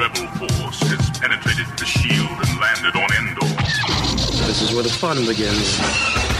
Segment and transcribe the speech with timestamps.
[0.00, 3.46] rebel force has penetrated the shield and landed on Endor.
[4.46, 6.39] This is where the fun begins.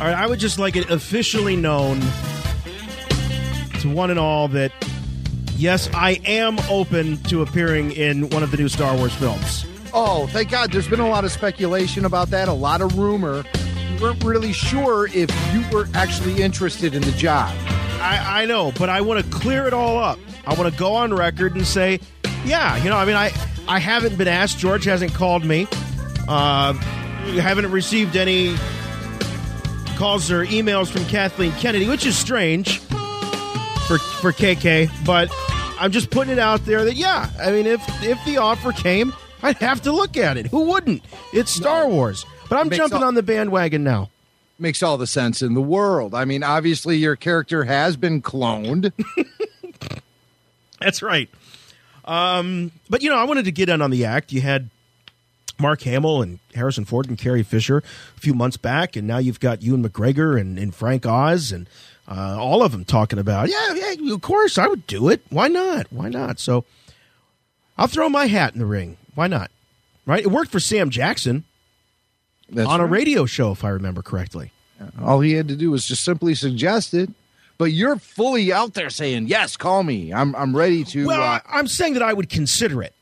[0.00, 2.00] All right, I would just like it officially known
[3.80, 4.72] to one and all that
[5.56, 9.66] yes, I am open to appearing in one of the new Star Wars films.
[9.92, 10.72] Oh, thank God.
[10.72, 13.44] There's been a lot of speculation about that, a lot of rumor.
[13.90, 17.54] We weren't really sure if you were actually interested in the job.
[18.00, 20.18] I, I know, but I want to clear it all up.
[20.46, 22.00] I want to go on record and say,
[22.44, 23.32] yeah, you know, I mean, I
[23.68, 24.58] I haven't been asked.
[24.58, 25.68] George hasn't called me.
[26.26, 28.56] Uh, haven't received any
[30.00, 34.90] calls or emails from Kathleen Kennedy, which is strange for for KK.
[35.04, 35.30] But
[35.78, 39.12] I'm just putting it out there that yeah, I mean, if if the offer came,
[39.42, 40.46] I'd have to look at it.
[40.46, 41.02] Who wouldn't?
[41.34, 42.24] It's Star Wars.
[42.48, 44.08] But I'm Makes jumping all- on the bandwagon now.
[44.58, 46.14] Makes all the sense in the world.
[46.14, 48.92] I mean, obviously, your character has been cloned.
[50.80, 51.28] That's right.
[52.06, 54.32] Um, but you know, I wanted to get in on the act.
[54.32, 54.70] You had
[55.60, 57.78] Mark Hamill and Harrison Ford and Carrie Fisher
[58.16, 61.68] a few months back, and now you've got Ewan McGregor and, and Frank Oz and
[62.08, 65.22] uh, all of them talking about, yeah, yeah, of course, I would do it.
[65.30, 65.86] Why not?
[65.90, 66.40] Why not?
[66.40, 66.64] So
[67.78, 68.96] I'll throw my hat in the ring.
[69.14, 69.50] Why not?
[70.06, 70.24] Right?
[70.24, 71.44] It worked for Sam Jackson
[72.48, 74.50] That's on a radio show, if I remember correctly.
[75.00, 77.10] All he had to do was just simply suggest it.
[77.58, 80.14] But you're fully out there saying, yes, call me.
[80.14, 81.06] I'm, I'm ready to.
[81.06, 82.94] Well, uh, I'm saying that I would consider it.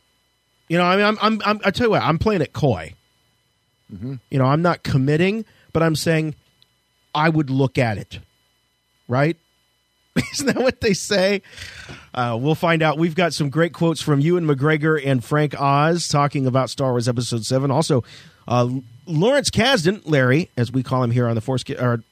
[0.69, 2.94] You know, I mean, I'm, I'm, I'm I tell you what, I'm playing it coy.
[4.30, 6.34] You know, I'm not committing, but I'm saying
[7.15, 8.20] I would look at it.
[9.09, 9.37] Right?
[10.32, 11.42] Isn't that what they say?
[12.15, 12.98] Uh, we'll find out.
[12.98, 17.09] We've got some great quotes from Ewan McGregor and Frank Oz talking about Star Wars
[17.09, 17.71] Episode Seven.
[17.71, 18.04] Also,
[18.47, 18.69] uh,
[19.06, 21.65] Lawrence Kasdan, Larry, as we call him here on the Force.
[21.71, 22.03] Or,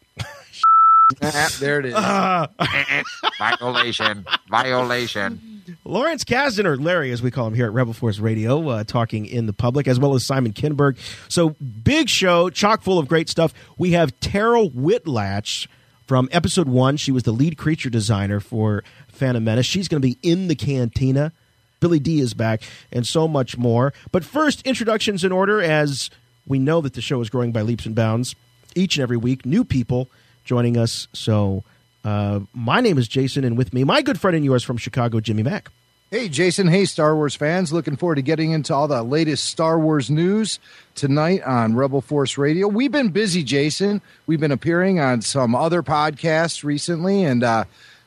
[1.60, 1.94] there it is.
[3.38, 5.55] violation, violation.
[5.84, 9.27] Lawrence Kasdan, or Larry, as we call him here at Rebel Force Radio, uh, talking
[9.27, 10.97] in the public, as well as Simon Kinberg.
[11.28, 13.53] So, big show, chock full of great stuff.
[13.78, 15.66] We have Terryl Whitlatch
[16.06, 16.97] from episode one.
[16.97, 19.66] She was the lead creature designer for Phantom Menace.
[19.66, 21.32] She's going to be in the cantina.
[21.81, 23.93] Billy Dee is back, and so much more.
[24.12, 26.10] But first, introductions in order, as
[26.47, 28.34] we know that the show is growing by leaps and bounds
[28.75, 29.44] each and every week.
[29.44, 30.09] New people
[30.44, 31.09] joining us.
[31.12, 31.65] So,
[32.06, 35.18] uh, my name is Jason, and with me, my good friend and yours from Chicago,
[35.18, 35.70] Jimmy Mack.
[36.08, 36.68] Hey, Jason.
[36.68, 37.72] Hey, Star Wars fans.
[37.72, 40.60] Looking forward to getting into all the latest Star Wars news
[40.94, 42.68] tonight on Rebel Force Radio.
[42.68, 44.00] We've been busy, Jason.
[44.24, 47.64] We've been appearing on some other podcasts recently, and uh,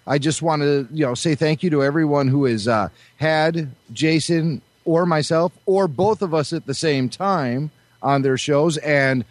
[0.08, 2.88] I just want to, you know, say thank you to everyone who has uh,
[3.18, 7.70] had Jason or myself or both of us at the same time
[8.02, 9.26] on their shows, and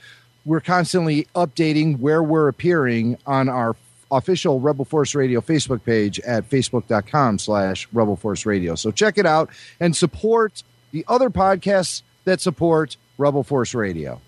[0.45, 3.75] we're constantly updating where we're appearing on our
[4.11, 8.75] official Rebel Force Radio Facebook page at facebook.com slash Rebel Force Radio.
[8.75, 14.21] So check it out and support the other podcasts that support Rebel Force Radio.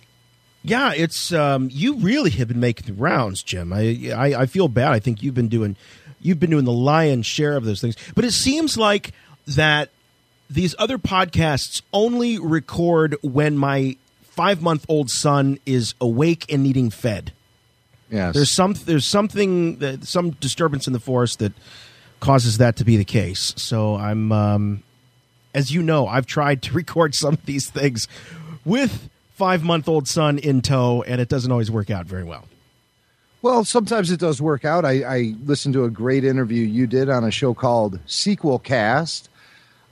[0.63, 3.73] Yeah, it's um, you really have been making the rounds, Jim.
[3.73, 4.93] I, I I feel bad.
[4.93, 5.77] I think you've been doing
[6.21, 7.97] you've been doing the lion's share of those things.
[8.15, 9.13] But it seems like
[9.47, 9.89] that
[10.51, 16.91] these other podcasts only record when my five month old son is awake and needing
[16.91, 17.33] fed.
[18.11, 18.35] Yes.
[18.35, 21.53] There's some there's something that some disturbance in the forest that
[22.19, 23.55] causes that to be the case.
[23.57, 24.83] So I'm um,
[25.55, 28.09] as you know, I've tried to record some of these things
[28.65, 32.47] with five month old son in tow, and it doesn't always work out very well.
[33.43, 34.85] Well, sometimes it does work out.
[34.85, 39.31] I, I listened to a great interview you did on a show called Sequel Cast.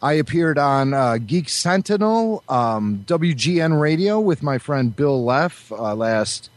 [0.03, 5.95] I appeared on uh, Geek Sentinel, um, WGN Radio with my friend Bill Leff uh,
[5.95, 6.51] last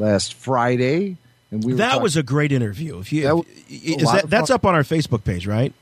[0.00, 1.16] last Friday,
[1.50, 2.98] and we were that was a great interview.
[2.98, 5.72] If you That w- is that that's up on our Facebook page, right?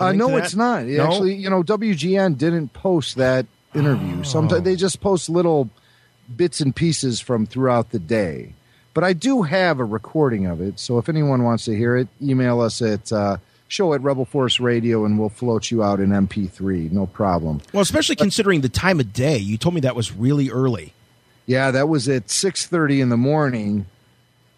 [0.00, 0.84] Uh, no, it's not.
[0.84, 1.06] It No?
[1.06, 4.18] Actually, you know, WGN didn't post that interview.
[4.20, 4.22] Oh.
[4.24, 5.70] Sometimes they just post little
[6.34, 8.52] bits and pieces from throughout the day.
[8.94, 10.78] But I do have a recording of it.
[10.78, 13.38] So if anyone wants to hear it, email us at uh,
[13.68, 16.90] show at Rebel Force Radio and we'll float you out in MP3.
[16.92, 17.60] No problem.
[17.72, 19.38] Well, especially considering the time of day.
[19.38, 20.92] You told me that was really early.
[21.46, 23.86] Yeah, that was at 6.30 in the morning.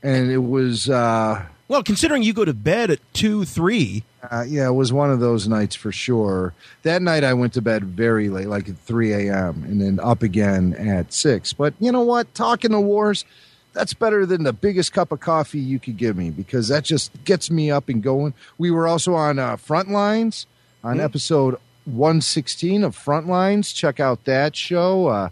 [0.03, 4.67] And it was, uh, Well, considering you go to bed at two, three, Uh, yeah,
[4.67, 6.55] it was one of those nights for sure.
[6.83, 10.23] That night I went to bed very late, like at 3 a.m., and then up
[10.23, 11.53] again at 6.
[11.53, 12.35] But you know what?
[12.35, 13.27] Talking the wars,
[13.75, 17.11] that's better than the biggest cup of coffee you could give me because that just
[17.25, 18.33] gets me up and going.
[18.57, 20.47] We were also on uh, Frontlines
[20.83, 23.75] on episode 116 of Frontlines.
[23.75, 25.09] Check out that show.
[25.09, 25.29] Uh,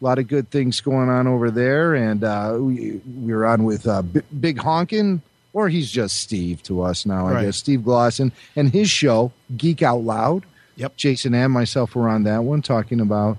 [0.00, 1.94] a lot of good things going on over there.
[1.94, 5.20] And uh, we, we were on with uh, B- Big Honkin',
[5.52, 7.44] or he's just Steve to us now, I Right.
[7.46, 7.56] guess.
[7.56, 10.44] Steve Glosson and his show, Geek Out Loud.
[10.76, 10.96] Yep.
[10.96, 13.38] Jason and myself were on that one talking about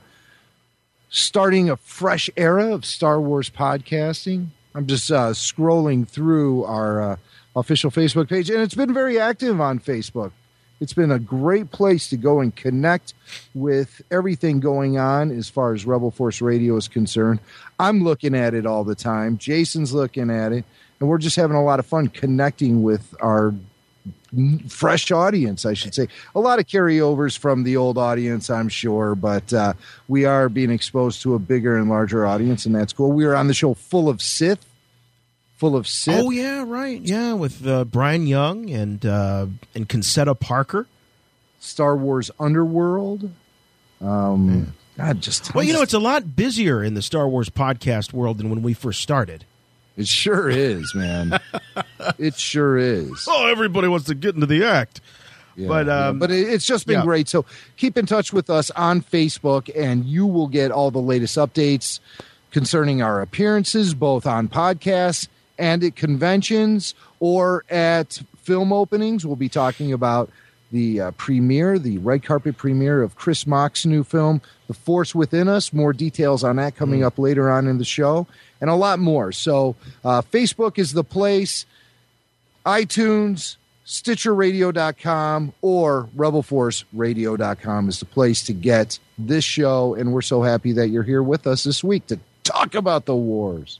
[1.09, 4.47] starting a fresh era of Star Wars podcasting.
[4.73, 7.15] I'm just uh, scrolling through our uh,
[7.55, 10.31] official Facebook page, and it's been very active on Facebook.
[10.79, 13.13] It's been a great place to go and connect
[13.53, 17.39] with everything going on as far as Rebel Force Radio is concerned.
[17.79, 19.37] I'm looking at it all the time.
[19.37, 20.65] Jason's looking at it,
[20.99, 23.53] and we're just having a lot of fun connecting with our
[24.67, 26.07] fresh audience, I should say.
[26.35, 29.73] A lot of carryovers from the old audience, I'm sure, but uh,
[30.07, 33.11] we are being exposed to a bigger and larger audience, and that's cool.
[33.11, 34.65] We are on the show full of Sith,
[35.55, 36.23] full of Sith.
[36.23, 37.01] Oh yeah, right.
[37.01, 40.87] Yeah, with uh, Bryan Young and uh, and Concetta Parker.
[41.59, 43.31] Star Wars Underworld.
[43.99, 48.13] Um, God, just Well, you know, it's a lot busier in the Star Wars podcast
[48.13, 49.45] world than when we first started.
[49.97, 51.39] it sure is, man.
[52.19, 53.25] it sure is.
[53.27, 55.01] Oh, everybody wants to get into the act.
[55.55, 56.07] Yeah, But, yeah.
[56.07, 57.05] um, but it's just been yeah.
[57.05, 57.29] great.
[57.29, 57.45] So
[57.77, 61.99] keep in touch with us on Facebook, and you will get all the latest updates
[62.51, 69.25] concerning our appearances, both on podcasts and at conventions or at film openings.
[69.25, 70.29] We'll be talking about
[70.71, 75.47] the uh, premiere, the red carpet premiere of Chris Mock's new film, The Force Within
[75.47, 75.71] Us.
[75.71, 78.27] More details on that coming up later on in the show,
[78.59, 79.31] and a lot more.
[79.31, 81.65] So, uh, Facebook is the place
[82.65, 89.93] iTunes, StitcherRadio.com, or RebelForceRadio.com is the place to get this show.
[89.93, 93.15] And we're so happy that you're here with us this week to talk about the
[93.15, 93.79] wars.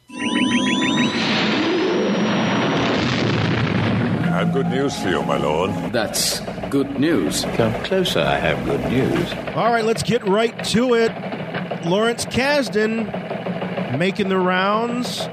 [4.36, 5.72] Have good news for you, my lord.
[5.94, 7.46] That's good news.
[7.56, 9.32] Come closer, I have good news.
[9.56, 11.12] All right, let's get right to it.
[11.86, 15.28] Lawrence Kasdan making the rounds.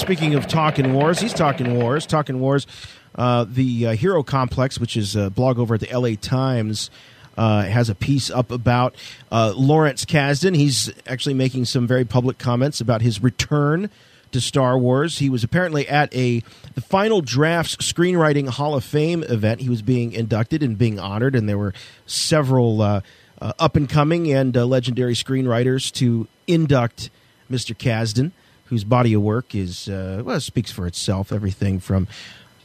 [0.00, 2.04] Speaking of talking wars, he's talking wars.
[2.04, 2.66] Talking wars.
[3.14, 6.90] Uh, the uh, Hero Complex, which is a blog over at the LA Times,
[7.36, 8.94] uh, has a piece up about
[9.30, 10.56] uh, Lawrence Kasdan.
[10.56, 13.90] He's actually making some very public comments about his return
[14.32, 15.18] to Star Wars.
[15.18, 16.42] He was apparently at a
[16.74, 19.60] the Final Drafts Screenwriting Hall of Fame event.
[19.60, 21.74] He was being inducted and being honored, and there were
[22.06, 23.00] several uh,
[23.40, 27.10] uh, up and coming and uh, legendary screenwriters to induct
[27.50, 27.76] Mr.
[27.76, 28.32] Kasdan,
[28.66, 31.32] whose body of work is uh, well speaks for itself.
[31.32, 32.08] Everything from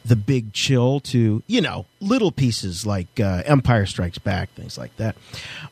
[0.03, 4.95] the Big Chill to you know little pieces like uh, Empire Strikes Back, things like
[4.97, 5.15] that.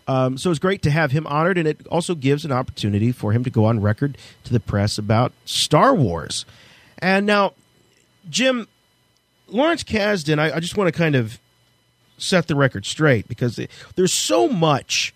[0.08, 3.31] Um, so it's great to have him honored, and it also gives an opportunity for
[3.31, 6.46] him to go on record to the press about Star Wars.
[7.00, 7.54] And now,
[8.30, 8.68] Jim
[9.48, 11.40] Lawrence Kasdan, I, I just want to kind of
[12.18, 13.60] set the record straight because
[13.96, 15.14] there's so much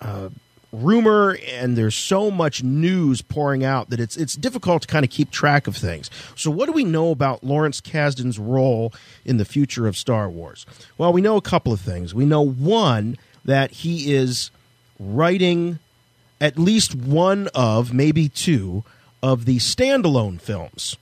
[0.00, 0.28] uh,
[0.72, 5.10] rumor and there's so much news pouring out that it's it's difficult to kind of
[5.10, 6.10] keep track of things.
[6.34, 8.92] So what do we know about Lawrence Kasdan's role
[9.24, 10.66] in the future of Star Wars?
[10.98, 12.14] Well, we know a couple of things.
[12.14, 14.50] We know one that he is
[14.98, 15.78] writing
[16.40, 18.84] at least one of maybe two
[19.22, 20.96] of the standalone films.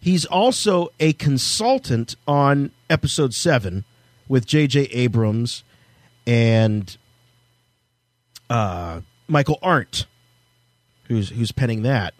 [0.00, 3.84] He's also a consultant on episode 7
[4.28, 4.82] with J.J.
[4.92, 5.64] Abrams
[6.26, 6.96] and
[8.50, 10.06] uh, Michael Arndt,
[11.04, 12.14] who's who's penning that.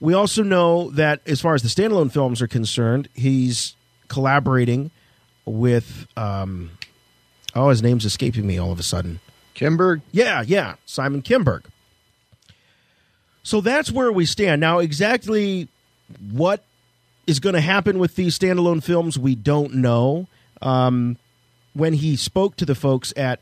[0.00, 3.76] We also know that as far as the standalone films are concerned, he's
[4.08, 4.90] collaborating
[5.44, 6.70] with um,
[7.54, 9.20] oh, his name's escaping me all of a sudden.
[9.54, 10.02] Kinberg?
[10.10, 11.64] Yeah, yeah, Simon Kinberg.
[13.42, 14.78] So that's where we stand now.
[14.78, 15.68] Exactly
[16.30, 16.64] what
[17.26, 20.26] is going to happen with these standalone films, we don't know.
[20.60, 21.16] Um,
[21.74, 23.40] when he spoke to the folks at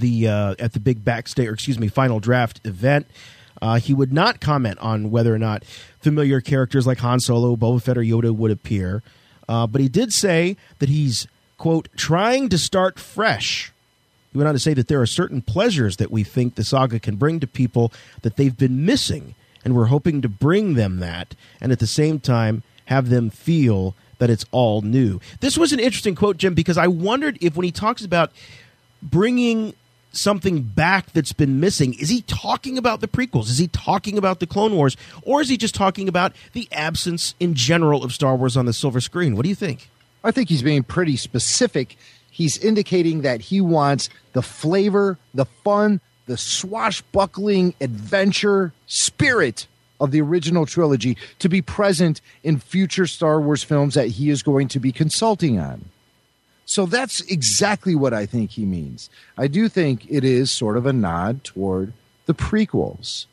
[0.00, 3.06] the uh, at the big backstage, or excuse me, final draft event,
[3.60, 5.64] uh, he would not comment on whether or not
[6.00, 9.02] familiar characters like Han Solo, Boba Fett, or Yoda would appear.
[9.48, 11.26] Uh, but he did say that he's
[11.58, 13.72] quote trying to start fresh.
[14.32, 17.00] He went on to say that there are certain pleasures that we think the saga
[17.00, 19.34] can bring to people that they've been missing,
[19.64, 23.94] and we're hoping to bring them that, and at the same time have them feel
[24.18, 25.20] that it's all new.
[25.40, 28.32] This was an interesting quote, Jim, because I wondered if when he talks about
[29.02, 29.74] bringing
[30.16, 33.48] something back that's been missing, is he talking about the prequels?
[33.48, 34.96] Is he talking about the Clone Wars?
[35.22, 38.72] Or is he just talking about the absence in general of Star Wars on the
[38.72, 39.36] silver screen?
[39.36, 39.88] What do you think?
[40.24, 41.96] I think he's being pretty specific.
[42.30, 49.66] He's indicating that he wants the flavor, the fun, the swashbuckling adventure spirit
[50.00, 54.42] of the original trilogy to be present in future Star Wars films that he is
[54.42, 55.86] going to be consulting on.
[56.66, 59.08] So that's exactly what I think he means.
[59.38, 61.92] I do think it is sort of a nod toward
[62.26, 63.26] the prequels.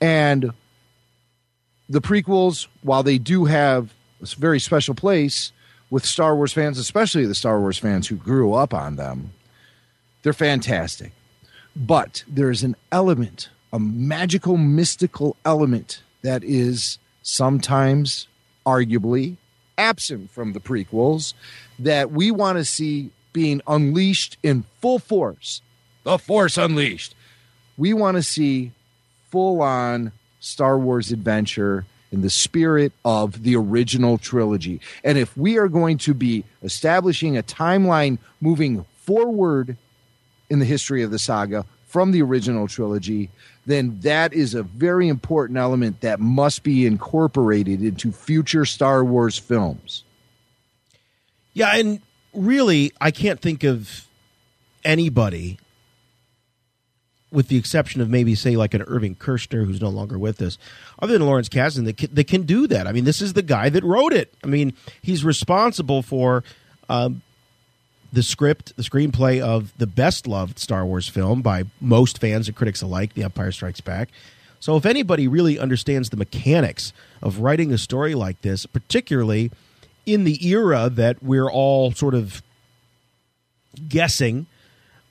[0.00, 0.52] And
[1.88, 3.92] the prequels, while they do have
[4.22, 5.50] a very special place
[5.90, 9.32] with Star Wars fans, especially the Star Wars fans who grew up on them,
[10.22, 11.10] they're fantastic.
[11.74, 18.28] But there's an element, a magical, mystical element that is sometimes,
[18.64, 19.36] arguably,
[19.76, 21.34] absent from the prequels
[21.78, 25.62] that we want to see being unleashed in full force.
[26.04, 27.14] The Force Unleashed.
[27.76, 28.72] We want to see
[29.30, 34.80] full on Star Wars adventure in the spirit of the original trilogy.
[35.04, 39.76] And if we are going to be establishing a timeline moving forward
[40.48, 43.30] in the history of the saga from the original trilogy,
[43.66, 49.36] then that is a very important element that must be incorporated into future Star Wars
[49.36, 50.04] films.
[51.58, 52.00] Yeah, and
[52.32, 54.06] really, I can't think of
[54.84, 55.58] anybody,
[57.32, 60.56] with the exception of maybe, say, like an Irvin Kershner, who's no longer with us,
[61.00, 62.86] other than Lawrence Kasdan, that can, that can do that.
[62.86, 64.32] I mean, this is the guy that wrote it.
[64.44, 64.72] I mean,
[65.02, 66.44] he's responsible for
[66.88, 67.22] um,
[68.12, 72.56] the script, the screenplay of the best loved Star Wars film by most fans and
[72.56, 74.10] critics alike, The Empire Strikes Back.
[74.60, 79.50] So, if anybody really understands the mechanics of writing a story like this, particularly
[80.12, 82.42] in the era that we're all sort of
[83.88, 84.46] guessing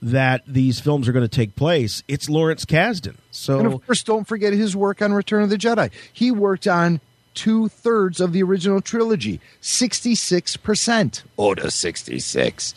[0.01, 3.16] that these films are going to take place, it's Lawrence Kasdan.
[3.32, 5.92] So, and of course, don't forget his work on Return of the Jedi.
[6.13, 7.01] He worked on
[7.34, 11.24] two thirds of the original trilogy, 66%.
[11.38, 12.74] Order 66.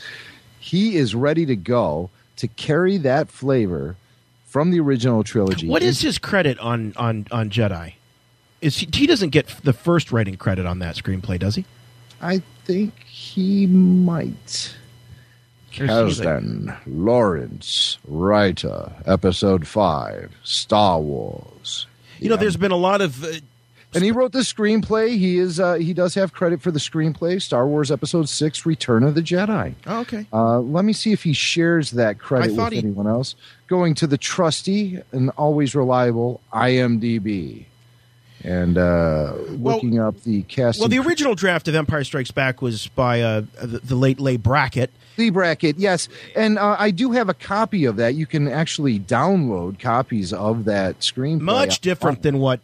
[0.59, 3.97] He is ready to go to carry that flavor
[4.47, 5.69] from the original trilogy.
[5.69, 7.95] What is his credit on on on Jedi?
[8.61, 11.65] Is he, he doesn't get the first writing credit on that screenplay, does he?
[12.21, 14.77] I think he might.
[15.73, 21.87] Kasdan, Lawrence, writer, episode five, Star Wars.
[22.19, 23.23] You know, there's been a lot of.
[23.25, 23.29] Uh,
[23.95, 25.17] and he wrote the screenplay.
[25.17, 29.03] He is uh, he does have credit for the screenplay, Star Wars Episode Six: Return
[29.03, 29.75] of the Jedi.
[29.87, 30.27] Oh, okay.
[30.33, 33.35] Uh, let me see if he shares that credit with he- anyone else.
[33.67, 37.67] Going to the trusty and always reliable IMDb,
[38.45, 40.79] and uh, looking up the cast.
[40.81, 44.37] well, the original draft of Empire Strikes Back was by uh, the, the late Leigh
[44.39, 44.91] Brackett.
[45.17, 48.15] The Brackett, yes, and uh, I do have a copy of that.
[48.15, 51.41] You can actually download copies of that screenplay.
[51.43, 52.61] Much different than what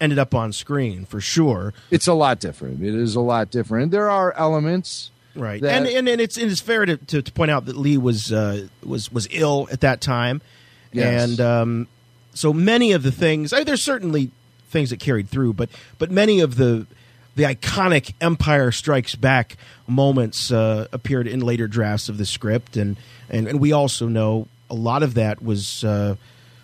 [0.00, 1.74] ended up on screen, for sure.
[1.90, 2.84] It's a lot different.
[2.84, 3.90] It is a lot different.
[3.90, 7.50] There are elements, Right, that- and, and and it's it's fair to, to, to point
[7.50, 10.40] out that Leigh was uh, was was ill at that time,
[10.92, 11.30] Yes.
[11.30, 11.88] and um,
[12.32, 13.52] so many of the things.
[13.52, 14.30] I, there's certainly
[14.68, 16.86] things that carried through, but but many of the
[17.36, 19.56] the iconic Empire Strikes Back
[19.86, 22.96] moments uh, appeared in later drafts of the script, and
[23.30, 26.16] and, and we also know a lot of that was uh,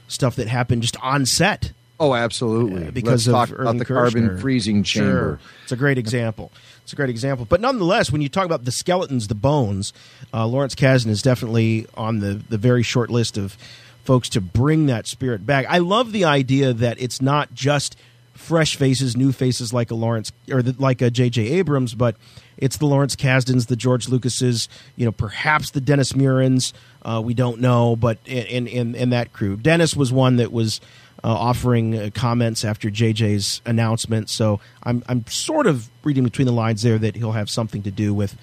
[0.09, 1.73] stuff that happened just on set.
[2.01, 2.91] Oh, absolutely.
[2.91, 4.41] because Let's of talk about Irvin the carbon Kershner.
[4.41, 5.05] freezing Sure.
[5.05, 5.41] chamber.
[5.63, 6.51] It's a great example.
[6.83, 7.47] It's a great example.
[7.49, 9.93] But nonetheless, when you talk about the skeletons, the bones,
[10.35, 13.57] uh, Lawrence Kasdan is definitely on the, the very short list of
[14.05, 15.67] folks to bring that spirit back.
[15.69, 17.97] I love the idea that it's not just
[18.35, 21.43] fresh faces, new faces like a Lawrence or the, like a J.J.
[21.49, 22.17] Abrams, but
[22.57, 26.73] it's the Lawrence Kasdans, the George Lucases, you know, perhaps the Dennis Murens.
[27.03, 30.81] Uh, we don't know, but in, in in that crew, Dennis was one that was
[31.23, 34.29] uh, offering uh, comments after JJ's announcement.
[34.31, 37.91] So I'm I'm sort of reading between the lines there that he'll have something to
[37.91, 38.37] do with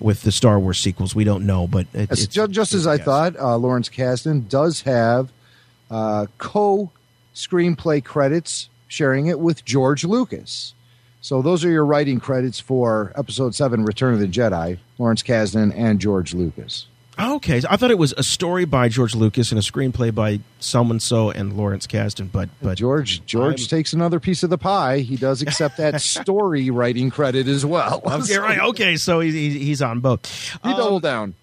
[0.00, 1.14] with the Star Wars sequels.
[1.14, 3.04] We don't know, but it, As, it's ju- just as I yes.
[3.04, 5.30] thought, uh, Lawrence Kasdan does have
[5.90, 6.90] uh, co
[7.34, 10.74] screenplay credits, sharing it with George Lucas.
[11.20, 14.78] So those are your writing credits for Episode Seven: Return of the Jedi.
[14.98, 16.86] Lawrence Kasdan and George Lucas.
[17.20, 20.40] Okay, so I thought it was a story by George Lucas and a screenplay by
[20.58, 24.58] someone so and Lawrence Kasdan, but but George George I'm- takes another piece of the
[24.58, 25.00] pie.
[25.00, 28.02] He does accept that story writing credit as well.
[28.10, 28.58] Okay, right.
[28.70, 30.26] Okay, so he's he's on both.
[30.62, 31.34] He Um, doubled down.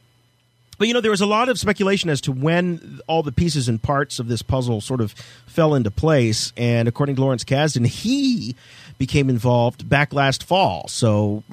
[0.80, 3.68] But you know, there was a lot of speculation as to when all the pieces
[3.68, 5.12] and parts of this puzzle sort of
[5.48, 6.54] fell into place.
[6.56, 8.56] And according to Lawrence Kasdan, he
[9.00, 10.88] became involved back last fall.
[10.88, 11.44] So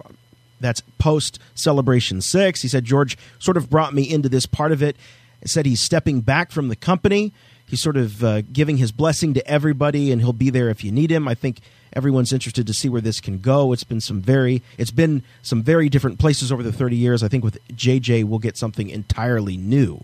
[0.64, 2.62] that's post Celebration 6.
[2.62, 4.96] He said, George sort of brought me into this part of it.
[5.42, 7.32] He said he's stepping back from the company.
[7.66, 10.90] he's sort of uh, giving his blessing to everybody, and he'll be there if you
[10.90, 11.28] need him.
[11.28, 11.60] I think
[11.92, 13.72] everyone's interested to see where this can go.
[13.72, 17.22] It's been some very, it's been some very different places over the 30 years.
[17.22, 20.00] I think with JJ, we'll get something entirely new.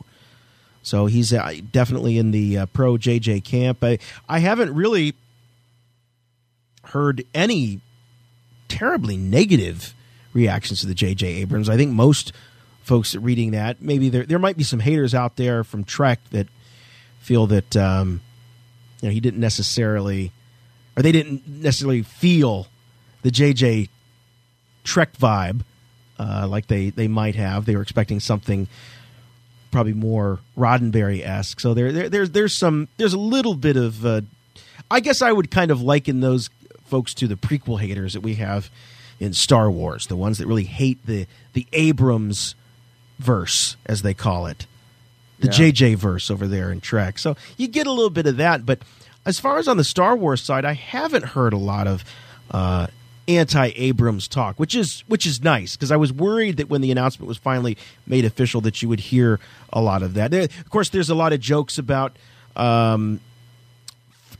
[0.82, 3.82] So he's uh, definitely in the uh, pro JJ camp.
[3.82, 3.98] I,
[4.28, 5.14] I haven't really
[6.84, 7.80] heard any
[8.68, 9.94] terribly negative
[10.32, 11.68] reactions to the JJ Abrams.
[11.68, 12.32] I think most
[12.82, 16.48] folks reading that maybe there there might be some haters out there from Trek that
[17.20, 18.20] feel that um,
[19.00, 20.32] you know he didn't necessarily
[20.96, 22.66] or they didn't necessarily feel
[23.22, 23.88] the JJ
[24.84, 25.62] Trek vibe
[26.18, 27.64] uh, like they they might have.
[27.64, 28.68] They were expecting something
[29.70, 31.60] probably more Roddenberry esque.
[31.60, 34.22] So there, there there's there's some there's a little bit of uh,
[34.90, 36.50] I guess I would kind of liken those
[36.84, 38.68] folks to the prequel haters that we have
[39.20, 42.54] in Star Wars, the ones that really hate the the Abrams
[43.18, 44.66] verse as they call it,
[45.38, 45.52] the Yeah.
[45.72, 47.18] JJ verse over there in Trek.
[47.18, 48.80] So you get a little bit of that, but
[49.26, 52.02] as far as on the Star Wars side, I haven't heard a lot of
[52.50, 52.86] uh,
[53.28, 57.28] anti-Abrams talk, which is which is nice because I was worried that when the announcement
[57.28, 59.38] was finally made official that you would hear
[59.72, 60.32] a lot of that.
[60.32, 62.16] Of course, there's a lot of jokes about.
[62.56, 63.20] Um,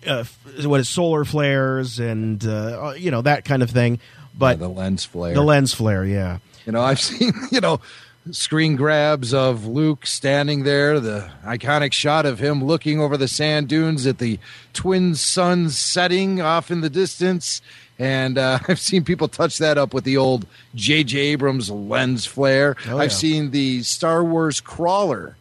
[0.07, 0.25] uh,
[0.65, 4.01] what is solar flares and uh, you know that kind of thing,
[4.41, 5.35] but the lens flare.
[5.35, 6.39] the lens flare, yeah.
[6.67, 7.81] You know, I've seen, you know,
[8.33, 13.69] screen grabs of Luke standing there, the iconic shot of him looking over the sand
[13.69, 14.39] dunes at the
[14.73, 17.63] twin suns setting off in the distance.
[17.99, 21.19] And uh, I've seen people touch that up with the old J.J.
[21.19, 22.77] Abrams lens flare.
[22.87, 23.03] Oh, yeah.
[23.03, 25.37] I've seen the Star Wars crawler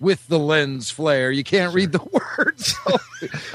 [0.00, 1.30] with the lens flare.
[1.32, 2.00] You can't read the
[2.38, 2.74] words.
[2.84, 2.96] So-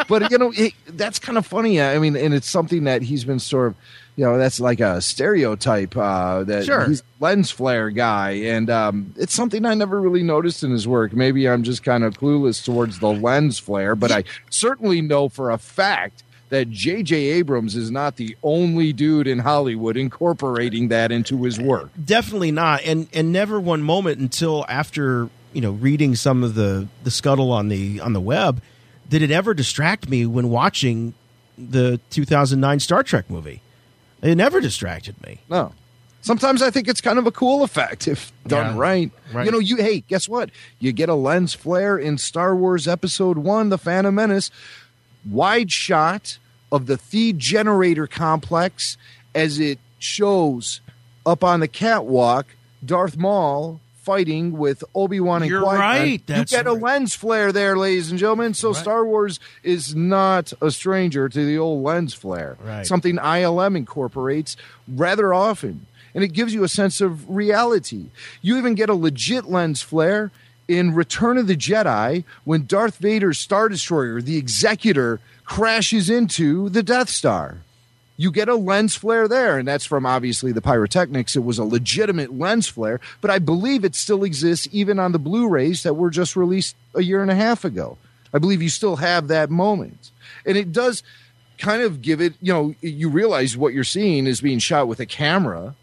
[0.10, 1.82] but, you know, it, that's kind of funny.
[1.82, 3.76] I mean, and it's something that he's been sort of,
[4.16, 6.86] you know, that's like a stereotype uh, that Sure.
[6.86, 8.32] he's a lens flare guy.
[8.32, 11.14] And um, it's something I never really noticed in his work.
[11.14, 15.50] Maybe I'm just kind of clueless towards the lens flare, but I certainly know for
[15.52, 17.16] a fact that J.J.
[17.16, 21.90] Abrams is not the only dude in Hollywood incorporating that into his work.
[22.06, 26.88] Definitely not, and and never one moment until after you know reading some of the
[27.04, 28.62] the scuttle on the on the web
[29.10, 31.16] did it ever distract me when watching
[31.58, 33.62] the 2009 Star Trek movie.
[34.24, 35.40] It never distracted me.
[35.50, 35.74] No.
[36.22, 38.82] Sometimes I think it's kind of a cool effect if done Yeah.
[38.82, 39.12] right.
[39.34, 39.46] Right.
[39.46, 40.50] You know, you hey, guess what?
[40.80, 44.50] You get a lens flare in Star Wars Episode One, The Phantom Menace,
[45.30, 46.38] wide shot
[46.72, 48.98] of the Theed generator complex
[49.36, 50.80] as it shows
[51.26, 52.48] up on the catwalk
[52.86, 55.80] Darth Maul fighting with Obi Wan and You're Qui-Gon.
[55.80, 56.22] right.
[56.28, 56.82] You get a right.
[56.82, 58.54] lens flare there, ladies and gentlemen.
[58.54, 62.58] So Star Wars is not a stranger to the old lens flare.
[62.64, 62.86] Right.
[62.86, 65.86] Something ILM incorporates rather often.
[66.14, 68.08] And it gives you a sense of reality.
[68.42, 70.32] You even get a legit lens flare
[70.68, 76.84] in Return of the Jedi when Darth Vader's Star Destroyer, the Executor, crashes into the
[76.84, 77.58] Death Star
[78.18, 79.58] you get a lens flare there.
[79.58, 81.36] And that's from obviously the pyrotechnics.
[81.36, 85.20] It was a legitimate lens flare but i believe it still exists even on the
[85.20, 87.98] blu-rays that were just released a year and a half ago.
[88.34, 90.12] I believe you still have that moment.
[90.46, 91.04] And it does
[91.58, 95.00] kind of give it you know you realize what you're seeing is being shot with
[95.00, 95.76] a camera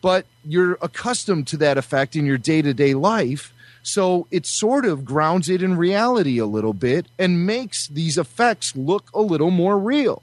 [0.00, 3.52] but you're accustomed to that effect in your day-to-day life.
[3.82, 8.76] So it sort of grounds it in reality a little bit and makes these effects
[8.76, 10.22] look a little more real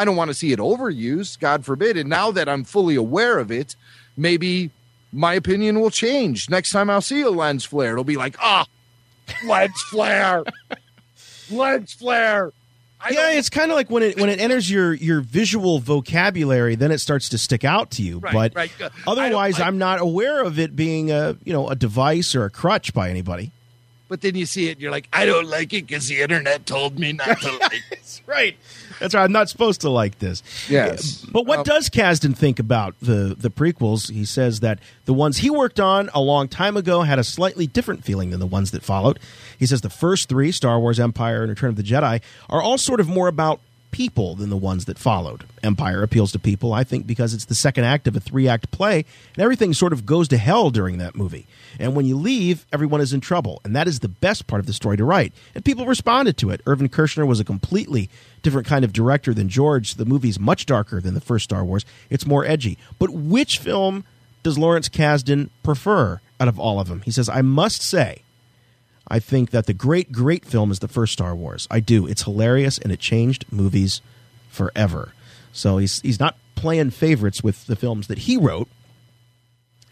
[0.00, 1.98] I don't want to see it overused, God forbid.
[1.98, 3.76] And now that I'm fully aware of it,
[4.16, 4.70] maybe
[5.12, 6.48] my opinion will change.
[6.48, 8.66] Next time I'll see a lens flare, it'll be like, ah,
[9.44, 10.42] lens flare,
[11.50, 12.50] lens flare.
[12.98, 16.76] I yeah, it's kind of like when it when it enters your your visual vocabulary,
[16.76, 18.20] then it starts to stick out to you.
[18.20, 18.72] Right, but right.
[18.80, 22.46] Uh, I otherwise, I'm not aware of it being a you know a device or
[22.46, 23.52] a crutch by anybody.
[24.10, 26.66] But then you see it, and you're like, I don't like it because the internet
[26.66, 27.82] told me not to like it.
[27.88, 28.56] That's right.
[28.98, 29.24] That's right.
[29.24, 30.42] I'm not supposed to like this.
[30.68, 31.24] Yes.
[31.24, 34.10] But what Um, does Kasdan think about the the prequels?
[34.10, 37.66] He says that the ones he worked on a long time ago had a slightly
[37.66, 39.18] different feeling than the ones that followed.
[39.58, 42.20] He says the first three, Star Wars, Empire, and Return of the Jedi,
[42.50, 45.44] are all sort of more about people than the ones that followed.
[45.62, 48.70] Empire appeals to people, I think, because it's the second act of a three act
[48.70, 51.46] play, and everything sort of goes to hell during that movie.
[51.78, 54.66] And when you leave, everyone is in trouble, and that is the best part of
[54.66, 55.32] the story to write.
[55.54, 56.60] And people responded to it.
[56.66, 58.10] Irvin Kershner was a completely
[58.42, 59.94] different kind of director than George.
[59.94, 61.84] The movie's much darker than the first Star Wars.
[62.08, 62.78] It's more edgy.
[62.98, 64.04] But which film
[64.42, 67.02] does Lawrence Kasdan prefer out of all of them?
[67.02, 68.22] He says, I must say,
[69.10, 71.66] I think that the great, great film is the first Star Wars.
[71.70, 72.06] I do.
[72.06, 74.00] It's hilarious and it changed movies
[74.48, 75.12] forever.
[75.52, 78.68] So he's he's not playing favorites with the films that he wrote.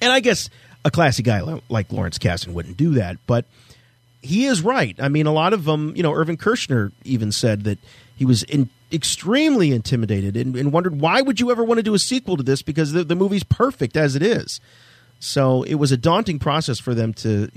[0.00, 0.48] And I guess
[0.84, 3.44] a classy guy like Lawrence Kasdan wouldn't do that, but
[4.22, 4.96] he is right.
[5.00, 7.78] I mean, a lot of them, you know, Irvin Kershner even said that
[8.16, 11.94] he was in, extremely intimidated and, and, wondered why would you ever want to do
[11.94, 14.60] a sequel to this because the, the movie's perfect as it is.
[15.20, 17.50] So it was a daunting process for them to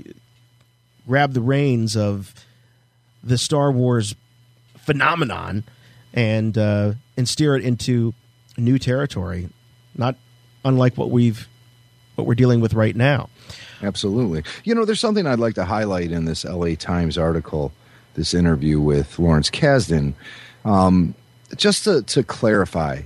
[1.06, 2.34] grab the reins of
[3.22, 4.14] the Star Wars
[4.78, 5.64] phenomenon
[6.12, 8.14] and uh, and steer it into
[8.56, 9.48] new territory,
[9.94, 10.16] not
[10.64, 11.48] unlike what we've
[12.14, 13.28] what we're dealing with right now.
[13.82, 14.44] Absolutely.
[14.64, 17.72] You know, there's something I'd like to highlight in this LA Times article,
[18.14, 20.14] this interview with Lawrence Kasdan.
[20.64, 21.14] Um,
[21.56, 23.02] just to, to clarify,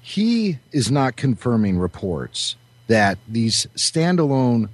[0.00, 4.68] he is not confirming reports that these standalone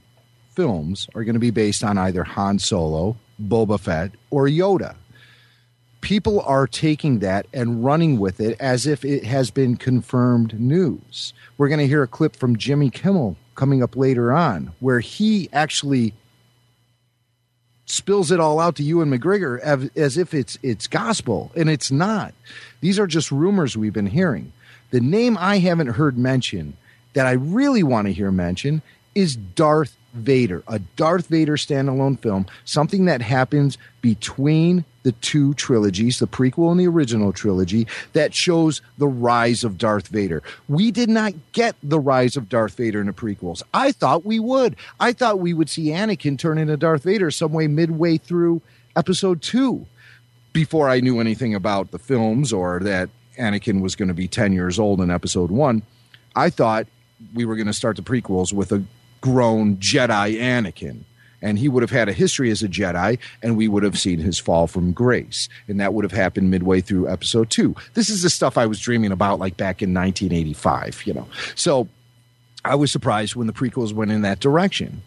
[0.58, 4.96] films are going to be based on either Han Solo, Boba Fett, or Yoda.
[6.00, 11.32] People are taking that and running with it as if it has been confirmed news.
[11.58, 15.48] We're going to hear a clip from Jimmy Kimmel coming up later on where he
[15.52, 16.12] actually
[17.86, 21.92] spills it all out to Ewan McGregor as, as if it's it's gospel and it's
[21.92, 22.34] not.
[22.80, 24.52] These are just rumors we've been hearing.
[24.90, 26.76] The name I haven't heard mentioned
[27.12, 28.82] that I really want to hear mentioned
[29.14, 36.18] is Darth Vader, a Darth Vader standalone film, something that happens between the two trilogies,
[36.18, 40.42] the prequel and the original trilogy, that shows the rise of Darth Vader.
[40.68, 43.62] We did not get the rise of Darth Vader in the prequels.
[43.74, 44.76] I thought we would.
[44.98, 48.62] I thought we would see Anakin turn into Darth Vader some way midway through
[48.96, 49.86] episode two
[50.52, 54.52] before I knew anything about the films or that Anakin was going to be 10
[54.52, 55.82] years old in episode one.
[56.34, 56.86] I thought
[57.34, 58.82] we were going to start the prequels with a
[59.20, 61.00] grown Jedi Anakin.
[61.40, 64.18] And he would have had a history as a Jedi, and we would have seen
[64.18, 65.48] his fall from grace.
[65.68, 67.76] And that would have happened midway through episode two.
[67.94, 71.28] This is the stuff I was dreaming about, like back in 1985, you know.
[71.54, 71.88] So
[72.64, 75.02] I was surprised when the prequels went in that direction.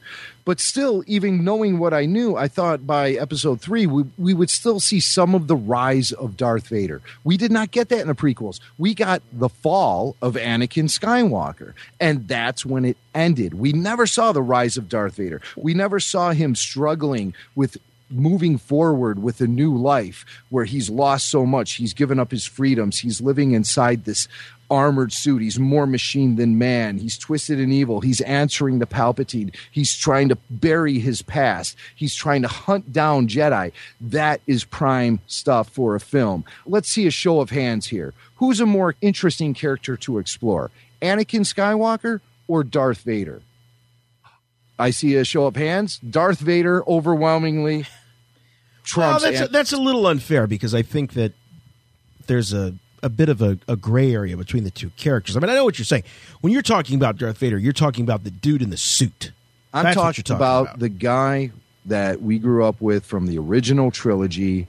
[0.46, 4.50] But still, even knowing what I knew, I thought by episode three, we, we would
[4.50, 7.02] still see some of the rise of Darth Vader.
[7.24, 8.60] We did not get that in the prequels.
[8.78, 13.54] We got the fall of Anakin Skywalker, and that's when it ended.
[13.54, 15.42] We never saw the rise of Darth Vader.
[15.56, 17.78] We never saw him struggling with
[18.12, 21.74] moving forward with a new life where he's lost so much.
[21.74, 23.00] He's given up his freedoms.
[23.00, 24.28] He's living inside this
[24.72, 25.42] armored suit.
[25.42, 26.98] He's more machine than man.
[26.98, 28.00] He's twisted and evil.
[28.00, 29.54] He's answering the Palpatine.
[29.70, 31.76] He's trying to bury his past.
[31.96, 33.74] He's trying to hunt down Jedi.
[34.00, 36.46] That is prime stuff for a film.
[36.66, 38.14] Let's see a show of hands here.
[38.38, 40.72] Who's a more interesting character to explore?
[41.02, 43.42] Anakin Skywalker or Darth Vader?
[44.80, 46.00] I see a show of hands.
[46.00, 47.86] Darth Vader overwhelmingly
[48.84, 49.22] trumps.
[49.22, 51.34] Well, that's, a, that's a little unfair because I think that
[52.28, 55.36] there's a a bit of a, a, gray area between the two characters.
[55.36, 56.04] I mean, I know what you're saying.
[56.42, 59.32] When you're talking about Darth Vader, you're talking about the dude in the suit.
[59.74, 61.52] I'm talking, talking about, about, the guy
[61.86, 64.68] that we grew up with from the original trilogy.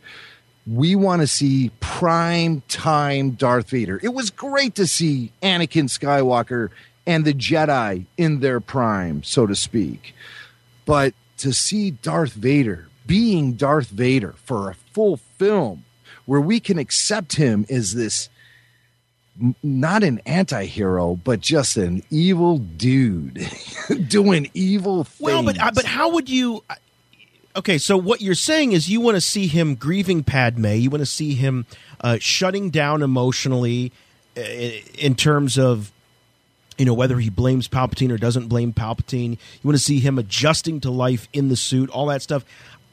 [0.67, 4.01] We want to see prime time Darth Vader.
[4.03, 6.71] It was great to see Anakin Skywalker
[7.07, 10.15] and the Jedi in their prime, so to speak.
[10.85, 15.85] But to see Darth Vader being Darth Vader for a full film
[16.33, 18.31] where we can accept him as this
[19.63, 23.47] not an anti-hero but just an evil dude
[24.09, 25.21] doing evil things.
[25.21, 26.77] Well, but uh, but how would you uh,
[27.55, 31.03] Okay, so what you're saying is you want to see him grieving Padme, you want
[31.03, 31.67] to see him
[32.01, 33.93] uh, shutting down emotionally
[34.35, 34.41] uh,
[34.99, 35.93] in terms of
[36.79, 39.33] you know whether he blames Palpatine or doesn't blame Palpatine.
[39.33, 42.43] You want to see him adjusting to life in the suit, all that stuff.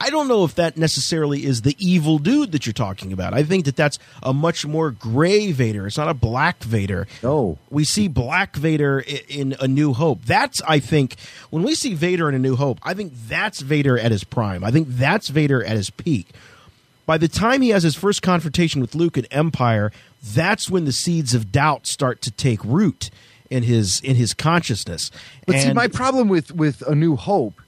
[0.02, 3.34] I don't know if that necessarily is the evil dude that you're talking about.
[3.34, 5.88] I think that that's a much more gray Vader.
[5.88, 7.08] It's not a black Vader.
[7.22, 7.58] No.
[7.70, 10.24] We see black Vader in A New Hope.
[10.24, 11.16] That's, I think,
[11.50, 14.64] when we see Vader in A New Hope, I think that's Vader at his prime.
[14.64, 16.30] I think that's Vader at his peak.
[17.06, 19.92] By the time he has his first confrontation with Luke in Empire,
[20.24, 23.10] that's when the seeds of doubt start to take root
[23.50, 25.10] in his in his consciousness.
[25.46, 27.60] But and, see, my problem with with A New Hope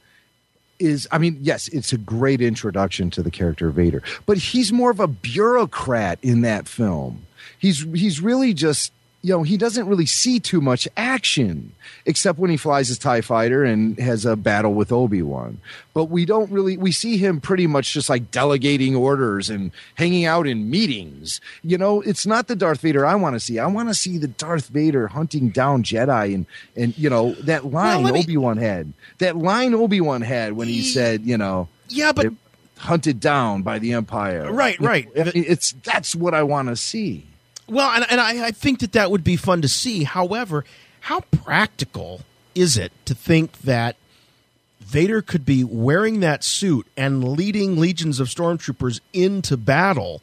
[0.81, 4.73] is I mean, yes, it's a great introduction to the character of Vader, but he's
[4.73, 7.25] more of a bureaucrat in that film.
[7.57, 8.91] He's he's really just
[9.23, 11.73] you know, he doesn't really see too much action
[12.05, 15.59] except when he flies his TIE fighter and has a battle with Obi Wan.
[15.93, 20.25] But we don't really, we see him pretty much just like delegating orders and hanging
[20.25, 21.39] out in meetings.
[21.61, 23.59] You know, it's not the Darth Vader I want to see.
[23.59, 27.65] I want to see the Darth Vader hunting down Jedi and, and you know, that
[27.65, 28.91] line well, Obi Wan had.
[29.19, 32.33] That line Obi Wan had when he said, you know, yeah, but.
[32.77, 34.51] Hunted down by the Empire.
[34.51, 35.07] Right, right.
[35.13, 37.27] It's that's what I want to see.
[37.71, 40.03] Well, and, and I, I think that that would be fun to see.
[40.03, 40.65] However,
[40.99, 42.21] how practical
[42.53, 43.95] is it to think that
[44.91, 50.21] Vader could be wearing that suit and leading legions of stormtroopers into battle.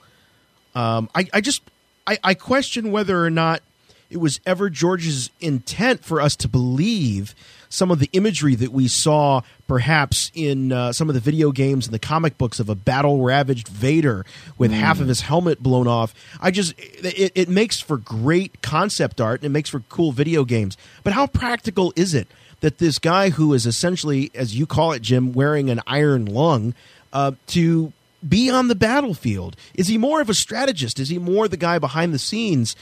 [0.74, 1.62] Um, I, I just
[2.06, 3.62] I, I question whether or not
[4.10, 7.34] it was ever George's intent for us to believe
[7.68, 11.86] some of the imagery that we saw perhaps in uh, some of the video games
[11.86, 14.24] and the comic books of a battle ravaged Vader
[14.56, 16.14] with half of his helmet blown off.
[16.40, 20.44] I just it, it makes for great concept art and it makes for cool video
[20.44, 20.76] games.
[21.04, 22.28] But how practical is it
[22.60, 26.74] that this guy who is essentially, as you call it, Jim, wearing an iron lung,
[27.12, 27.92] uh, to
[28.26, 29.56] be on the battlefield?
[29.74, 30.98] Is he more of a strategist?
[30.98, 32.74] Is he more the guy behind the scenes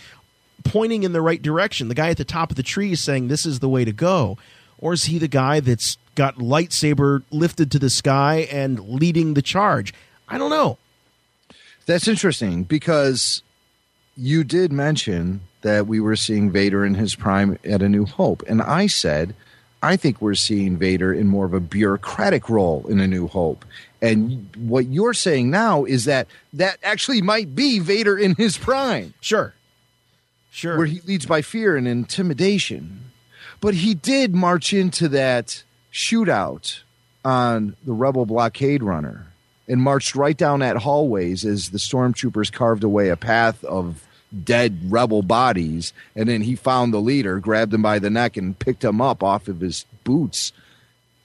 [0.65, 1.89] pointing in the right direction?
[1.89, 4.39] The guy at the top of the tree saying, This is the way to go?
[4.79, 9.43] Or is he the guy that's got lightsaber lifted to the sky and leading the
[9.43, 9.95] charge?
[10.29, 10.79] I don't know.
[11.87, 13.43] That's interesting because
[14.17, 18.43] you did mention that we were seeing Vader in his prime at A New Hope.
[18.49, 19.35] And I said,
[19.83, 23.65] I think we're seeing Vader in more of a bureaucratic role in A New Hope.
[24.03, 29.15] And what you're saying now is that that actually might be Vader in his prime.
[29.21, 29.55] Sure.
[30.51, 30.77] Sure.
[30.77, 33.06] Where he leads by fear and intimidation.
[33.61, 36.81] But he did march into that shootout
[37.25, 39.27] on the Rebel blockade runner
[39.69, 44.05] and marched right down that hallways as the stormtroopers carved away a path of
[44.45, 45.93] dead rebel bodies.
[46.15, 49.23] And then he found the leader, grabbed him by the neck, and picked him up
[49.23, 50.53] off of his boots.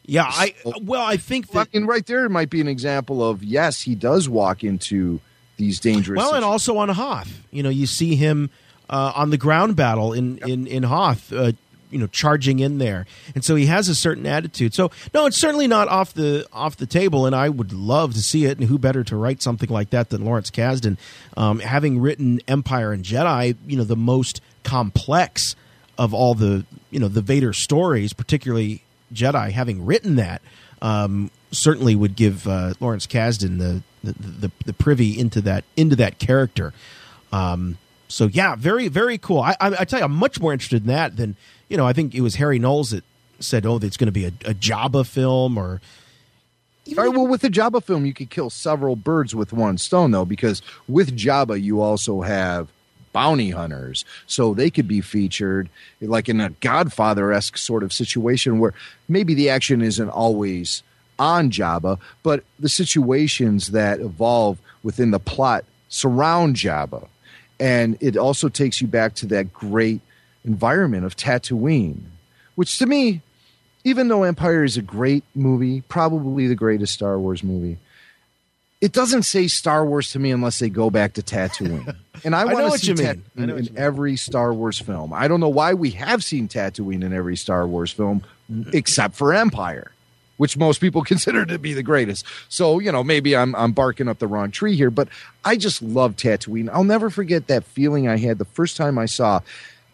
[0.06, 3.82] Yeah, I well, I think that and right there might be an example of yes,
[3.82, 5.22] he does walk into
[5.58, 6.17] these dangerous.
[6.17, 8.50] well, and also on Hoth, you know, you see him
[8.89, 11.32] uh, on the ground battle in in in Hoth.
[11.32, 11.52] Uh,
[11.91, 14.73] you know, charging in there, and so he has a certain attitude.
[14.73, 18.21] So, no, it's certainly not off the off the table, and I would love to
[18.21, 18.58] see it.
[18.58, 20.97] And who better to write something like that than Lawrence Kasdan,
[21.38, 25.56] um, having written Empire and Jedi, you know, the most complex
[25.97, 30.41] of all the you know the Vader stories, particularly Jedi, having written that,
[30.82, 35.95] um, certainly would give uh, Lawrence Kasdan the, the the the privy into that into
[35.97, 36.73] that character.
[37.32, 37.77] Um,
[38.12, 39.39] so yeah, very very cool.
[39.39, 41.36] I, I, I tell you, I'm much more interested in that than
[41.69, 41.88] you know.
[41.88, 43.04] I think it was Harry Knowles that
[43.39, 45.82] said, "Oh, it's going to be a, a Jabba film," or
[46.97, 50.12] All right, well, with the Jabba film, you could kill several birds with one stone,
[50.12, 52.69] though, because with Jabba, you also have
[53.13, 54.06] bounty hunters.
[54.28, 55.69] So they could be featured
[56.02, 58.74] like in a Godfather esque sort of situation where
[59.08, 60.84] maybe the action isn't always
[61.19, 67.08] on Jabba, but the situations that evolve within the plot surround Jabba.
[67.62, 70.02] And it also takes you back to that great
[70.43, 72.02] environment of Tatooine,
[72.56, 73.21] which to me,
[73.84, 77.78] even though Empire is a great movie, probably the greatest Star Wars movie,
[78.82, 81.95] it doesn't say Star Wars to me unless they go back to Tatooine.
[82.24, 83.24] And I I want to see mean.
[83.36, 85.12] Tatooine in every Star Wars film.
[85.12, 88.21] I don't know why we have seen Tatooine in every Star Wars film
[88.74, 89.91] except for Empire,
[90.41, 92.25] which most people consider to be the greatest.
[92.49, 95.08] So, you know, maybe I'm I'm barking up the wrong tree here, but
[95.45, 96.67] I just love Tatooine.
[96.73, 99.41] I'll never forget that feeling I had the first time I saw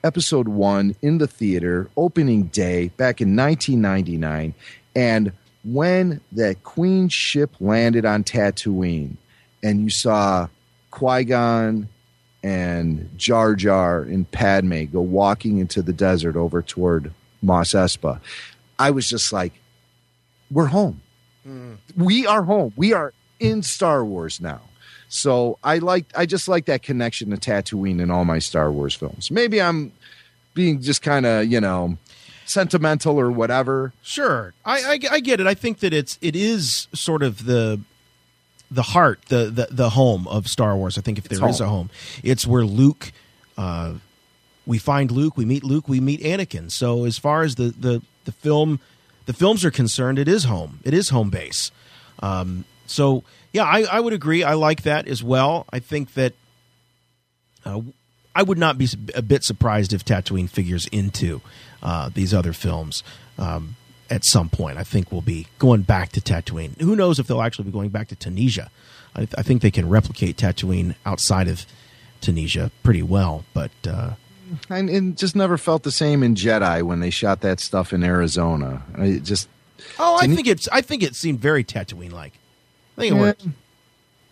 [0.05, 4.53] episode 1 in the theater opening day back in 1999
[4.95, 5.33] and
[5.65, 9.17] when that queen ship landed on Tatooine
[9.62, 10.47] and you saw
[10.91, 11.89] Qui-Gon
[12.41, 18.21] and Jar Jar and Padme go walking into the desert over toward Mos Espa,
[18.79, 19.51] I was just like,
[20.51, 21.01] we're home.
[21.95, 22.73] We are home.
[22.75, 24.62] We are in Star Wars now.
[25.10, 28.93] So I like I just like that connection to Tatooine in all my Star Wars
[28.93, 29.31] films.
[29.31, 29.93] Maybe I'm
[30.53, 31.97] being just kind of, you know,
[32.45, 33.93] sentimental or whatever.
[34.03, 35.47] Sure, I, I, I get it.
[35.47, 37.79] I think that it's it is sort of the
[38.69, 40.97] the heart, the the, the home of Star Wars.
[40.97, 41.88] I think if It's there is a home.
[41.88, 41.89] home,
[42.23, 43.12] it's where Luke.
[43.57, 43.93] Uh,
[44.65, 46.69] we find Luke, we meet Luke, we meet Anakin.
[46.69, 48.81] So as far as the the the film,
[49.28, 50.80] the films are concerned, it is home.
[50.84, 51.70] It is home base.
[52.20, 54.44] Um, so yeah, I, I would agree.
[54.44, 55.66] I like that as well.
[55.70, 56.34] I think that
[57.66, 57.82] uh,
[58.34, 61.42] I would not be a bit surprised if Tatooine figures into
[61.84, 63.04] uh, these other films
[63.38, 63.76] um,
[64.10, 64.78] at some point.
[64.78, 66.80] I think we'll be going back to Tatooine.
[66.80, 68.72] Who knows if they'll actually be going back to Tunisia?
[69.13, 71.66] I, I think they can replicate Tatooine outside of
[72.22, 73.72] Tunisia pretty well, but.
[73.86, 74.12] Uh,
[74.69, 78.03] And it just never felt the same in Jedi when they shot that stuff in
[78.03, 78.81] Arizona.
[78.97, 79.47] I just
[79.99, 80.67] oh, I think it's.
[80.69, 82.33] I think it seemed very Tatooine like.
[82.97, 83.21] I think it Yeah.
[83.21, 83.45] worked.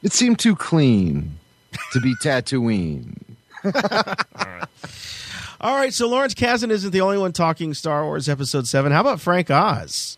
[0.03, 1.37] it seemed too clean
[1.93, 3.17] to be Tatooine.
[5.61, 8.91] All right, so Lawrence Kasdan isn't the only one talking Star Wars Episode Seven.
[8.91, 10.17] How about Frank Oz?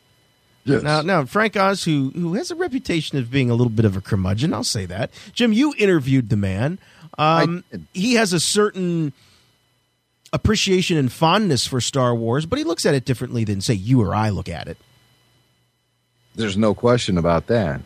[0.65, 0.81] Yes.
[0.83, 3.95] Now, now Frank Oz, who who has a reputation of being a little bit of
[3.95, 5.11] a curmudgeon, I'll say that.
[5.33, 6.79] Jim, you interviewed the man.
[7.17, 9.13] Um, he has a certain
[10.33, 14.01] appreciation and fondness for Star Wars, but he looks at it differently than say you
[14.01, 14.77] or I look at it.
[16.35, 17.81] There's no question about that.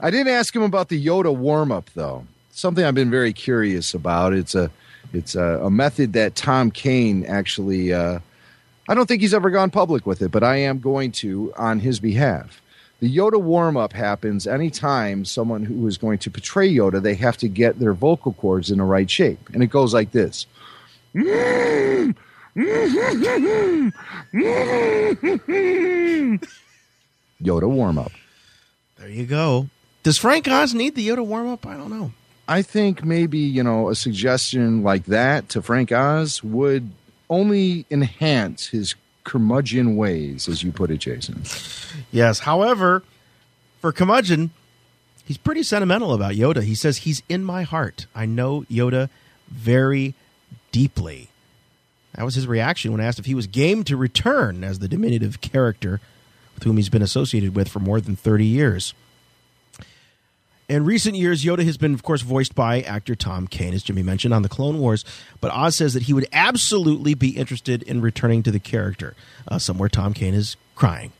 [0.00, 2.26] I didn't ask him about the Yoda warm up though.
[2.50, 4.32] Something I've been very curious about.
[4.32, 4.70] It's a
[5.12, 7.92] it's a, a method that Tom Kane actually.
[7.92, 8.20] Uh,
[8.88, 11.78] I don't think he's ever gone public with it, but I am going to on
[11.78, 12.60] his behalf.
[12.98, 17.36] The Yoda warm up happens anytime someone who is going to portray Yoda, they have
[17.38, 19.50] to get their vocal cords in the right shape.
[19.52, 20.46] And it goes like this.
[27.42, 28.12] Yoda warm up.
[28.98, 29.68] There you go.
[30.02, 31.66] Does Frank Oz need the Yoda warm up?
[31.66, 32.12] I don't know.
[32.48, 36.90] I think maybe, you know, a suggestion like that to Frank Oz would
[37.30, 38.94] only enhance his
[39.24, 41.42] curmudgeon ways, as you put it, Jason.
[42.10, 42.40] Yes.
[42.40, 43.02] However,
[43.80, 44.50] for Curmudgeon,
[45.24, 46.62] he's pretty sentimental about Yoda.
[46.62, 48.06] He says, He's in my heart.
[48.14, 49.08] I know Yoda
[49.48, 50.14] very
[50.72, 51.28] deeply.
[52.14, 55.40] That was his reaction when asked if he was game to return as the diminutive
[55.40, 56.00] character
[56.54, 58.94] with whom he's been associated with for more than 30 years.
[60.68, 64.02] In recent years, Yoda has been, of course, voiced by actor Tom Kane, as Jimmy
[64.02, 65.04] mentioned, on the Clone Wars.
[65.40, 69.14] But Oz says that he would absolutely be interested in returning to the character.
[69.46, 71.12] Uh, somewhere Tom Kane is crying.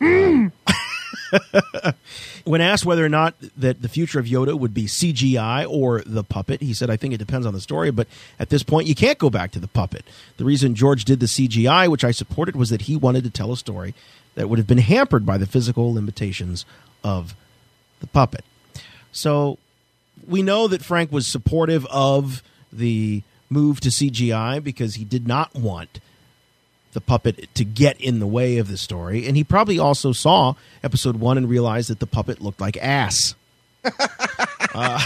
[0.00, 0.52] Um,
[2.44, 6.24] when asked whether or not that the future of Yoda would be CGI or the
[6.24, 8.06] puppet, he said, "I think it depends on the story, but
[8.38, 10.04] at this point, you can't go back to the puppet.
[10.36, 13.52] The reason George did the CGI, which I supported, was that he wanted to tell
[13.52, 13.94] a story
[14.34, 16.64] that would have been hampered by the physical limitations
[17.02, 17.34] of
[18.00, 18.44] the puppet."
[19.12, 19.58] So
[20.26, 25.54] we know that Frank was supportive of the move to CGI because he did not
[25.54, 26.00] want
[26.94, 29.26] the puppet to get in the way of the story.
[29.26, 33.34] And he probably also saw episode one and realized that the puppet looked like ass.
[34.74, 35.00] uh,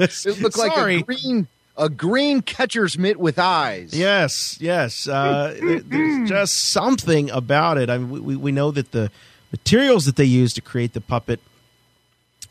[0.00, 0.96] it looked like sorry.
[0.96, 1.46] a green
[1.78, 3.92] a green catcher's mitt with eyes.
[3.92, 5.06] Yes, yes.
[5.06, 7.90] Uh, there- there's just something about it.
[7.90, 9.10] I mean, we, we know that the
[9.52, 11.38] materials that they used to create the puppet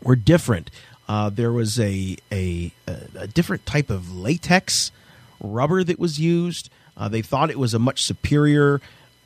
[0.01, 0.69] were different.
[1.07, 2.71] Uh, there was a, a
[3.15, 4.91] a different type of latex
[5.39, 6.69] rubber that was used.
[6.97, 8.81] Uh, they thought it was a much superior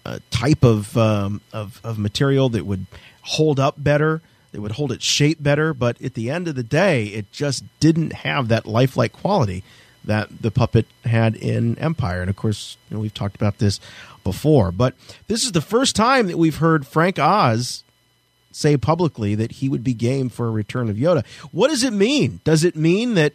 [0.05, 2.86] uh, type of, um, of of material that would
[3.21, 4.21] hold up better.
[4.51, 5.73] That would hold its shape better.
[5.73, 9.63] But at the end of the day, it just didn't have that lifelike quality
[10.03, 12.21] that the puppet had in Empire.
[12.21, 13.79] And of course, you know, we've talked about this
[14.23, 14.71] before.
[14.71, 14.95] But
[15.27, 17.84] this is the first time that we've heard Frank Oz
[18.51, 21.25] say publicly that he would be game for a return of Yoda.
[21.51, 22.39] What does it mean?
[22.43, 23.34] Does it mean that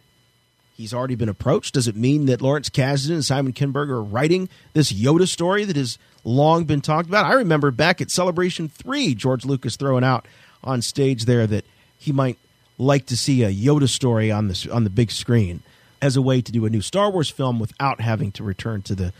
[0.75, 1.73] he's already been approached?
[1.73, 5.75] Does it mean that Lawrence Kasdan and Simon Kinberg are writing this Yoda story that
[5.75, 7.25] has long been talked about?
[7.25, 10.27] I remember back at Celebration 3, George Lucas throwing out
[10.63, 11.65] on stage there that
[11.97, 12.37] he might
[12.77, 15.63] like to see a Yoda story on the, on the big screen
[16.01, 18.95] as a way to do a new Star Wars film without having to return to
[18.95, 19.13] the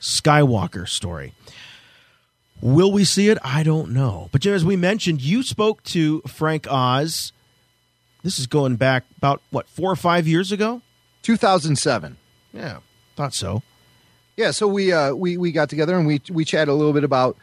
[0.00, 1.34] Skywalker story.
[2.60, 3.38] Will we see it?
[3.44, 4.28] I don't know.
[4.32, 7.32] But as we mentioned, you spoke to Frank Oz.
[8.22, 10.80] This is going back about what four or five years ago.
[11.22, 12.16] 2007.
[12.52, 12.78] Yeah,
[13.16, 13.62] thought so.
[14.36, 17.04] Yeah, so we uh, we we got together and we we chatted a little bit
[17.04, 17.36] about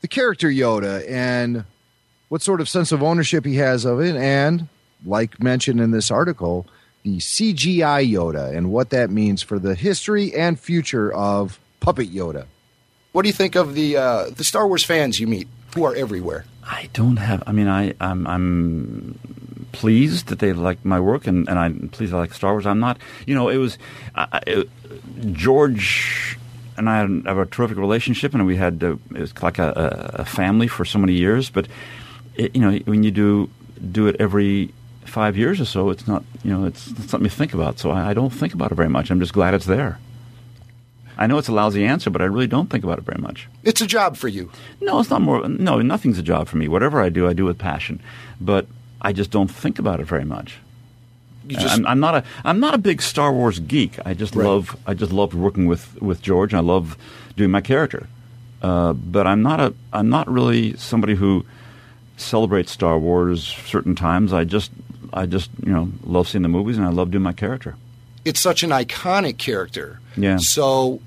[0.00, 1.64] the character Yoda and
[2.28, 4.68] what sort of sense of ownership he has of it, and
[5.04, 6.66] like mentioned in this article,
[7.02, 12.46] the CGI Yoda and what that means for the history and future of Puppet Yoda.
[13.12, 15.94] What do you think of the uh, the Star Wars fans you meet who are
[15.94, 16.44] everywhere?
[16.68, 17.42] I don't have.
[17.46, 19.18] I mean, I I'm, I'm
[19.72, 22.66] pleased that they like my work, and, and I'm pleased I like Star Wars.
[22.66, 22.98] I'm not.
[23.26, 23.78] You know, it was
[24.14, 24.68] I- it,
[25.32, 26.38] George
[26.76, 30.24] and I have a terrific relationship, and we had uh, it was like a, a
[30.24, 31.50] family for so many years.
[31.50, 31.68] But
[32.36, 33.48] it, you know, when you do
[33.92, 34.72] do it every
[35.04, 37.78] five years or so, it's not you know it's, it's something you think about.
[37.78, 39.10] So I, I don't think about it very much.
[39.10, 39.98] I'm just glad it's there.
[41.18, 43.48] I know it's a lousy answer, but I really don't think about it very much.
[43.64, 44.50] It's a job for you.
[44.80, 45.48] No, it's not more.
[45.48, 46.68] No, nothing's a job for me.
[46.68, 48.00] Whatever I do, I do with passion.
[48.40, 48.66] But
[49.00, 50.58] I just don't think about it very much.
[51.46, 52.24] Just- I'm, I'm not a.
[52.44, 53.98] I'm not a big Star Wars geek.
[54.04, 54.44] I just Right.
[54.46, 54.76] love.
[54.86, 56.52] I just love working with with George.
[56.52, 56.96] And I love
[57.36, 58.08] doing my character.
[58.62, 59.72] Uh, but I'm not a.
[59.92, 61.46] I'm not really somebody who
[62.16, 64.32] celebrates Star Wars certain times.
[64.32, 64.70] I just.
[65.12, 67.76] I just you know love seeing the movies and I love doing my character.
[68.24, 70.00] It's such an iconic character.
[70.16, 70.36] Yeah.
[70.38, 71.00] So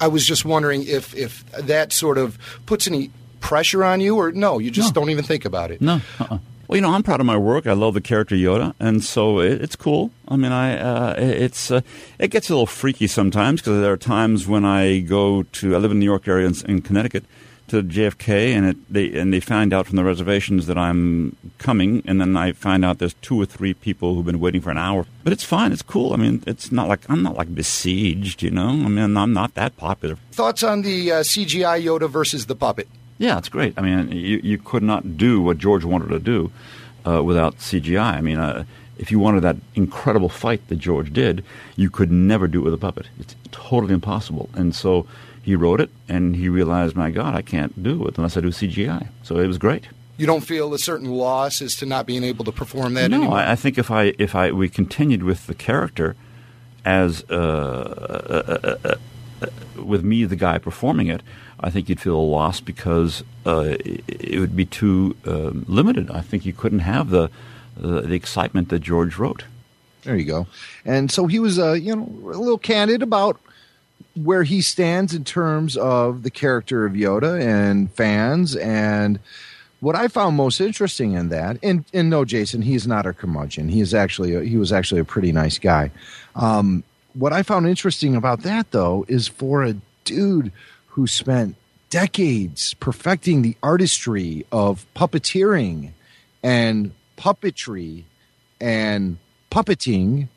[0.00, 3.10] I was just wondering if if that sort of puts any
[3.40, 5.80] pressure on you, or no, you just don't even think about it.
[5.80, 6.00] No.
[6.20, 6.38] Uh-uh.
[6.66, 7.66] Well, you know, I'm proud of my work.
[7.66, 10.10] I love the character Yoda, and so it, it's cool.
[10.28, 11.80] I mean, I uh, it- it's uh,
[12.18, 15.78] it gets a little freaky sometimes because there are times when I go to I
[15.78, 17.24] live in the New York area in, in Connecticut
[17.68, 22.02] to JFK, and it they and they find out from the reservations that I'm coming,
[22.06, 24.78] and then I find out there's two or three people who've been waiting for an
[24.78, 25.06] hour.
[25.24, 25.72] But it's fine.
[25.72, 26.12] It's cool.
[26.12, 28.42] I mean, it's not like I'm not like besieged.
[28.42, 30.16] You know, I mean, I'm not that popular.
[30.32, 32.88] Thoughts on the uh, CGI Yoda versus the puppet?
[33.18, 33.74] Yeah, it's great.
[33.76, 36.52] I mean, you, you could not do what George wanted to do
[37.04, 38.14] uh, without CGI.
[38.14, 38.64] I mean, uh,
[38.96, 41.44] if you wanted that incredible fight that George did,
[41.76, 43.06] you could never do it with a puppet.
[43.18, 44.48] It's totally impossible.
[44.54, 45.06] And so
[45.48, 48.48] he wrote it, and he realized, my God, I can't do it unless I do
[48.48, 49.08] CGI.
[49.22, 49.88] So it was great.
[50.18, 53.16] You don't feel a certain loss as to not being able to perform that no,
[53.16, 53.38] anymore?
[53.38, 56.16] I, I think if I if I we continued with the character
[56.84, 58.94] as uh, uh, uh,
[59.40, 61.22] uh, with me, the guy performing it,
[61.58, 66.10] I think you'd feel a loss because uh, it, it would be too um limited.
[66.10, 67.30] I think you couldn't have the
[67.74, 69.44] the, the excitement that George wrote.
[70.02, 70.46] There you go.
[70.84, 73.40] And so he was, uh, you know, a little candid about
[74.14, 78.56] where he stands in terms of the character of Yoda and fans.
[78.56, 79.20] And
[79.80, 83.12] what I found most interesting in that, and, and no, Jason, he is not a
[83.12, 83.68] curmudgeon.
[83.68, 85.90] He is actually, a, he was actually a pretty nice guy.
[86.34, 86.82] Um,
[87.14, 90.52] what I found interesting about that, though, is for a dude
[90.88, 91.56] who spent
[91.90, 95.92] decades perfecting the artistry of puppeteering
[96.42, 98.04] and puppetry
[98.60, 99.18] and
[99.50, 100.28] puppeting.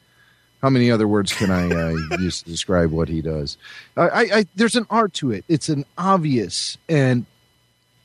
[0.62, 1.90] How many other words can I uh,
[2.20, 3.58] use to describe what he does?
[3.98, 5.44] I, I, I, there's an art to it.
[5.48, 7.26] It's an obvious and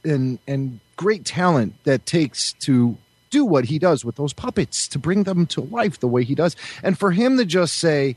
[0.04, 2.96] and and great talent that takes to
[3.30, 6.34] do what he does with those puppets to bring them to life the way he
[6.34, 6.56] does.
[6.82, 8.16] And for him to just say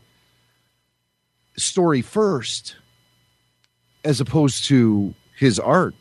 [1.57, 2.75] story first
[4.03, 5.93] as opposed to his art,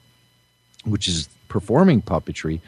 [0.85, 2.61] which is performing puppetry,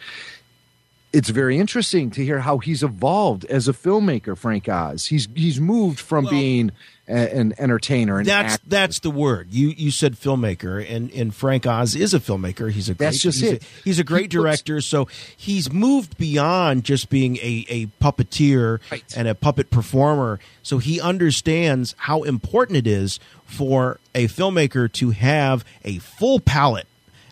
[1.12, 4.36] it's very interesting to hear how he's evolved as a filmmaker.
[4.38, 6.70] Frank Oz, he's he's moved from Well, being
[7.08, 8.20] a, an entertainer.
[8.20, 8.64] An That's actor.
[8.68, 9.48] that's the word.
[9.50, 12.70] You you said filmmaker, and and Frank Oz is a filmmaker.
[12.70, 13.62] He's a great, That's just he's it.
[13.62, 14.80] A, he's a great He director.
[14.80, 18.78] So he's moved beyond just being a a puppeteer
[19.16, 20.38] and a puppet performer.
[20.62, 26.86] So he understands how important it is for a filmmaker to have a full palette,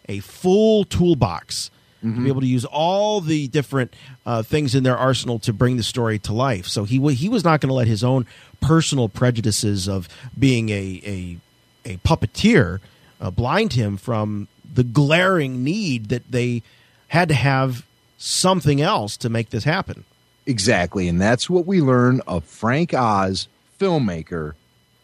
[0.09, 1.71] a full toolbox.
[2.03, 3.93] To be able to use all the different
[4.25, 7.29] uh, things in their arsenal to bring the story to life, so he wa he
[7.29, 8.25] was not going to let his own
[8.61, 11.39] personal prejudices of being a a,
[11.85, 12.79] a puppeteer
[13.21, 16.63] uh, blind him from the glaring need that they
[17.09, 17.85] had to have
[18.17, 20.05] something else to make this happen.
[20.47, 21.09] Exactly.
[21.09, 24.55] And that's what we learn of Frank Oz, filmmaker,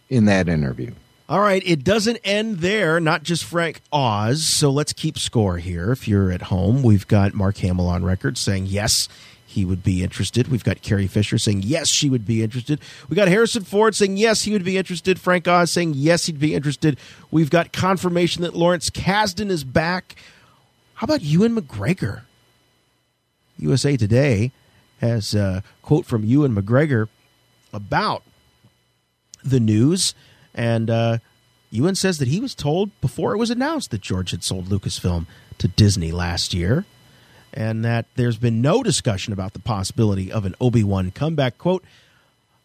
[0.09, 0.93] in that interview.
[1.27, 4.47] All right, it doesn't end there, not just Frank Oz.
[4.47, 5.91] So let's keep score here.
[5.91, 9.09] If you're at home, we've got Mark Hamill on record saying yes,
[9.47, 10.49] he would be interested.
[10.49, 12.79] We've got Carrie Fisher saying yes, she would be interested.
[13.09, 15.19] We got Harrison Ford saying yes, he would be interested.
[15.19, 16.99] Frank Oz saying yes, he'd be interested.
[17.31, 20.17] We've got confirmation that Lawrence Kasdan is back.
[20.95, 22.23] How about Ewan McGregor?
[23.59, 24.53] USA Today
[25.01, 27.09] has a quote from Ewan McGregor
[27.73, 28.25] about
[29.43, 30.15] the news.
[30.55, 31.19] And uh,
[31.71, 35.27] Ewan says that he was told before it was announced that George had sold Lucasfilm
[35.59, 36.85] to Disney last year,
[37.53, 41.59] and that there's been no discussion about the possibility of an Obi Wan comeback.
[41.59, 41.85] Quote,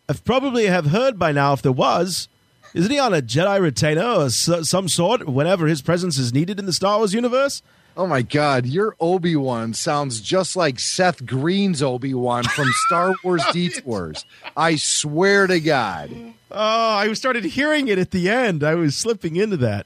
[0.07, 2.27] I probably have heard by now if there was.
[2.73, 6.65] Isn't he on a Jedi retainer or some sort whenever his presence is needed in
[6.65, 7.61] the Star Wars universe?
[7.99, 13.13] Oh my God, your Obi Wan sounds just like Seth Green's Obi Wan from Star
[13.25, 14.23] Wars Detours.
[14.55, 16.09] I swear to God.
[16.49, 18.63] Oh, I started hearing it at the end.
[18.63, 19.85] I was slipping into that.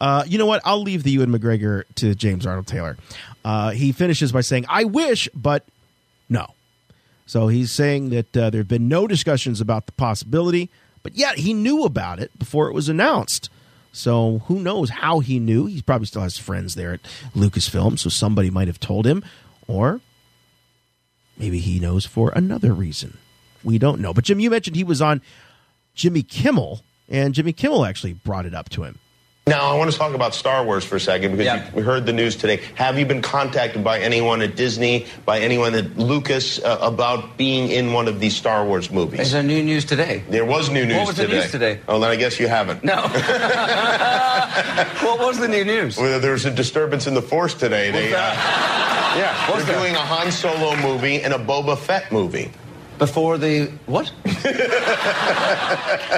[0.00, 0.62] Uh, you know what?
[0.64, 2.96] I'll leave the Ewan McGregor to James Arnold Taylor.
[3.44, 5.64] Uh, he finishes by saying, I wish, but
[6.28, 6.54] no.
[7.26, 10.70] So he's saying that uh, there have been no discussions about the possibility,
[11.02, 13.50] but yet he knew about it before it was announced.
[13.92, 15.66] So who knows how he knew?
[15.66, 17.02] He probably still has friends there at
[17.34, 19.24] Lucasfilm, so somebody might have told him,
[19.66, 20.00] or
[21.36, 23.18] maybe he knows for another reason.
[23.64, 24.14] We don't know.
[24.14, 25.20] But Jim, you mentioned he was on
[25.94, 28.98] Jimmy Kimmel, and Jimmy Kimmel actually brought it up to him.
[29.48, 32.04] Now, I want to talk about Star Wars for a second because you, we heard
[32.04, 32.60] the news today.
[32.74, 37.70] Have you been contacted by anyone at Disney, by anyone at Lucas uh, about being
[37.70, 39.20] in one of these Star Wars movies?
[39.20, 40.22] Is there new news today?
[40.28, 41.40] There was new news What was the today.
[41.40, 41.80] news today?
[41.88, 42.84] Oh, then I guess you haven't.
[42.84, 42.96] No.
[45.02, 45.96] what was the new news?
[45.96, 47.90] Well, there was a disturbance in the Force today.
[47.90, 49.80] They, uh, yeah, What's they're that?
[49.80, 52.50] doing a Han Solo movie and a Boba Fett movie.
[52.98, 54.12] Before the what?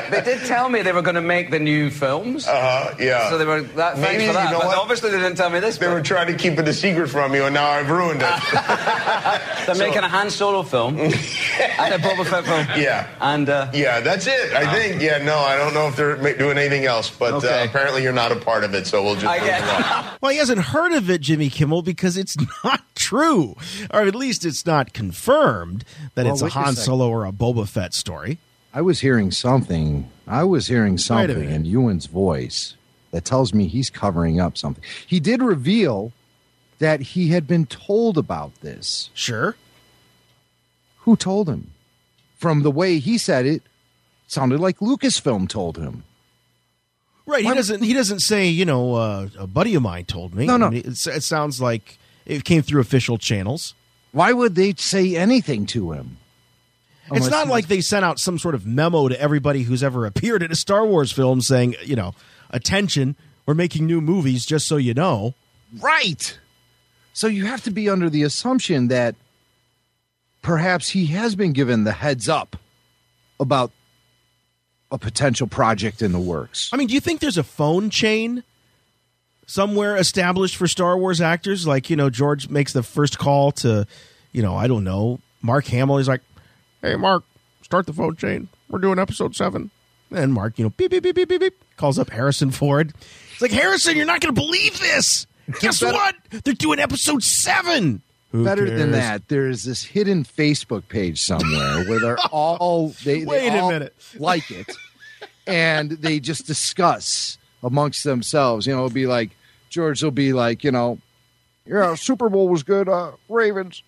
[0.06, 2.46] they did tell me they were going to make the new films.
[2.46, 2.52] Uh,
[2.90, 2.94] huh.
[2.98, 3.28] yeah.
[3.30, 3.98] So they were that.
[3.98, 4.46] Maybe, for that.
[4.46, 4.78] you know but what?
[4.78, 5.78] obviously they didn't tell me this.
[5.78, 8.40] They were trying to keep it a secret from you, and now I've ruined it.
[9.66, 12.66] They're making a Han Solo film and a Boba Fett film.
[12.80, 13.08] Yeah.
[13.20, 14.52] And uh, Yeah, that's it.
[14.52, 15.02] I think.
[15.02, 17.62] Yeah, no, I don't know if they're doing anything else, but Okay.
[17.62, 19.26] uh, apparently you're not a part of it, so we'll just.
[19.26, 20.04] I move get- along.
[20.20, 23.54] Well, he hasn't heard of it, Jimmy Kimmel, because it's not true,
[23.92, 26.84] or at least it's not confirmed that Well, it's a wait a Han second.
[26.86, 28.38] Solo or a Boba Fett story.
[28.72, 30.08] I was hearing something.
[30.26, 32.76] I was hearing something in Ewan's voice
[33.10, 34.82] that tells me he's covering up something.
[35.06, 36.12] He did reveal
[36.78, 39.10] that he had been told about this.
[39.12, 39.56] Sure.
[40.98, 41.72] Who told him?
[42.36, 43.62] From the way he said it,
[44.28, 46.04] sounded like Lucasfilm told him.
[47.26, 47.44] Right.
[47.44, 47.82] He doesn't.
[47.82, 48.48] He doesn't say.
[48.48, 50.46] You know, uh, a buddy of mine told me.
[50.46, 50.66] No, no.
[50.66, 53.74] I mean, it's- it sounds like it came through official channels.
[54.12, 56.16] Why would they say anything to him?
[57.10, 60.06] Oh, it's not like they sent out some sort of memo to everybody who's ever
[60.06, 62.14] appeared in a Star Wars film saying, you know,
[62.50, 65.34] attention, we're making new movies, just so you know.
[65.80, 66.38] Right.
[67.12, 69.16] So you have to be under the assumption that
[70.42, 72.56] perhaps he has been given the heads up
[73.38, 73.72] about
[74.92, 76.70] a potential project in the works.
[76.72, 78.42] I mean, do you think there's a phone chain
[79.46, 81.66] somewhere established for Star Wars actors?
[81.66, 83.86] Like, you know, George makes the first call to,
[84.32, 85.98] you know, I don't know, Mark Hamill.
[85.98, 86.22] He's like,
[86.82, 87.24] hey, Mark,
[87.62, 88.48] start the phone chain.
[88.68, 89.70] We're doing episode seven.
[90.10, 92.92] And Mark, you know, beep, beep, beep, beep, beep, beep, calls up Harrison Ford.
[93.32, 95.26] It's like, Harrison, you're not going to believe this.
[95.60, 96.16] Guess Better- what?
[96.44, 98.02] They're doing episode seven.
[98.32, 103.20] Who Better than that, there is this hidden Facebook page somewhere where they're all they,
[103.20, 103.96] they Wait a minute.
[104.18, 104.72] like it,
[105.48, 108.68] and they just discuss amongst themselves.
[108.68, 109.30] You know, it'll be like
[109.68, 110.98] George will be like, you know,
[111.66, 113.82] yeah, Super Bowl was good, uh, Ravens,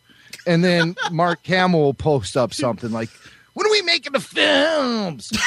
[0.46, 3.10] and then Mark Hamill will post up something like,
[3.54, 5.30] "When are we making the films?"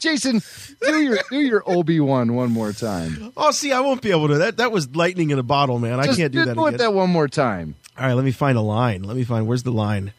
[0.00, 0.42] Jason,
[0.82, 3.32] do your do your Obi Wan one more time.
[3.36, 4.38] Oh, see, I won't be able to.
[4.38, 5.98] That that was lightning in a bottle, man.
[6.00, 7.74] I can't do do that it that one more time.
[7.98, 9.02] All right, let me find a line.
[9.02, 9.46] Let me find.
[9.46, 10.12] Where's the line?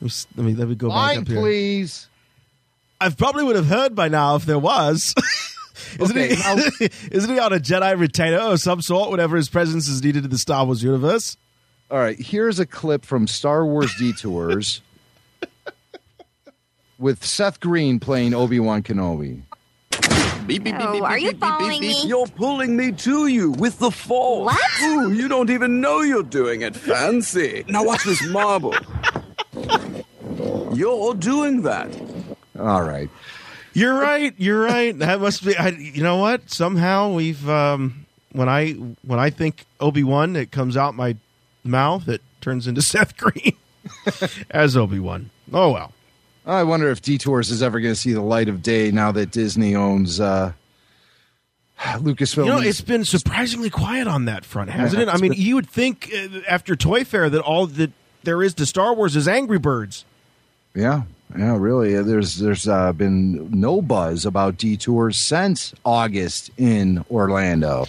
[0.00, 1.40] Let me let me, let me go back Line, up here.
[1.40, 2.08] please.
[3.00, 5.14] I probably would have heard by now if there was.
[5.98, 6.56] isn't, Okay, he, now-
[7.10, 10.30] isn't he on a Jedi retainer of some sort whenever his presence is needed in
[10.30, 11.36] the Star Wars universe?
[11.90, 14.80] All right, here's a clip from Star Wars Detours
[16.98, 19.42] with Seth Green playing Obi Wan Kenobi.
[20.46, 22.02] Beep, beep, beep, Oh, beep, are beep, you beep, beep, following beep.
[22.02, 22.08] me?
[22.08, 24.46] You're pulling me to you with the force.
[24.54, 24.82] What?
[24.82, 26.74] Ooh, you don't even know you're doing it.
[26.74, 27.64] Fancy.
[27.68, 28.74] Now watch this marble.
[30.74, 31.88] You're doing that.
[32.58, 33.10] All right.
[33.74, 34.34] You're right.
[34.38, 34.96] You're right.
[34.98, 35.56] That must be.
[35.56, 36.50] I, you know what?
[36.50, 41.16] Somehow we've um, when I when I think Obi Wan, it comes out my
[41.64, 42.08] mouth.
[42.08, 43.56] It turns into Seth Green
[44.50, 45.30] as Obi Wan.
[45.52, 45.92] Oh well.
[46.44, 49.30] I wonder if Detours is ever going to see the light of day now that
[49.30, 50.52] Disney owns uh,
[51.78, 52.44] Lucasfilm.
[52.46, 55.14] You know, it's been surprisingly quiet on that front, hasn't Yeah, it?
[55.14, 57.92] I mean, been- you would think uh, after Toy Fair that all that
[58.24, 60.04] there is to Star Wars is Angry Birds.
[60.74, 61.02] yeah,
[61.36, 62.00] yeah, really.
[62.02, 67.86] There's there's uh, been no buzz about Detours since August in Orlando.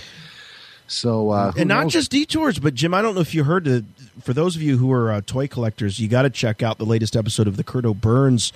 [0.87, 1.93] So uh, and not knows?
[1.93, 3.65] just detours, but Jim, I don't know if you heard.
[3.65, 3.85] The,
[4.21, 6.85] for those of you who are uh, toy collectors, you got to check out the
[6.85, 8.53] latest episode of the Curto Burns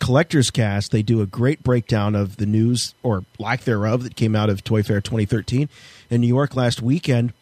[0.00, 0.92] Collectors Cast.
[0.92, 4.62] They do a great breakdown of the news or lack thereof that came out of
[4.62, 5.68] Toy Fair 2013
[6.10, 7.32] in New York last weekend,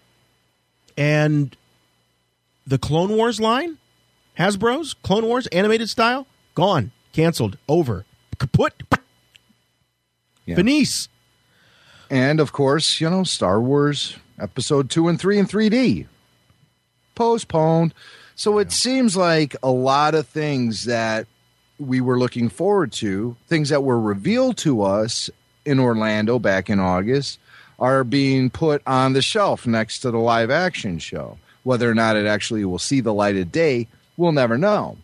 [0.96, 1.56] and
[2.66, 3.78] the Clone Wars line,
[4.38, 6.26] Hasbro's Clone Wars animated style,
[6.60, 8.04] gone, canceled, over,
[8.38, 8.82] kaput,
[10.44, 10.56] Yeah.
[10.56, 11.08] Venice.
[12.10, 16.06] And of course, you know, Star Wars episode two and three in 3D
[17.14, 17.94] postponed.
[18.34, 21.26] So it seems like a lot of things that
[21.78, 25.30] we were looking forward to, things that were revealed to us
[25.64, 27.38] in Orlando back in August,
[27.78, 31.38] are being put on the shelf next to the live action show.
[31.62, 33.88] Whether or not it actually will see the light of day,
[34.18, 34.98] we'll never know.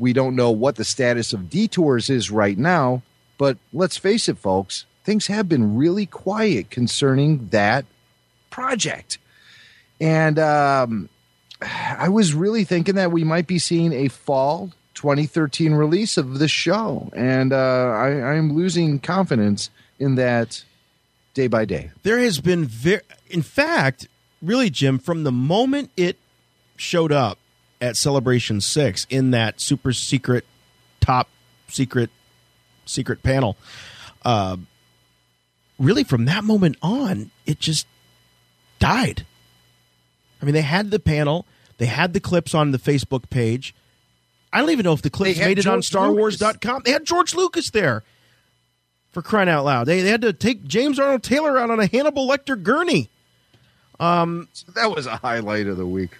[0.00, 3.02] We don't know what the status of detours is right now,
[3.38, 7.84] but let's face it, folks, things have been really quiet concerning that
[8.50, 9.18] project.
[10.00, 11.08] And um,
[11.62, 16.50] I was really thinking that we might be seeing a fall 2013 release of this
[16.50, 17.10] show.
[17.14, 20.64] And uh, I, I'm losing confidence in that
[21.34, 21.90] day by day.
[22.02, 22.68] there has been
[23.28, 24.08] in fact
[24.42, 26.16] really jim from the moment it
[26.76, 27.38] showed up
[27.80, 30.44] at celebration 6 in that super secret
[31.00, 31.28] top
[31.68, 32.10] secret
[32.84, 33.56] secret panel
[34.24, 34.56] uh,
[35.78, 37.86] really from that moment on it just
[38.78, 39.24] died
[40.40, 41.46] i mean they had the panel
[41.78, 43.74] they had the clips on the facebook page
[44.52, 47.34] i don't even know if the clips made it on George starwars.com they had george
[47.34, 48.02] lucas there
[49.10, 49.84] for crying out loud.
[49.84, 53.10] They, they had to take James Arnold Taylor out on a Hannibal Lecter gurney.
[53.98, 56.16] Um, that was a highlight of the week.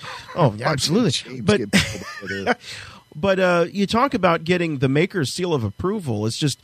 [0.34, 1.40] Oh, yeah, absolutely.
[1.40, 2.56] But get pulled over there.
[3.14, 6.26] but uh, you talk about getting the maker's seal of approval.
[6.26, 6.60] It's just,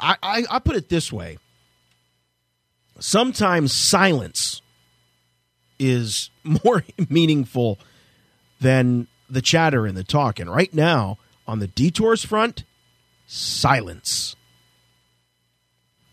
[0.00, 1.38] I, I, I put it this way.
[2.98, 4.60] Sometimes silence
[5.78, 6.30] is
[6.64, 7.78] more meaningful
[8.60, 10.40] than the chatter and the talk.
[10.40, 12.64] And right now, on the detours front,
[13.26, 14.34] silence.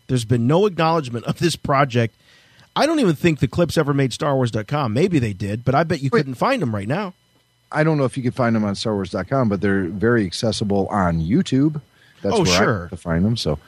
[0.06, 2.14] There's been no acknowledgement of this project.
[2.76, 4.92] I don't even think the clips ever made StarWars.com.
[4.92, 7.14] Maybe they did, but I bet you couldn't find them right now.
[7.72, 11.20] I don't know if you can find them on StarWars.com, but they're very accessible on
[11.20, 11.80] YouTube.
[12.22, 12.80] That's Oh, where sure.
[12.82, 13.36] have to find them.
[13.36, 13.58] So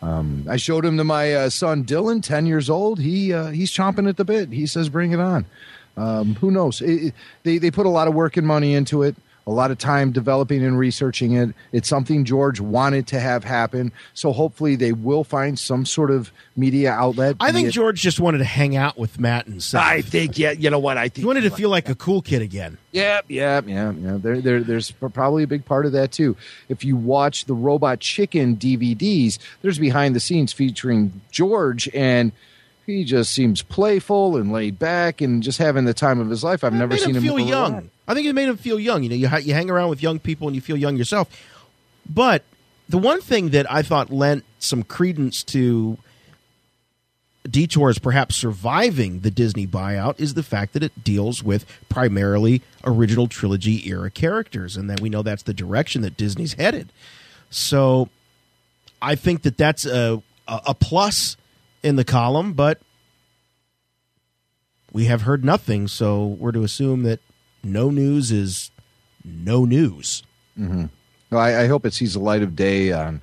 [0.00, 2.98] um, I showed him to my uh, son Dylan, ten years old.
[3.00, 4.50] He uh, he's chomping at the bit.
[4.50, 5.44] He says, "Bring it on."
[5.96, 6.80] Um, who knows?
[6.80, 9.14] It, it- they they put a lot of work and money into it.
[9.44, 11.52] A lot of time developing and researching it.
[11.72, 13.90] It's something George wanted to have happen.
[14.14, 17.36] So hopefully they will find some sort of media outlet.
[17.40, 19.82] I think it- George just wanted to hang out with Matt and Seth.
[19.82, 20.52] I think yeah.
[20.52, 20.96] You know what?
[20.96, 22.78] I think he wanted to feel like a cool kid again.
[22.92, 24.18] Yep, yep, yeah, yeah.
[24.20, 26.36] There, there, there's probably a big part of that too.
[26.68, 32.30] If you watch the Robot Chicken DVDs, there's behind the scenes featuring George, and
[32.86, 36.62] he just seems playful and laid back and just having the time of his life.
[36.62, 37.90] I've never made seen him him feel young.
[38.06, 39.02] I think it made him feel young.
[39.02, 41.28] You know, you ha- you hang around with young people and you feel young yourself.
[42.08, 42.42] But
[42.88, 45.98] the one thing that I thought lent some credence to
[47.48, 53.26] Detours perhaps surviving the Disney buyout is the fact that it deals with primarily original
[53.26, 56.92] trilogy era characters, and that we know that's the direction that Disney's headed.
[57.50, 58.08] So
[59.00, 61.36] I think that that's a, a plus
[61.82, 62.78] in the column, but
[64.92, 67.18] we have heard nothing, so we're to assume that
[67.62, 68.70] no news is
[69.24, 70.22] no news.
[70.58, 70.86] Mm-hmm.
[71.30, 73.20] Well, I, I hope it sees the light of day on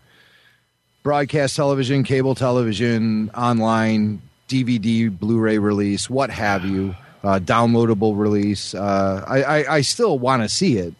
[1.03, 8.73] broadcast television, cable television, online, DVD, Blu-ray release, what have you, uh, downloadable release.
[8.73, 10.93] Uh, I, I, I still want to see it.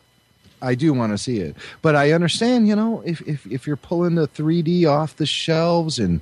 [0.61, 2.67] I do want to see it, but I understand.
[2.67, 6.19] You know, if if, if you're pulling the 3D off the shelves, and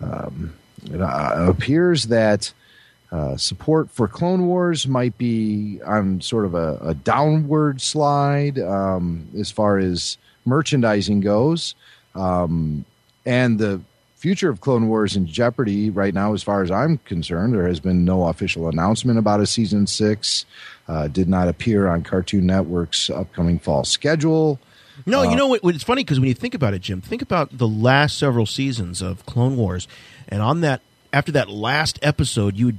[0.00, 0.54] um,
[0.90, 2.52] it uh, appears that.
[3.14, 9.28] Uh, support for Clone Wars might be on sort of a, a downward slide um,
[9.38, 11.76] as far as merchandising goes.
[12.16, 12.84] Um,
[13.24, 13.80] and the
[14.16, 17.54] future of Clone Wars in jeopardy right now, as far as I'm concerned.
[17.54, 20.44] There has been no official announcement about a season six.
[20.88, 24.58] Uh, did not appear on Cartoon Network's upcoming fall schedule.
[25.06, 27.58] No, Uh, you know It's funny because when you think about it, Jim, think about
[27.58, 29.86] the last several seasons of Clone Wars,
[30.26, 30.80] and on that
[31.14, 32.78] after that last episode, you would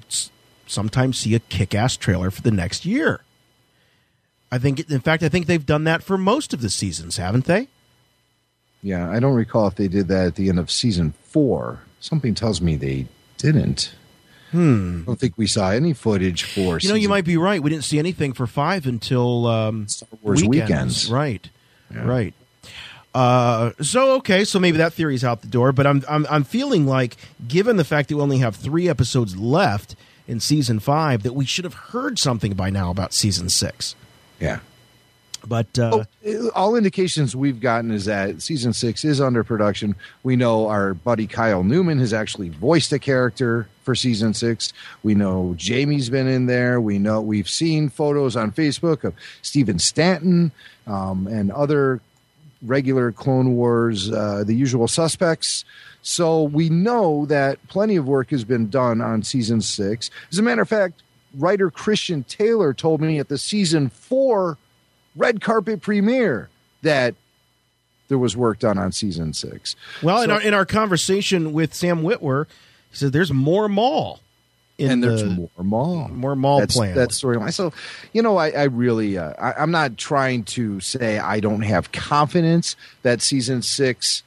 [0.68, 3.22] sometimes see a kick-ass trailer for the next year.
[4.52, 7.46] I think, in fact, I think they've done that for most of the seasons, haven't
[7.46, 7.70] they?
[8.82, 11.80] Yeah, I don't recall if they did that at the end of season four.
[12.00, 13.08] Something tells me they
[13.38, 13.96] didn't.
[14.52, 15.02] Hmm.
[15.02, 16.78] I don't think we saw any footage for.
[16.80, 17.64] You know, you might be right.
[17.64, 19.88] We didn't see anything for five until um,
[20.22, 21.10] Wars weekends.
[21.10, 21.50] Right,
[21.92, 22.34] right.
[23.16, 25.72] Uh, so okay, so maybe that theory's out the door.
[25.72, 27.16] But I'm I'm I'm feeling like,
[27.48, 29.96] given the fact that we only have three episodes left
[30.28, 33.96] in season five, that we should have heard something by now about season six.
[34.40, 34.60] Yeah.
[35.48, 39.96] But uh, Uh, all indications we've gotten is that season six is under production.
[40.24, 44.74] We know our buddy Kyle Newman has actually voiced a character for season six.
[45.04, 46.82] We know Jamie's been in there.
[46.82, 50.52] We know we've seen photos on Facebook of Stephen Stanton
[50.88, 52.02] um, and other
[52.62, 55.66] regular Clone Wars, uh, the usual suspects.
[56.02, 60.10] So we know that plenty of work has been done on season six.
[60.32, 61.02] As a matter of fact,
[61.34, 64.58] writer Christian Taylor told me at the season four
[65.16, 66.50] red carpet premiere
[66.82, 67.16] that
[68.08, 69.76] there was work done on season six.
[70.04, 72.46] well, in our in our conversation with Sam Witwer,
[72.92, 74.20] he said there's more Maul.
[74.78, 76.96] And there's the- more Maul, more Maul that's, plans.
[76.96, 77.54] That storyline.
[77.54, 77.72] So,
[78.12, 81.92] you know, I, I really, uh, I, I'm not trying to say I don't have
[81.92, 84.24] confidence that season six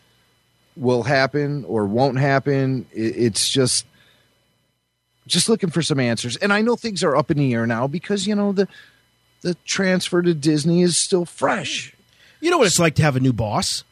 [0.77, 2.87] will happen or won't happen.
[2.93, 3.85] It, it's just,
[5.27, 6.37] just looking for some answers.
[6.37, 8.67] And I know things are up in the air now because you know the
[9.43, 11.95] the transfer to Disney is still fresh.
[12.41, 13.85] You know what it's like to have a new boss.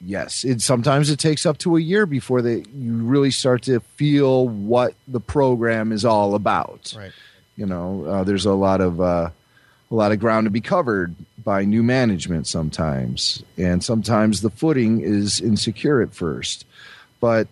[0.00, 3.80] Yes, it sometimes it takes up to a year before they you really start to
[3.80, 6.94] feel what the program is all about.
[6.96, 7.12] Right.
[7.56, 9.30] You know, uh, there's a lot of uh,
[9.90, 15.00] a lot of ground to be covered by new management sometimes, and sometimes the footing
[15.00, 16.66] is insecure at first.
[17.18, 17.48] But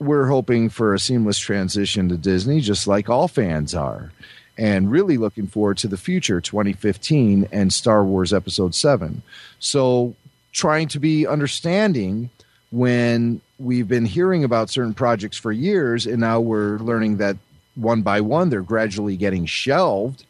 [0.00, 4.12] we're hoping for a seamless transition to Disney, just like all fans are,
[4.56, 9.22] and really looking forward to the future, 2015 and Star Wars Episode Seven.
[9.58, 10.14] So,
[10.58, 12.30] trying to be understanding
[12.70, 17.36] when we've been hearing about certain projects for years, and now we're learning that
[17.76, 20.26] one by one they're gradually getting shelved.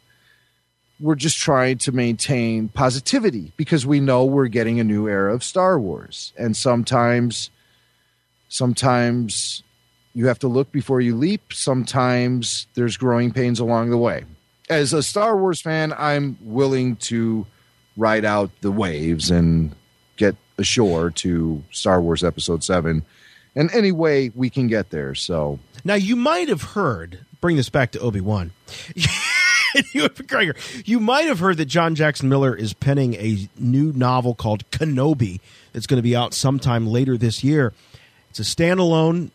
[0.99, 5.43] We're just trying to maintain positivity because we know we're getting a new era of
[5.43, 7.49] Star Wars, and sometimes
[8.49, 9.63] sometimes
[10.13, 11.53] you have to look before you leap.
[11.53, 14.25] Sometimes there's growing pains along the way.
[14.69, 17.47] As a Star Wars fan, I'm willing to
[17.97, 19.75] ride out the waves and
[20.59, 23.03] ashore to Star Wars Episode 7
[23.55, 25.15] in any way we can get there.
[25.15, 27.25] So Now you might have heard.
[27.41, 28.51] Bring this back to Obi Wan.
[29.93, 30.87] Ewan McGregor.
[30.87, 35.39] You might have heard that John Jackson Miller is penning a new novel called Kenobi
[35.73, 37.73] that's going to be out sometime later this year.
[38.29, 39.31] It's a standalone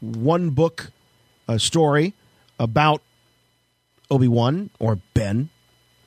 [0.00, 0.90] one book
[1.48, 2.14] uh, story
[2.58, 3.02] about
[4.10, 5.48] Obi Wan or Ben,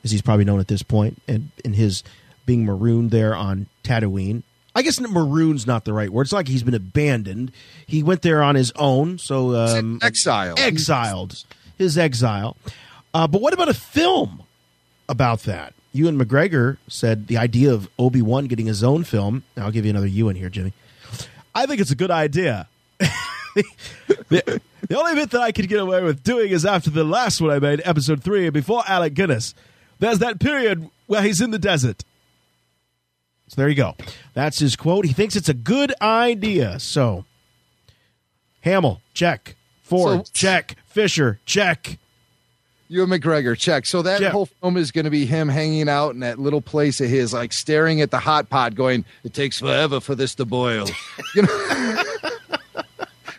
[0.03, 2.03] as he's probably known at this point, and in his
[2.45, 4.43] being marooned there on Tatooine.
[4.73, 6.23] I guess maroon's not the right word.
[6.23, 7.51] It's like he's been abandoned.
[7.85, 10.59] He went there on his own, so um, exiled.
[10.59, 11.43] Exiled.
[11.77, 12.55] His exile.
[13.13, 14.43] Uh, but what about a film
[15.09, 15.73] about that?
[15.93, 19.43] Ewan McGregor said the idea of Obi Wan getting his own film.
[19.57, 20.73] I'll give you another Ewan here, Jimmy.
[21.53, 22.69] I think it's a good idea.
[24.29, 27.41] the, the only bit that I could get away with doing is after the last
[27.41, 29.53] one I made, episode three, before Alec Guinness.
[29.99, 32.05] There's that period where he's in the desert.
[33.51, 33.95] So there you go.
[34.33, 35.03] That's his quote.
[35.03, 36.79] He thinks it's a good idea.
[36.79, 37.25] So,
[38.61, 39.57] Hamill, check.
[39.81, 40.77] Ford, So- check.
[40.85, 41.97] Fisher, check.
[42.87, 43.85] Ewan McGregor, check.
[43.85, 44.29] So that Yeah.
[44.29, 47.33] whole film is going to be him hanging out in that little place of his,
[47.33, 50.87] like staring at the hot pot, going, "It takes forever for this to boil."
[51.35, 51.95] You know,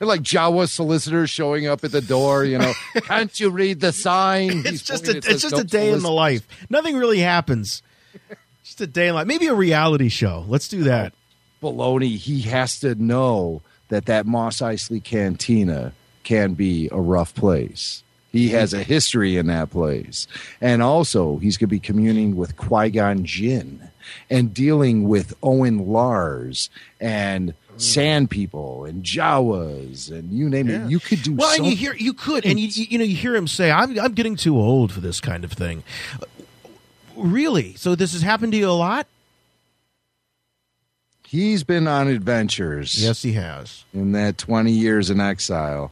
[0.00, 2.44] and like Jawa solicitors showing up at the door.
[2.44, 2.72] You know,
[3.04, 4.58] can't you read the sign?
[4.60, 6.46] It's He's just a, it's just a "Don't day in the life.
[6.68, 7.82] Nothing really happens.
[8.82, 9.26] A day in life.
[9.26, 10.44] Maybe a reality show.
[10.48, 11.14] Let's do that.
[11.62, 12.16] baloney.
[12.16, 15.92] He has to know that that Mos Eisley Cantina
[16.24, 18.02] can be a rough place.
[18.32, 20.26] He has a history in that place.
[20.60, 23.90] And also, he's going to be communing with Qui Gon Jinn
[24.30, 27.78] and dealing with Owen Lars and hmm.
[27.78, 30.90] Sand People and Jawas and you name it.
[30.90, 33.16] You could do Well, so and you hear you could, and you you know you
[33.16, 35.84] hear him say, "I'm I'm getting too old for this kind of thing."
[37.16, 37.74] Really?
[37.74, 39.06] So this has happened to you a lot?
[41.26, 43.02] He's been on adventures.
[43.02, 43.84] Yes, he has.
[43.94, 45.90] In that 20 years in exile,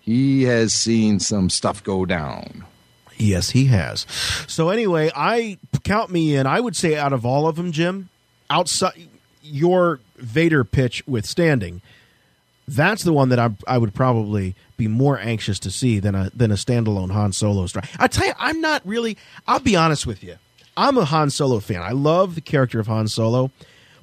[0.00, 2.64] he has seen some stuff go down.
[3.16, 4.06] Yes, he has.
[4.48, 6.46] So anyway, I count me in.
[6.46, 8.10] I would say out of all of them, Jim,
[8.50, 9.08] outside
[9.42, 11.80] your Vader pitch withstanding,
[12.68, 16.30] that's the one that I I would probably be more anxious to see than a
[16.34, 17.86] than a standalone Han Solo story.
[17.98, 19.16] I tell you, I'm not really.
[19.46, 20.36] I'll be honest with you.
[20.76, 21.82] I'm a Han Solo fan.
[21.82, 23.50] I love the character of Han Solo,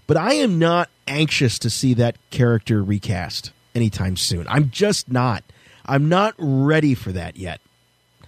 [0.08, 4.48] but I am not anxious to see that character recast anytime soon.
[4.48, 5.44] I'm just not.
[5.86, 7.62] I'm not ready for that yet.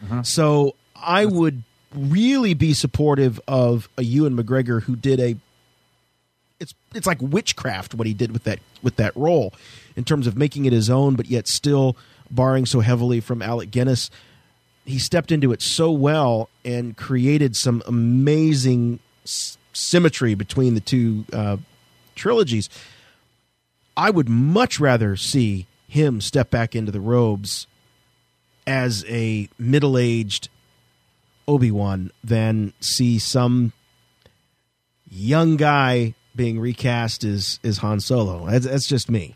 [0.04, 0.24] Uh-huh.
[0.24, 1.64] So I would
[1.94, 5.36] really be supportive of a Ewan McGregor who did a
[6.60, 9.54] it's it's like witchcraft what he did with that with that role
[9.96, 11.98] in terms of making it his own but yet still
[12.30, 14.10] borrowing so heavily from Alec Guinness.
[14.86, 21.26] He stepped into it so well and created some amazing s- symmetry between the two
[21.32, 21.58] uh,
[22.16, 22.70] trilogies.
[23.96, 27.68] I would much rather see him step back into the robes
[28.66, 30.50] as a middle-aged
[31.48, 33.74] Obi-Wan than see some
[35.10, 38.46] young guy being recast as as Han Solo.
[38.50, 39.36] That's, that's just me.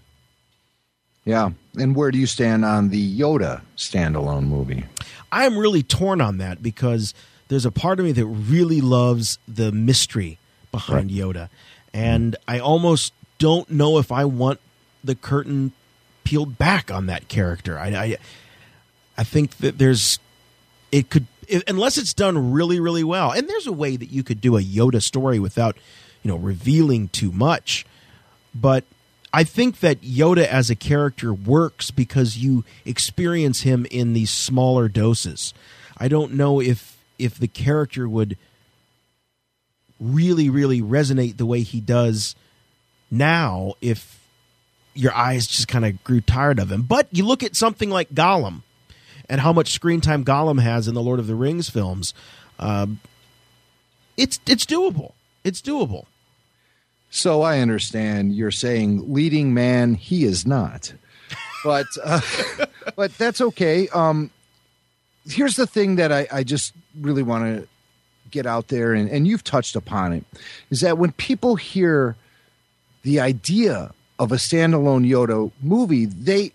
[1.25, 1.49] Yeah.
[1.77, 4.85] And where do you stand on the Yoda standalone movie?
[5.31, 7.13] I'm really torn on that because
[7.47, 10.37] there's a part of me that really loves the mystery
[10.71, 11.49] behind Yoda,
[11.93, 14.59] and I almost don't know if I want
[15.03, 15.71] the curtain
[16.23, 17.77] peeled back on that character.
[17.77, 18.17] I I,
[19.17, 20.19] I think that there's
[20.91, 24.23] it could i- unless it's done really really well, and there's a way that you
[24.23, 25.77] could do a Yoda story without
[26.23, 27.85] you know revealing too much,
[28.53, 28.83] but.
[29.35, 34.87] I think that Yoda as a character works because you experience him in these smaller
[34.87, 35.53] doses.
[35.97, 38.37] I don't know if if the character would
[39.99, 42.33] really really resonate the way he does
[43.11, 44.25] now if
[44.93, 46.83] your eyes just kind of grew tired of him.
[46.83, 48.61] But you look at something like Gollum
[49.27, 52.13] and how much screen time Gollum has in the Lord of the Rings films.
[52.57, 53.01] Um,
[54.15, 55.11] it's it's doable.
[55.43, 56.05] It's doable.
[57.15, 60.93] So I understand you're saying leading man, he is not.
[61.63, 62.19] But uh,
[62.97, 63.87] but that's okay.
[63.87, 64.31] Um,
[65.25, 67.67] here's the thing that I, I just really want to
[68.31, 70.25] get out there, and, and you've touched upon it,
[70.69, 72.17] is that when people hear
[73.03, 76.51] the idea of a standalone Yoda movie, they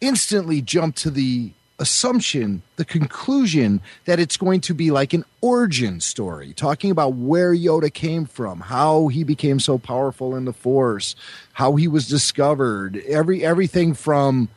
[0.00, 6.00] instantly jump to the assumption, the conclusion that it's going to be like an origin
[6.00, 11.16] story, talking about where Yoda came from, how he became so powerful in the Force,
[11.52, 14.48] how he was discovered, every everything from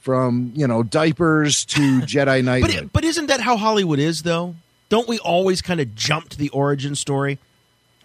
[0.00, 2.62] from you know diapers to Jedi Knight.
[2.62, 4.56] But it, but isn't that how Hollywood is though?
[4.88, 7.38] Don't we always kind of jump to the origin story?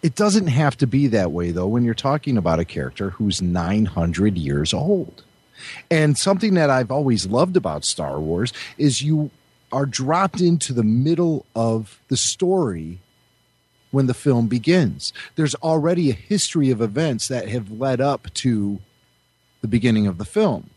[0.02, 3.40] It doesn't have to be that way though when you're talking about a character who's
[3.40, 5.22] 900 years old.
[5.90, 9.30] And something that I've always loved about Star Wars is you
[9.72, 12.98] are dropped into the middle of the story
[13.90, 15.12] when the film begins.
[15.36, 18.80] There's already a history of events that have led up to
[19.60, 20.70] the beginning of the film.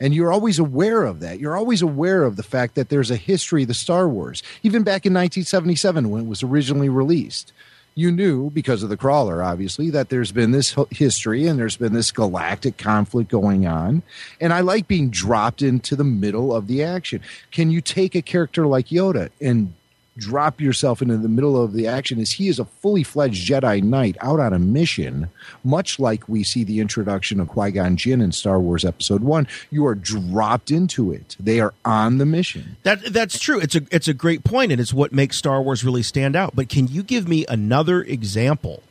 [0.00, 1.40] And you're always aware of that.
[1.40, 4.42] You're always aware of the fact that there's a history of the Star Wars.
[4.62, 7.52] Even back in 1977 when it was originally released,
[7.98, 11.94] you knew because of the crawler, obviously, that there's been this history and there's been
[11.94, 14.04] this galactic conflict going on.
[14.40, 17.20] And I like being dropped into the middle of the action.
[17.50, 19.74] Can you take a character like Yoda and
[20.18, 23.82] drop yourself into the middle of the action is he is a fully fledged Jedi
[23.82, 25.30] Knight out on a mission,
[25.64, 29.46] much like we see the introduction of Qui Gon Jinn in Star Wars Episode One.
[29.70, 32.76] You are dropped into it; they are on the mission.
[32.82, 33.60] That that's true.
[33.60, 36.54] It's a it's a great point, and it's what makes Star Wars really stand out.
[36.54, 38.82] But can you give me another example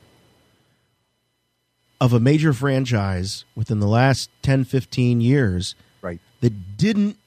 [2.00, 7.18] of a major franchise within the last 10, 15 years, right, that didn't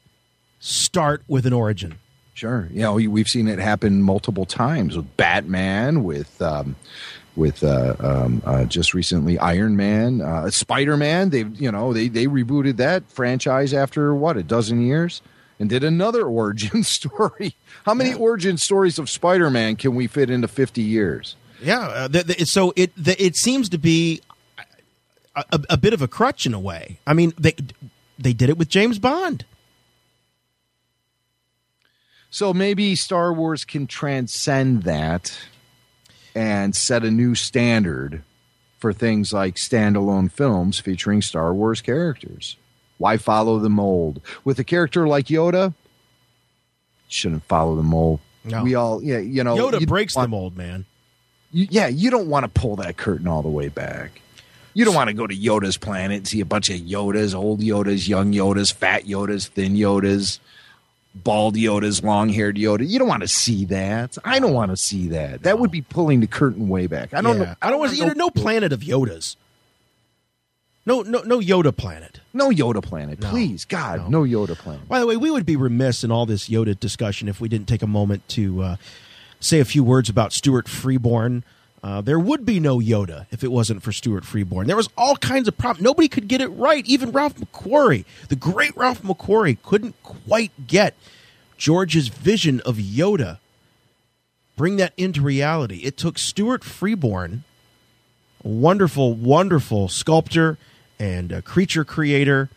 [0.59, 2.00] start with an origin?
[2.41, 2.71] Sure.
[2.73, 6.75] You know, we've seen it happen multiple times with Batman, with um,
[7.37, 11.29] with uh, um, uh, just recently Iron Man, uh, Spider Man.
[11.29, 15.21] They you know they they rebooted that franchise after what a dozen years
[15.59, 17.57] and did another origin story.
[17.85, 18.17] How many yeah.
[18.17, 21.37] origin stories of Spider Man can we fit into fifty years?
[21.63, 21.89] Yeah.
[21.89, 24.23] Uh, the, the, so it the, it seems to be
[25.37, 27.01] a, a, a bit of a crutch in a way.
[27.07, 27.55] I mean they
[28.19, 29.45] they did it with James Bond.
[32.31, 35.37] So maybe Star Wars can transcend that
[36.35, 38.23] and set a new standard
[38.79, 42.57] for things like standalone films featuring Star Wars characters.
[42.99, 44.21] Why follow the mold?
[44.45, 45.75] With a character like Yoda,
[47.09, 48.21] shouldn't follow the mold.
[48.45, 48.63] No.
[48.63, 50.87] We all, yeah, you know, Yoda you breaks want, the mold, man.
[51.51, 54.23] You, yeah, you don't want to pull that curtain all the way back.
[54.73, 57.61] You don't want to go to Yoda's planet and see a bunch of Yodas, old
[57.61, 60.39] Yodas, young Yodas, fat Yodas, thin Yodas
[61.15, 62.89] bald Yodas, long haired Yoda.
[62.89, 64.17] You don't want to see that.
[64.25, 65.43] I don't want to see that.
[65.43, 67.13] That would be pulling the curtain way back.
[67.15, 67.45] I don't yeah.
[67.45, 67.55] know.
[67.63, 69.37] I don't want to see no planet of Yodas.
[70.87, 72.21] No, no, no Yoda planet.
[72.33, 74.25] No Yoda planet, no, please, God, no.
[74.25, 74.47] no.
[74.47, 74.89] Yoda planet.
[74.89, 77.69] By the way, we would be remiss in all this Yoda discussion if we didn't
[77.69, 78.77] take a moment to uh,
[79.41, 81.45] say a few words about Stuart Freeborn.
[81.83, 84.67] Uh, there would be no Yoda if it wasn't for Stuart Freeborn.
[84.67, 85.83] There was all kinds of problems.
[85.83, 86.85] Nobody could get it right.
[86.87, 90.95] Even Ralph McQuarrie, the great Ralph McQuarrie, couldn't quite get
[91.57, 93.39] George's vision of Yoda.
[94.57, 95.79] Bring that into reality.
[95.79, 97.45] It took Stuart Freeborn,
[98.45, 100.59] a wonderful, wonderful sculptor
[100.99, 102.51] and creature creator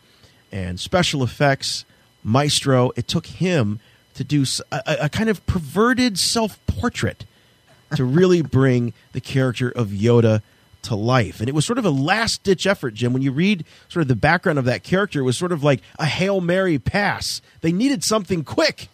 [0.52, 1.86] and special effects
[2.22, 2.90] maestro.
[2.94, 3.80] It took him
[4.14, 7.24] to do a, a kind of perverted self portrait
[7.96, 10.42] to really bring the character of Yoda
[10.82, 11.40] to life.
[11.40, 13.12] And it was sort of a last ditch effort, Jim.
[13.12, 15.80] When you read sort of the background of that character, it was sort of like
[15.98, 17.40] a Hail Mary pass.
[17.60, 18.88] They needed something quick.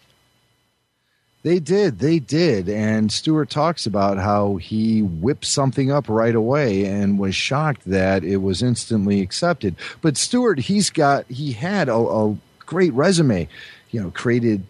[1.43, 1.99] They did.
[1.99, 2.69] They did.
[2.69, 8.23] And Stuart talks about how he whipped something up right away and was shocked that
[8.23, 9.75] it was instantly accepted.
[10.01, 13.47] But Stuart, he's got, he had a, a great resume,
[13.89, 14.63] you know, created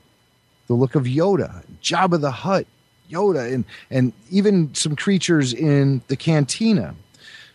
[0.68, 2.66] the look of Yoda, Jabba the Hutt,
[3.12, 6.96] Yoda, and and even some creatures in the cantina.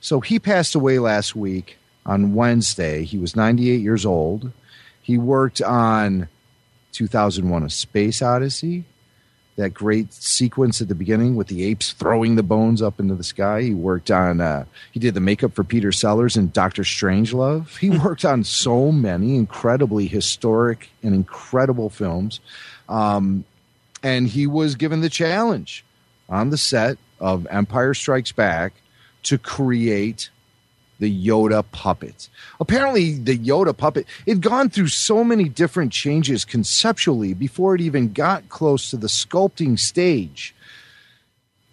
[0.00, 3.04] So he passed away last week on Wednesday.
[3.04, 4.52] He was 98 years old.
[5.02, 6.28] He worked on
[6.92, 8.84] 2001: A Space Odyssey.
[9.56, 13.24] That great sequence at the beginning with the apes throwing the bones up into the
[13.24, 13.62] sky.
[13.62, 14.40] He worked on.
[14.40, 17.78] Uh, he did the makeup for Peter Sellers in Doctor Strangelove.
[17.78, 22.40] He worked on so many incredibly historic and incredible films.
[22.88, 23.44] Um,
[24.02, 25.84] and he was given the challenge
[26.28, 28.74] on the set of Empire Strikes Back
[29.24, 30.30] to create
[30.98, 32.28] the Yoda puppet.
[32.58, 38.12] Apparently, the Yoda puppet had gone through so many different changes conceptually before it even
[38.12, 40.54] got close to the sculpting stage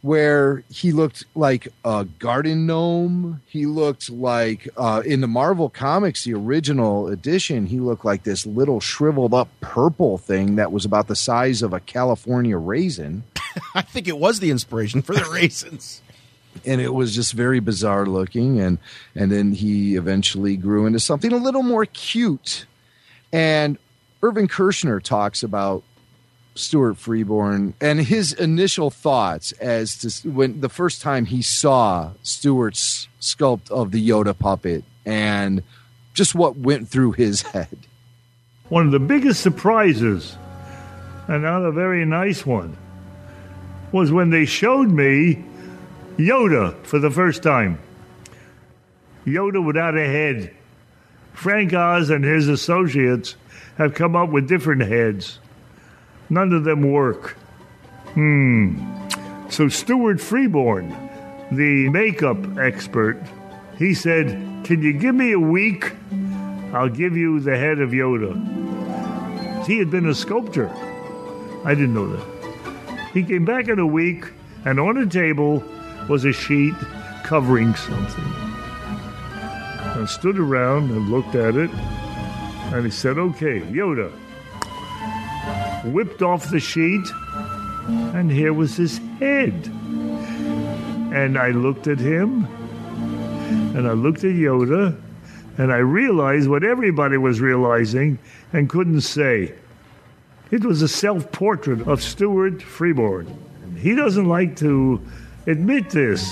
[0.03, 3.41] where he looked like a garden gnome.
[3.45, 8.45] He looked like uh, in the Marvel comics, the original edition, he looked like this
[8.45, 13.23] little shriveled up purple thing that was about the size of a California raisin.
[13.75, 16.01] I think it was the inspiration for the raisins.
[16.65, 18.77] and it was just very bizarre looking and
[19.15, 22.65] and then he eventually grew into something a little more cute
[23.31, 23.77] and
[24.21, 25.83] Irvin Kershner talks about
[26.55, 33.07] Stuart Freeborn and his initial thoughts as to when the first time he saw Stuart's
[33.19, 35.63] sculpt of the Yoda puppet and
[36.13, 37.77] just what went through his head.
[38.69, 40.37] One of the biggest surprises,
[41.27, 42.77] and not a very nice one,
[43.91, 45.43] was when they showed me
[46.17, 47.79] Yoda for the first time.
[49.25, 50.53] Yoda without a head.
[51.33, 53.35] Frank Oz and his associates
[53.77, 55.39] have come up with different heads.
[56.33, 57.37] None of them work.
[58.15, 59.07] Hmm.
[59.49, 60.89] So Stuart Freeborn,
[61.51, 63.21] the makeup expert,
[63.77, 64.29] he said,
[64.63, 65.91] Can you give me a week?
[66.73, 68.33] I'll give you the head of Yoda.
[69.67, 70.71] He had been a sculptor.
[71.65, 73.11] I didn't know that.
[73.13, 74.25] He came back in a week,
[74.65, 75.63] and on a table
[76.09, 76.73] was a sheet
[77.23, 78.25] covering something.
[78.25, 84.11] I stood around and looked at it, and he said, Okay, Yoda.
[85.85, 87.05] Whipped off the sheet,
[87.87, 89.53] and here was his head.
[91.13, 92.45] And I looked at him,
[93.75, 94.99] and I looked at Yoda,
[95.57, 98.17] and I realized what everybody was realizing
[98.53, 99.53] and couldn't say.
[100.51, 103.27] It was a self portrait of Stuart Freeborn.
[103.77, 105.01] He doesn't like to
[105.47, 106.31] admit this,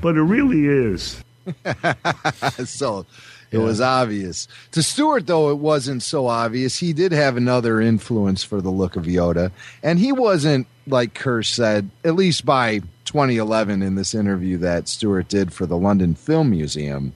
[0.00, 1.22] but it really is.
[2.64, 3.06] so
[3.50, 4.48] it was obvious.
[4.72, 6.78] To Stuart, though, it wasn't so obvious.
[6.78, 9.52] He did have another influence for the look of Yoda.
[9.82, 15.28] And he wasn't, like Kersh said, at least by 2011 in this interview that Stuart
[15.28, 17.14] did for the London Film Museum,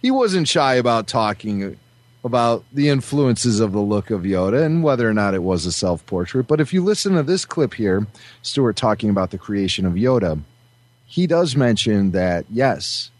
[0.00, 1.76] he wasn't shy about talking
[2.24, 5.72] about the influences of the look of Yoda and whether or not it was a
[5.72, 6.46] self portrait.
[6.46, 8.06] But if you listen to this clip here,
[8.42, 10.40] Stuart talking about the creation of Yoda,
[11.04, 13.10] he does mention that, yes,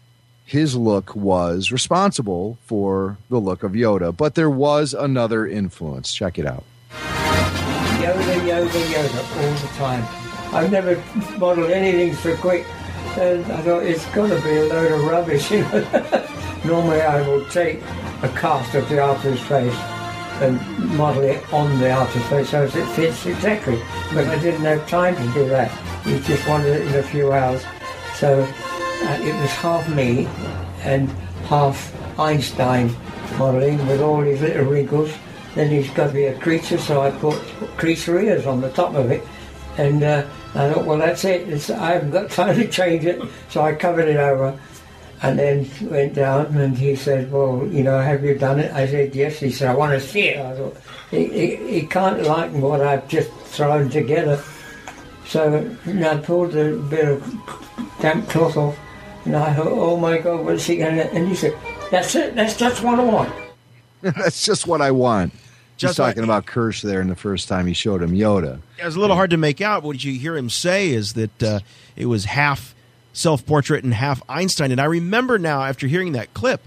[0.45, 6.13] his look was responsible for the look of Yoda, but there was another influence.
[6.13, 6.63] Check it out.
[6.91, 10.05] Yoda, Yoda, Yoda, all the time.
[10.53, 11.03] I've never
[11.39, 12.65] modeled anything so quick,
[13.17, 15.49] and I thought it's got to be a load of rubbish.
[16.65, 17.81] Normally, I will take
[18.21, 19.75] a cast of the artist's face
[20.41, 20.59] and
[20.95, 23.81] model it on the artist's face so it fits exactly.
[24.13, 25.71] But I didn't have time to do that.
[26.05, 27.63] We just wanted it in a few hours.
[28.15, 28.45] So
[29.03, 30.27] uh, it was half me
[30.83, 31.09] and
[31.47, 32.95] half Einstein
[33.37, 35.11] modelling with all his little wrinkles.
[35.55, 37.35] Then he's got to be a creature, so I put
[37.77, 39.25] creature ears on the top of it.
[39.77, 41.47] And uh, I thought, well, that's it.
[41.49, 44.57] It's, I haven't got time to change it, so I covered it over.
[45.21, 48.85] And then went down, and he said, "Well, you know, have you done it?" I
[48.85, 50.77] said, "Yes." He said, "I want to see it." I thought,
[51.09, 54.43] he, he, he can't like what I've just thrown together.
[55.25, 57.23] So I pulled a bit of
[58.01, 58.77] damp cloth off,
[59.25, 61.55] and I thought, "Oh my God, what's he going to?" And he said,
[61.91, 62.35] "That's it.
[62.35, 63.33] That's just what I want."
[64.01, 65.33] That's just what I want.
[65.33, 65.41] Just
[65.77, 68.59] Just like- talking about Kersh there in the first time he showed him Yoda.
[68.79, 69.83] It was a little hard to make out.
[69.83, 71.59] What you hear him say is that uh,
[71.97, 72.73] it was half
[73.13, 74.71] self portrait and half Einstein.
[74.71, 76.61] And I remember now, after hearing that clip,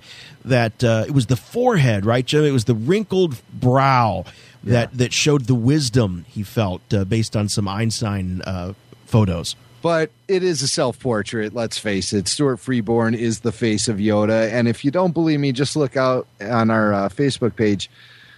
[0.45, 2.45] that uh, it was the forehead, right, Jim?
[2.45, 4.25] It was the wrinkled brow
[4.65, 8.73] that, that showed the wisdom he felt uh, based on some Einstein uh,
[9.07, 9.57] photos.
[9.81, 12.27] But it is a self portrait, let's face it.
[12.29, 14.51] Stuart Freeborn is the face of Yoda.
[14.53, 17.89] And if you don't believe me, just look out on our uh, Facebook page.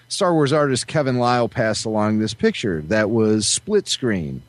[0.08, 4.42] Star Wars artist Kevin Lyle passed along this picture that was split screen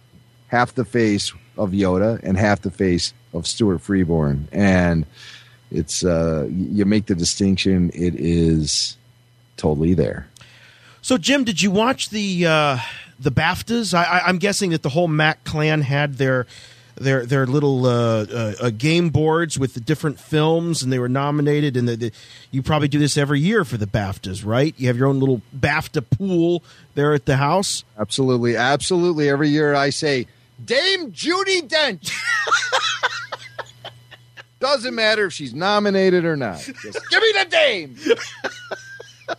[0.48, 4.48] half the face of Yoda and half the face of Stuart Freeborn.
[4.52, 5.06] And
[5.70, 8.98] it's, uh, you make the distinction, it is
[9.56, 10.28] totally there.
[11.02, 12.78] So, Jim, did you watch the uh,
[13.20, 13.94] the BAFTAs?
[13.94, 16.46] I, I, I'm guessing that the whole Mac clan had their
[17.02, 21.10] their their little uh, uh, uh, game boards with the different films, and they were
[21.10, 21.76] nominated.
[21.76, 22.12] And the, the,
[22.52, 24.74] you probably do this every year for the BAFTAs, right?
[24.78, 26.64] You have your own little BAFTA pool
[26.96, 27.84] there at the house.
[27.98, 29.30] Absolutely, absolutely.
[29.30, 30.28] Every year I say,
[30.64, 32.14] Dame Judi Dench.
[34.60, 36.60] Doesn't matter if she's nominated or not.
[36.60, 37.98] Just give me the dame.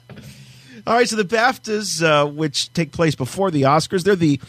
[0.84, 4.40] All right, so the BAFTAs, uh, which take place before the Oscars, they're the,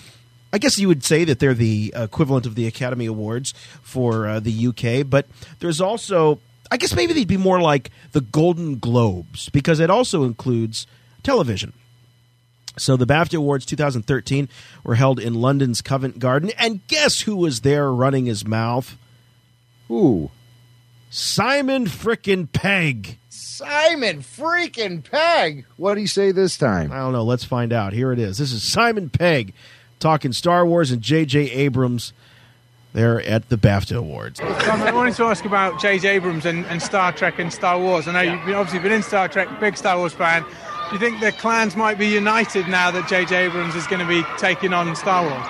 [0.53, 4.39] I guess you would say that they're the equivalent of the Academy Awards for uh,
[4.39, 5.25] the UK, but
[5.59, 6.39] there's also,
[6.69, 10.85] I guess maybe they'd be more like the Golden Globes because it also includes
[11.23, 11.73] television.
[12.77, 14.47] So the BAFTA Awards 2013
[14.83, 18.95] were held in London's Covent Garden, and guess who was there running his mouth?
[19.87, 20.29] Who?
[21.09, 23.17] Simon frickin' Pegg.
[23.29, 25.65] Simon freaking Pegg.
[25.77, 26.91] What did he say this time?
[26.91, 27.23] I don't know.
[27.23, 27.93] Let's find out.
[27.93, 28.37] Here it is.
[28.39, 29.53] This is Simon Pegg
[30.03, 31.49] talking Star Wars and J.J.
[31.51, 32.13] Abrams
[32.91, 34.39] there at the BAFTA Awards.
[34.39, 36.07] Tom, I wanted to ask about J.J.
[36.07, 38.07] Abrams and, and Star Trek and Star Wars.
[38.07, 40.43] I know you've been, obviously been in Star Trek, big Star Wars fan.
[40.43, 40.49] Do
[40.91, 43.45] you think the clans might be united now that J.J.
[43.45, 45.47] Abrams is going to be taking on Star Wars?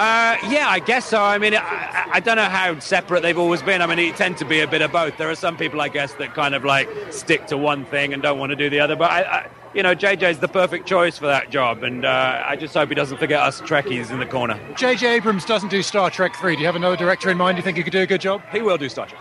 [0.00, 1.20] Uh, yeah, I guess so.
[1.20, 3.82] I mean, I, I don't know how separate they've always been.
[3.82, 5.18] I mean, they tend to be a bit of both.
[5.18, 8.22] There are some people, I guess, that kind of like stick to one thing and
[8.22, 8.96] don't want to do the other.
[8.96, 12.56] But I, I you know, JJ's the perfect choice for that job, and uh, I
[12.56, 14.58] just hope he doesn't forget us Trekkies in the corner.
[14.76, 15.14] J.J.
[15.16, 16.56] Abrams doesn't do Star Trek 3.
[16.56, 18.42] Do you have another director in mind you think he could do a good job?
[18.52, 19.20] He will do Star Trek.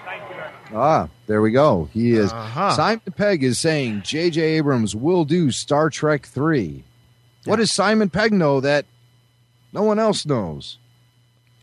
[0.74, 1.90] Ah, there we go.
[1.94, 2.32] He is.
[2.32, 2.72] Uh-huh.
[2.72, 4.42] Simon Pegg is saying J.J.
[4.42, 6.84] Abrams will do Star Trek 3.
[7.46, 8.86] What does Simon Pegg know that
[9.74, 10.78] no one else knows?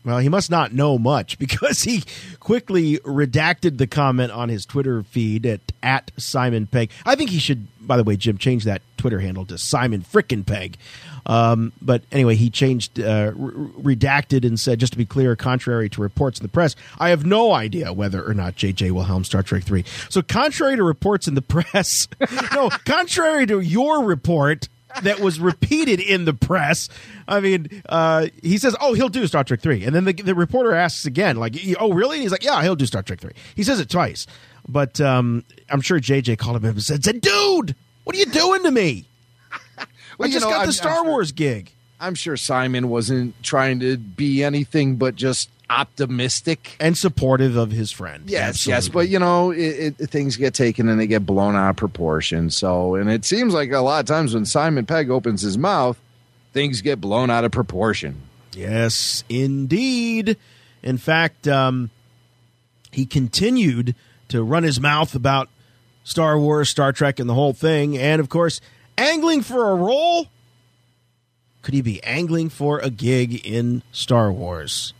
[0.07, 2.03] Well, he must not know much because he
[2.39, 6.91] quickly redacted the comment on his Twitter feed at, at Simon Pegg.
[7.05, 10.45] I think he should, by the way, Jim, change that Twitter handle to Simon Frickin'
[10.45, 10.77] Pegg.
[11.25, 15.89] Um, but anyway, he changed, uh, re- redacted, and said, just to be clear, contrary
[15.89, 19.25] to reports in the press, I have no idea whether or not JJ will helm
[19.25, 19.83] Star Trek 3.
[20.09, 22.07] So, contrary to reports in the press,
[22.53, 24.69] no, contrary to your report,
[25.03, 26.89] that was repeated in the press.
[27.27, 29.83] I mean, uh, he says, "Oh, he'll do Star Trek 3.
[29.83, 32.75] and then the, the reporter asks again, like, "Oh, really?" And he's like, "Yeah, he'll
[32.75, 33.31] do Star Trek 3.
[33.55, 34.27] He says it twice,
[34.67, 38.25] but um, I'm sure JJ called him up and said, said, "Dude, what are you
[38.25, 39.05] doing to me?
[40.17, 42.89] Well, I just know, got the I'm- Star I'm sure- Wars gig." I'm sure Simon
[42.89, 48.29] wasn't trying to be anything but just optimistic and supportive of his friend.
[48.29, 51.71] Yes, yes, but you know, it, it, things get taken and they get blown out
[51.71, 52.49] of proportion.
[52.49, 55.99] So, and it seems like a lot of times when Simon Pegg opens his mouth,
[56.53, 58.21] things get blown out of proportion.
[58.53, 60.37] Yes, indeed.
[60.81, 61.89] In fact, um,
[62.91, 63.95] he continued
[64.29, 65.49] to run his mouth about
[66.03, 67.97] Star Wars, Star Trek, and the whole thing.
[67.97, 68.61] And of course,
[68.97, 70.27] angling for a role.
[71.61, 74.93] Could he be angling for a gig in Star Wars?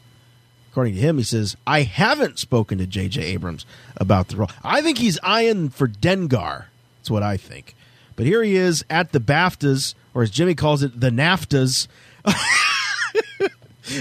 [0.78, 3.20] According to him, he says, I haven't spoken to J.J.
[3.24, 3.66] Abrams
[3.96, 4.52] about the role.
[4.64, 6.66] I think he's eyeing for Dengar.
[7.00, 7.76] That's what I think.
[8.16, 11.88] But here he is at the BAFTAs, or as Jimmy calls it, the NAFTAs.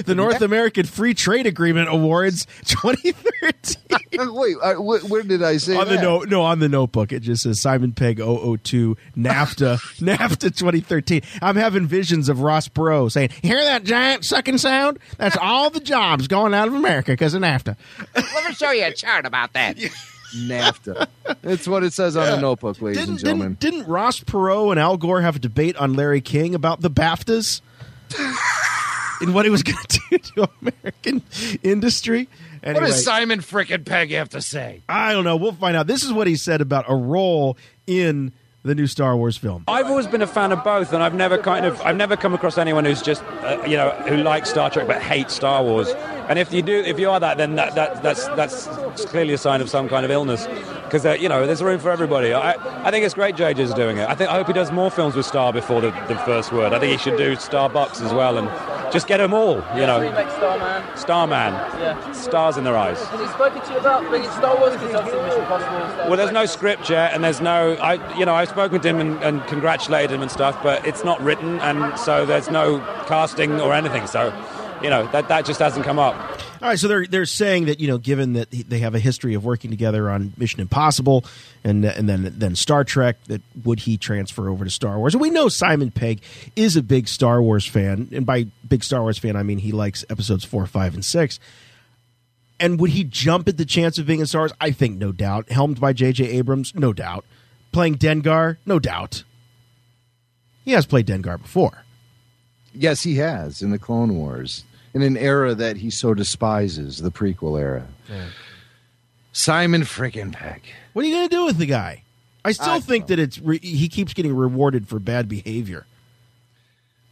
[0.05, 3.83] the North American Free Trade Agreement Awards 2013.
[4.35, 6.03] Wait, wh- where did I say on the that?
[6.03, 11.23] note, no, on the notebook, it just says Simon Pegg 002 NAFTA NAFTA 2013.
[11.43, 14.99] I'm having visions of Ross Perot saying, "Hear that giant sucking sound?
[15.19, 17.77] That's all the jobs going out of America because of NAFTA."
[18.15, 19.77] Let me show you a chart about that.
[20.37, 21.07] NAFTA.
[21.43, 23.57] That's what it says on the notebook, ladies and Didn't, gentlemen.
[23.61, 26.91] didn't, didn't Ross Perot and Al Gore have a debate on Larry King about the
[26.91, 27.61] BAFTAs
[29.21, 31.23] and what he was going to do to American
[31.63, 32.29] industry?
[32.61, 32.87] What Anyway.
[32.87, 34.83] does Simon frickin' Pegg have to say?
[34.89, 35.37] I don't know.
[35.37, 35.87] We'll find out.
[35.87, 37.57] This is what he said about a role
[37.87, 38.33] in
[38.65, 39.63] the new Star Wars film.
[39.69, 42.35] I've always been a fan of both, and I've never kind of I've never come
[42.35, 45.95] across anyone who's just uh, you know who likes Star Trek but hates Star Wars.
[46.29, 48.67] And if you do, if you are that, then that, that that's that's
[49.07, 50.47] clearly a sign of some kind of illness,
[50.85, 52.33] because uh, you know there's room for everybody.
[52.35, 52.53] I
[52.87, 54.09] I think it's great JJ's doing it.
[54.09, 56.73] I think I hope he does more films with Star before the, the first word.
[56.73, 58.49] I think he should do Starbucks as well, and
[58.93, 59.63] just get them all.
[59.77, 60.97] You know, Remake Starman.
[60.97, 62.13] Starman, Yeah.
[62.13, 63.01] stars in their eyes.
[63.05, 64.73] Has he spoken to you about bringing Star Wars?
[64.73, 66.09] Because obviously Mission Impossible.
[66.09, 68.99] Well, there's no script yet, and there's no, I, you know, I've spoken to him
[69.01, 73.61] and, and congratulated him and stuff, but it's not written, and so there's no casting
[73.61, 74.07] or anything.
[74.07, 74.33] So,
[74.83, 76.15] you know, that that just hasn't come up.
[76.63, 79.35] All right, so they're they're saying that you know, given that they have a history
[79.35, 81.25] of working together on Mission Impossible
[81.65, 85.15] and and then then Star Trek, that would he transfer over to Star Wars?
[85.15, 86.23] And we know Simon Pegg
[86.55, 89.73] is a big Star Wars fan, and by big Star Wars fan, I mean he
[89.73, 91.39] likes episodes four, five, and six.
[92.59, 94.53] And would he jump at the chance of being in Star Wars?
[94.61, 95.51] I think no doubt.
[95.51, 96.25] Helmed by J.J.
[96.25, 97.27] Abrams, no doubt.
[97.71, 99.25] Playing Dengar, no doubt.
[100.65, 101.85] He has played Dengar before.
[102.77, 104.65] Yes, he has in the Clone Wars,
[104.95, 107.87] in an era that he so despises, the prequel era.
[109.33, 110.63] Simon frickin' Pegg.
[110.93, 112.03] What are you going to do with the guy?
[112.45, 115.85] I still think that it's re- he keeps getting rewarded for bad behavior.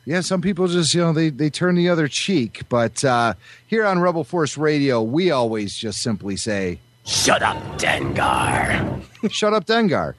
[0.06, 2.62] Yeah, some people just, you know, they, they turn the other cheek.
[2.68, 3.34] But uh,
[3.66, 9.02] here on Rebel Force Radio, we always just simply say, Shut up, Dengar.
[9.30, 10.14] Shut up, Dengar.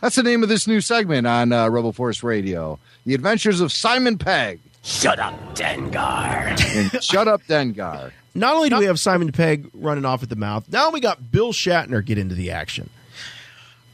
[0.00, 3.72] That's the name of this new segment on uh, Rebel Force Radio The Adventures of
[3.72, 4.60] Simon Pegg.
[4.86, 6.60] Shut up, Dengar.
[6.94, 8.12] and Shut up, Dengar.
[8.36, 11.32] Not only do we have Simon Pegg running off at the mouth, now we got
[11.32, 12.88] Bill Shatner get into the action.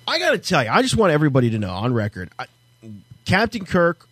[0.06, 2.44] I got to tell you, I just want everybody to know on record, I,
[3.24, 4.06] Captain Kirk,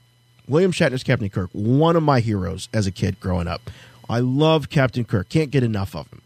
[0.49, 3.61] William Shatner's Captain Kirk, one of my heroes as a kid growing up.
[4.09, 6.23] I love Captain Kirk, can't get enough of him.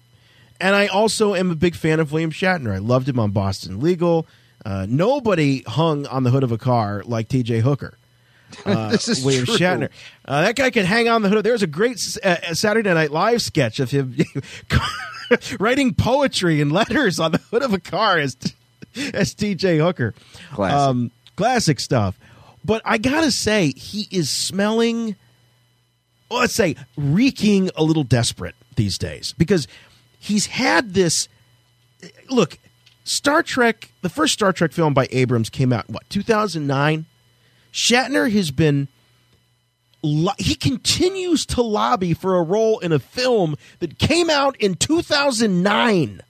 [0.61, 2.73] And I also am a big fan of William Shatner.
[2.73, 4.25] I loved him on Boston Legal.
[4.65, 7.59] Uh, nobody hung on the hood of a car like T.J.
[7.59, 7.99] Hooker.
[8.67, 9.57] Uh, This is William true.
[9.57, 9.89] Shatner.
[10.25, 11.45] Uh, that guy could hang on the hood.
[11.45, 14.17] There's a great uh, Saturday Night Live sketch of him
[15.61, 18.37] writing poetry and letters on the hood of a car as
[19.13, 19.79] as T.J.
[19.79, 20.15] Hooker.
[20.53, 20.79] Classic.
[20.79, 22.19] Um, classic stuff.
[22.65, 25.17] But I gotta say, he is smelling.
[26.31, 29.67] well, let's say reeking a little desperate these days because
[30.19, 31.29] he's had this.
[32.31, 32.59] Look,
[33.05, 37.07] Star Trek, the first Star Trek film by Abrams came out what 2009.
[37.75, 38.89] Shatner has been
[40.39, 46.21] he continues to lobby for a role in a film that came out in 2009.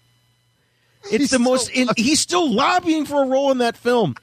[1.11, 1.71] It's the most.
[1.71, 4.15] In, he's still lobbying for a role in that film.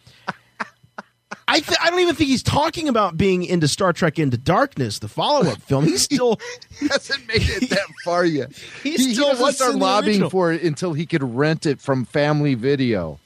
[1.47, 4.99] I th- I don't even think he's talking about being into Star Trek Into Darkness,
[4.99, 5.85] the follow up film.
[5.85, 6.39] He's still
[6.79, 8.53] he hasn't made it that far yet.
[8.81, 12.05] He he, still wants start in lobbying for it until he could rent it from
[12.05, 13.19] Family Video.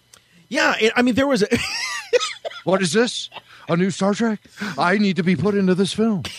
[0.50, 1.48] Yeah, it, I mean there was a.
[2.66, 3.30] what is this?
[3.68, 4.40] A new Star Trek?
[4.78, 6.24] I need to be put into this film.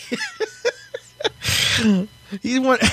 [2.41, 2.81] He want.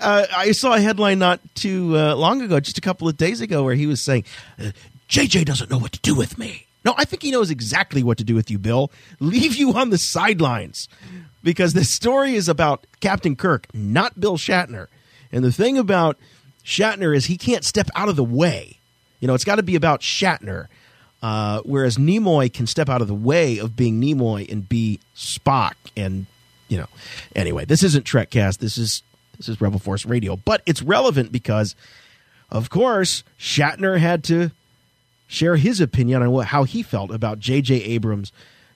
[0.00, 3.40] Uh, I saw a headline not too uh, long ago, just a couple of days
[3.40, 4.24] ago, where he was saying,
[4.56, 4.70] uh,
[5.08, 8.16] "JJ doesn't know what to do with me." No, I think he knows exactly what
[8.18, 8.92] to do with you, Bill.
[9.18, 10.88] Leave you on the sidelines
[11.42, 14.86] because this story is about Captain Kirk, not Bill Shatner.
[15.32, 16.16] And the thing about
[16.64, 18.78] Shatner is he can't step out of the way.
[19.18, 20.68] You know, it's got to be about Shatner.
[21.22, 25.74] Uh, whereas Nimoy can step out of the way of being Nimoy and be Spock.
[25.96, 26.26] And,
[26.68, 26.86] you know,
[27.34, 28.58] anyway, this isn't Trekcast.
[28.58, 29.02] This is
[29.36, 30.36] this is Rebel Force Radio.
[30.36, 31.74] But it's relevant because,
[32.50, 34.50] of course, Shatner had to
[35.26, 37.74] share his opinion on what, how he felt about J.J.
[37.74, 38.32] Abrams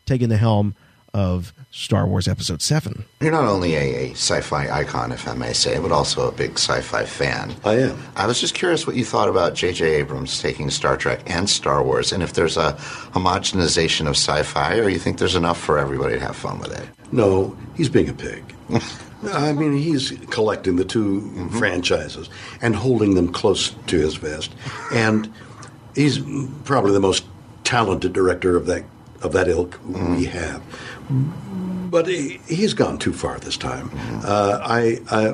[0.07, 0.75] taking the helm
[1.15, 3.05] of Star Wars Episode 7.
[3.21, 6.33] You're not only a, a sci fi icon, if I may say, but also a
[6.33, 7.55] big sci fi fan.
[7.65, 8.03] I am.
[8.17, 9.95] I was just curious what you thought about J.J.
[9.97, 12.73] Abrams taking Star Trek and Star Wars, and if there's a
[13.13, 16.73] homogenization of sci fi, or you think there's enough for everybody to have fun with
[16.79, 16.89] it.
[17.13, 18.55] No, he's being a pig.
[19.33, 21.59] I mean, he's collecting the 2 mm-hmm.
[21.59, 22.29] franchises
[22.61, 24.53] and holding them close to his vest,
[24.93, 25.33] and
[25.95, 26.19] he's
[26.65, 27.25] probably the most
[27.65, 28.85] talented director of that
[29.23, 30.27] of that ilk we mm.
[30.27, 30.63] have.
[31.91, 33.91] But he, he's gone too far this time.
[33.91, 34.25] Mm.
[34.25, 35.27] Uh, I, I,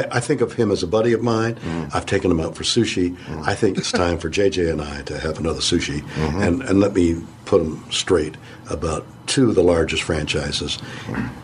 [0.00, 1.56] I I think of him as a buddy of mine.
[1.56, 1.94] Mm.
[1.94, 3.16] I've taken him out for sushi.
[3.46, 6.40] I think it's time for JJ and I to have another sushi, mm-hmm.
[6.40, 8.36] and and let me put him straight
[8.70, 10.78] about two of the largest franchises,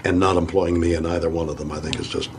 [0.04, 1.70] and not employing me in either one of them.
[1.70, 2.30] I think is just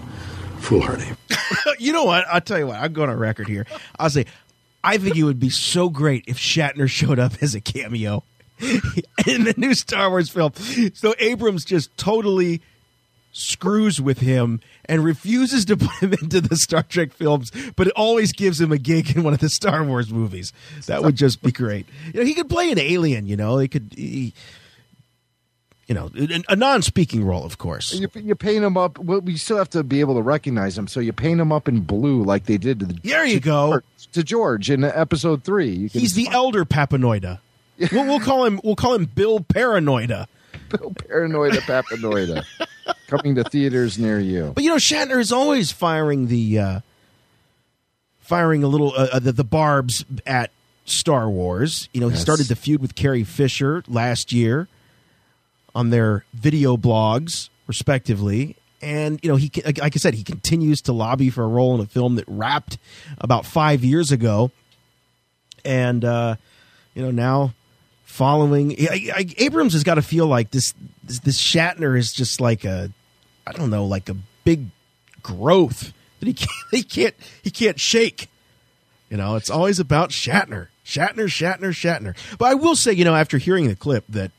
[0.59, 1.07] foolhardy.
[1.79, 2.25] you know what?
[2.27, 2.79] I'll tell you what.
[2.79, 3.67] I'm going on record here.
[3.99, 4.25] I'll say,
[4.83, 8.23] I think it would be so great if Shatner showed up as a cameo
[9.27, 10.53] in the new Star Wars film.
[10.93, 12.61] So Abrams just totally
[13.31, 17.93] screws with him and refuses to put him into the Star Trek films, but it
[17.95, 20.53] always gives him a gig in one of the Star Wars movies.
[20.87, 21.85] That would just be great.
[22.13, 23.27] You know, he could play an alien.
[23.27, 23.93] You know, he could.
[23.95, 24.33] He,
[25.87, 26.11] you know,
[26.49, 27.93] a non-speaking role, of course.
[27.93, 28.99] You, you paint him up.
[28.99, 31.69] Well, we still have to be able to recognize him, so you paint him up
[31.69, 32.99] in blue like they did to the.
[33.05, 33.69] There you to go.
[33.69, 35.69] George, to George in episode three.
[35.69, 37.39] You can He's the elder Papanoida.
[37.91, 38.59] We'll, we'll call him.
[38.63, 40.27] We'll call him Bill Paranoida.
[40.69, 42.43] Bill Paranoida Papanoida
[43.07, 44.51] coming to theaters near you.
[44.55, 46.79] But you know, Shatner is always firing the uh,
[48.19, 50.51] firing a little uh, the, the barbs at
[50.85, 51.87] Star Wars.
[51.93, 54.67] You know, he started the feud with Carrie Fisher last year
[55.75, 58.55] on their video blogs, respectively.
[58.81, 61.81] And you know, he like I said, he continues to lobby for a role in
[61.81, 62.77] a film that wrapped
[63.19, 64.51] about five years ago,
[65.65, 66.35] and uh,
[66.93, 67.53] you know now
[68.07, 70.73] following I, I, Abrams has got to feel like this,
[71.03, 72.89] this this Shatner is just like a
[73.45, 74.67] I don't know like a big
[75.21, 78.29] growth that he can't he can't he can't shake.
[79.09, 82.17] You know, it's always about Shatner, Shatner, Shatner, Shatner.
[82.37, 84.31] But I will say, you know, after hearing the clip, that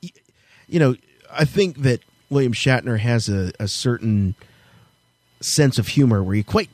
[0.00, 0.94] you know,
[1.32, 2.00] I think that
[2.30, 4.34] William Shatner has a, a certain
[5.40, 6.70] sense of humor where you quite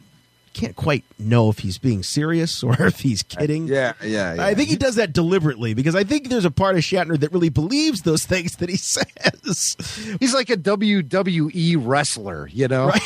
[0.53, 3.67] can't quite know if he's being serious or if he's kidding.
[3.69, 4.45] Yeah, yeah, yeah.
[4.45, 7.33] I think he does that deliberately because I think there's a part of Shatner that
[7.33, 9.77] really believes those things that he says.
[10.21, 12.87] He's like a WWE wrestler, you know.
[12.89, 13.03] Right.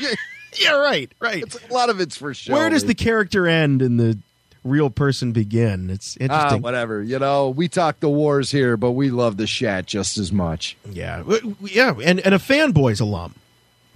[0.60, 1.42] yeah, right, right.
[1.42, 2.52] It's, a lot of it's for show.
[2.52, 4.18] Where does the character end and the
[4.64, 5.90] real person begin?
[5.90, 6.62] It's Ah, interesting.
[6.62, 7.02] whatever.
[7.02, 10.76] You know, we talk the wars here, but we love the Shat just as much.
[10.90, 11.22] Yeah,
[11.62, 13.34] yeah, and and a fanboys alum,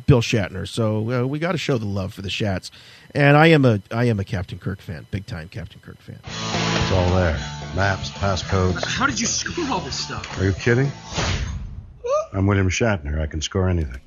[0.07, 0.69] Bill Shatner.
[0.69, 2.71] So uh, we got to show the love for the Shats.
[3.15, 6.21] And I am a I am a Captain Kirk fan, big time Captain Kirk fan.
[6.25, 7.35] It's all there.
[7.75, 8.85] Maps, passcodes.
[8.85, 10.39] How did you score all this stuff?
[10.39, 10.91] Are you kidding?
[12.33, 13.21] I'm William Shatner.
[13.21, 14.01] I can score anything.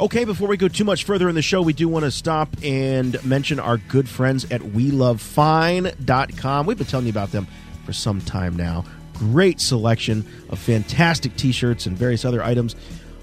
[0.00, 2.48] Okay, before we go too much further in the show, we do want to stop
[2.62, 6.66] and mention our good friends at WeLoveFine.com.
[6.66, 7.46] We've been telling you about them
[7.84, 8.84] for some time now.
[9.14, 12.74] Great selection of fantastic t shirts and various other items.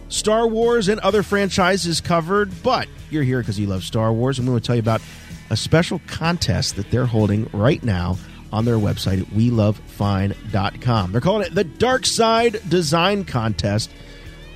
[0.10, 4.48] Star Wars and other franchises covered, but you're here because you love Star Wars, and
[4.48, 5.02] we want to tell you about
[5.50, 8.18] a special contest that they're holding right now
[8.52, 11.12] on their website at WeLoveFine.com.
[11.12, 13.92] They're calling it the Dark Side Design Contest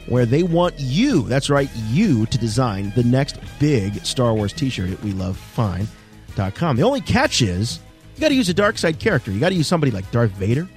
[0.07, 4.69] where they want you, that's right, you to design the next big Star Wars t
[4.69, 6.75] shirt at WeLoveFine.com.
[6.75, 7.79] The only catch is
[8.15, 9.31] you got to use a dark side character.
[9.31, 10.67] You got to use somebody like Darth Vader,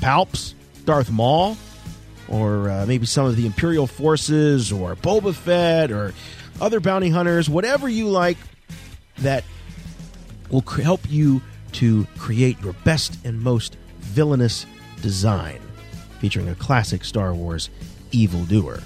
[0.00, 0.54] Palps,
[0.84, 1.56] Darth Maul,
[2.28, 6.12] or uh, maybe some of the Imperial forces, or Boba Fett, or
[6.60, 8.38] other bounty hunters, whatever you like
[9.18, 9.44] that
[10.50, 11.40] will cr- help you
[11.72, 14.66] to create your best and most villainous
[15.02, 15.60] design,
[16.20, 17.70] featuring a classic Star Wars
[18.12, 18.82] evildoer.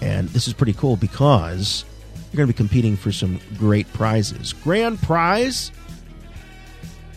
[0.00, 1.84] And this is pretty cool because
[2.32, 4.52] you're going to be competing for some great prizes.
[4.52, 5.70] Grand prize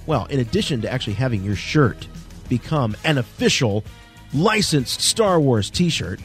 [0.07, 2.07] well, in addition to actually having your shirt
[2.49, 3.83] become an official
[4.33, 6.19] licensed Star Wars t shirt,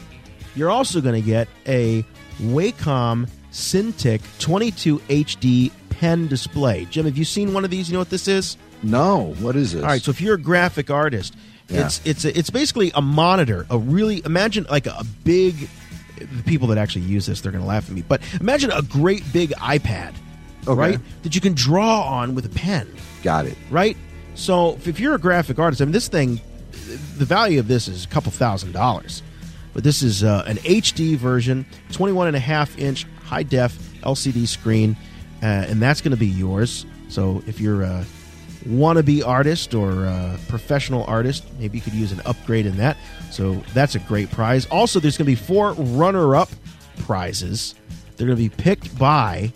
[0.55, 2.05] you're also going to get a
[2.41, 6.85] Wacom Cintiq 22 HD pen display.
[6.85, 7.87] Jim, have you seen one of these?
[7.89, 8.57] You know what this is?
[8.81, 9.33] No.
[9.39, 9.81] What is this?
[9.81, 11.35] All right, so if you're a graphic artist,
[11.69, 11.85] Yeah.
[11.85, 13.65] it's it's a, it's basically a monitor.
[13.69, 15.69] A really imagine like a, a big.
[16.17, 18.03] The people that actually use this, they're going to laugh at me.
[18.07, 20.13] But imagine a great big iPad,
[20.67, 20.79] Okay.
[20.79, 20.99] right?
[21.23, 22.87] That you can draw on with a pen.
[23.23, 23.57] Got it.
[23.71, 23.97] Right.
[24.35, 26.39] So if you're a graphic artist, I mean, this thing,
[27.17, 29.23] the value of this is a couple thousand dollars.
[29.73, 34.47] But this is uh, an HD version, 21 and a half inch high def LCD
[34.47, 34.95] screen,
[35.41, 36.85] uh, and that's going to be yours.
[37.09, 38.05] So if you're a
[38.67, 42.97] wannabe artist or a professional artist, maybe you could use an upgrade in that.
[43.31, 44.65] So that's a great prize.
[44.67, 46.49] Also, there's going to be four runner up
[46.99, 47.75] prizes.
[48.15, 49.51] They're going to be picked by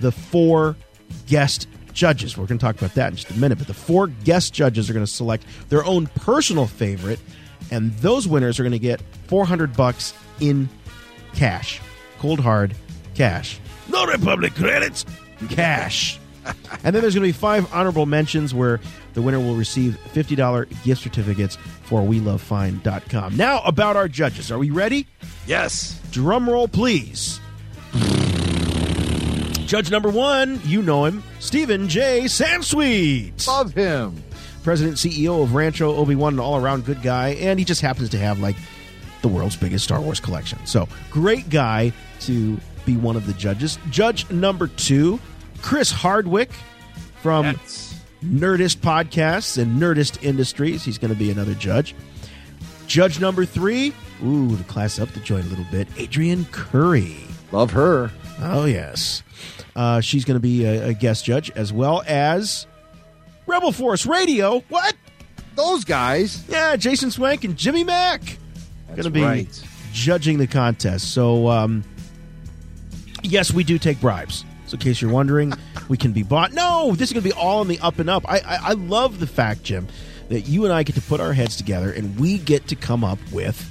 [0.00, 0.76] the four
[1.26, 2.36] guest judges.
[2.36, 3.58] We're going to talk about that in just a minute.
[3.58, 7.20] But the four guest judges are going to select their own personal favorite,
[7.70, 10.68] and those winners are going to get 400 bucks in
[11.34, 11.80] cash,
[12.18, 12.74] cold hard
[13.14, 13.60] cash.
[13.88, 15.04] No Republic credits,
[15.50, 16.18] cash.
[16.84, 18.80] and then there's going to be five honorable mentions where
[19.14, 23.36] the winner will receive $50 gift certificates for WeLoveFine.com.
[23.36, 24.50] Now about our judges.
[24.50, 25.06] Are we ready?
[25.46, 26.00] Yes.
[26.10, 27.40] Drum roll, please.
[29.70, 32.22] Judge number one, you know him, Stephen J.
[32.24, 33.46] Sansweet.
[33.46, 34.20] Love him.
[34.64, 38.08] President, CEO of Rancho Obi Wan, an all around good guy, and he just happens
[38.08, 38.56] to have like
[39.22, 40.58] the world's biggest Star Wars collection.
[40.66, 41.92] So, great guy
[42.22, 43.78] to be one of the judges.
[43.90, 45.20] Judge number two,
[45.62, 46.50] Chris Hardwick
[47.22, 47.54] from
[48.24, 50.82] Nerdist Podcasts and Nerdist Industries.
[50.82, 51.94] He's going to be another judge.
[52.88, 53.94] Judge number three,
[54.24, 57.18] ooh, to class up the joint a little bit, Adrianne Curry.
[57.52, 58.10] Love her.
[58.40, 59.22] Oh, yes.
[59.76, 62.66] Uh, she's going to be a, a guest judge as well as
[63.46, 64.60] Rebel Force Radio.
[64.68, 64.94] What?
[65.54, 66.44] Those guys.
[66.48, 68.38] Yeah, Jason Swank and Jimmy Mack.
[68.88, 69.64] Going to be right.
[69.92, 71.12] judging the contest.
[71.12, 71.84] So, um,
[73.22, 74.44] yes, we do take bribes.
[74.66, 75.52] So, in case you're wondering,
[75.88, 76.52] we can be bought.
[76.52, 78.28] No, this is going to be all in the up and up.
[78.28, 79.88] I, I, I love the fact, Jim,
[80.28, 83.04] that you and I get to put our heads together and we get to come
[83.04, 83.70] up with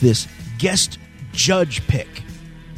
[0.00, 0.28] this
[0.58, 0.98] guest
[1.32, 2.08] judge pick.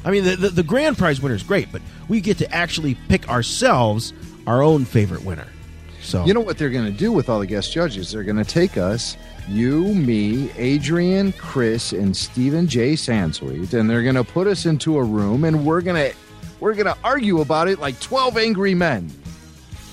[0.05, 2.95] I mean, the, the, the grand prize winner is great, but we get to actually
[3.09, 4.13] pick ourselves
[4.47, 5.47] our own favorite winner.
[6.03, 8.13] So You know what they're going to do with all the guest judges?
[8.13, 9.17] They're going to take us,
[9.47, 12.95] you, me, Adrianne, Chris, and Stephen J.
[12.95, 16.17] Sansweet, and they're going to put us into a room, and we're going to
[16.61, 19.11] we're going to argue about it like twelve angry men.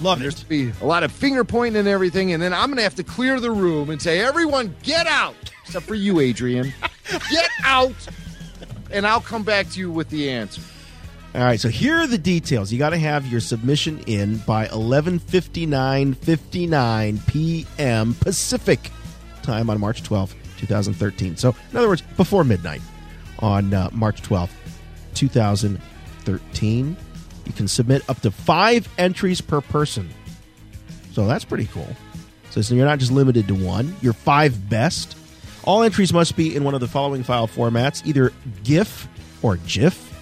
[0.02, 2.78] Love There's to be a lot of finger pointing and everything, and then I'm going
[2.78, 5.36] to have to clear the room and say, "Everyone, get out!"
[5.66, 6.74] Except for you, Adrianne.
[7.30, 7.96] get out,
[8.92, 10.62] and I'll come back to you with the answer.
[11.36, 12.72] All right, so here are the details.
[12.72, 18.14] You got to have your submission in by 11:59:59 p.m.
[18.22, 18.90] Pacific
[19.42, 21.36] time on March 12th, 2013.
[21.36, 22.80] So, in other words, before midnight
[23.40, 24.52] on uh, March 12th,
[25.16, 26.98] 2013.
[27.46, 30.10] You can submit up to 5 entries per person.
[31.12, 31.90] So, that's pretty cool.
[32.50, 35.18] So, so you're not just limited to one, your 5 best.
[35.66, 38.32] All entries must be in one of the following file formats, either
[38.64, 39.10] GIF
[39.42, 40.15] or GIF,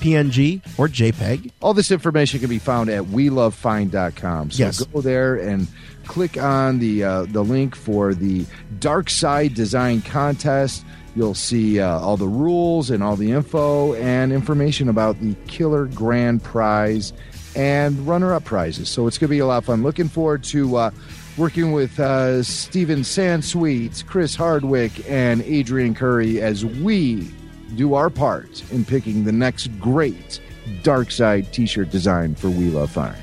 [0.00, 1.50] PNG, or JPEG.
[1.60, 4.50] All this information can be found at welovefine.com.
[4.50, 4.82] So Yes.
[4.84, 5.66] go there and
[6.06, 8.44] click on the uh, the link for the
[8.78, 10.84] Dark Side Design Contest.
[11.16, 15.86] You'll see uh, all the rules and all the info and information about the Killer
[15.86, 17.12] Grand Prize
[17.56, 18.88] and runner-up prizes.
[18.88, 19.82] So it's going to be a lot of fun.
[19.82, 20.90] Looking forward to uh,
[21.36, 27.28] working with uh, Stephen Sansweet, Chris Hardwick, and Adrianne Curry as we
[27.76, 30.40] do our part in picking the next great
[30.82, 33.16] Dark Side T-shirt design for We Love Fine.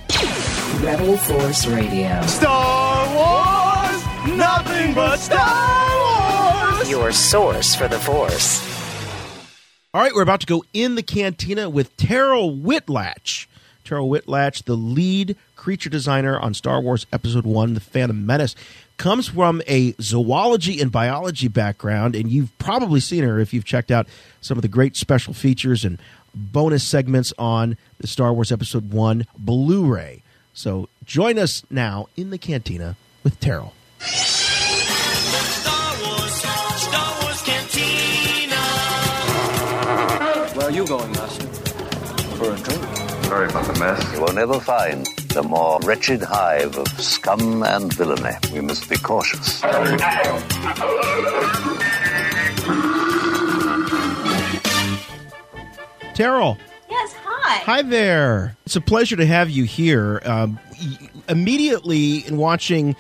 [0.84, 2.22] Rebel Force Radio.
[2.24, 6.90] Star Wars, nothing but Star Wars.
[6.90, 8.64] Your source for the Force.
[9.94, 13.48] All right, we're about to go in the cantina with Terryl Whitlatch.
[13.84, 18.56] Terryl Whitlatch, the lead creature designer on Star Wars Episode 1, The Phantom Menace,
[18.98, 23.92] comes from a zoology and biology background, and you've probably seen her if you've checked
[23.92, 24.08] out
[24.42, 26.00] some of the great special features and
[26.34, 30.24] bonus segments on the Star Wars Episode 1 Blu ray.
[30.54, 33.72] So join us now in the cantina with Terryl.
[34.00, 38.56] Star Wars Star Wars Cantina.
[40.56, 41.48] Where are you going, Master?
[42.38, 42.87] For a drink.
[43.28, 44.14] Sorry about the mess.
[44.14, 48.38] You will never find the more wretched hive of scum and villainy.
[48.54, 49.62] We must be cautious.
[56.14, 56.58] Terryl.
[56.90, 57.58] Yes, hi.
[57.66, 58.56] Hi there.
[58.66, 60.22] It's a pleasure to have you here.
[60.24, 60.58] Um,
[61.28, 62.96] immediately, in watching,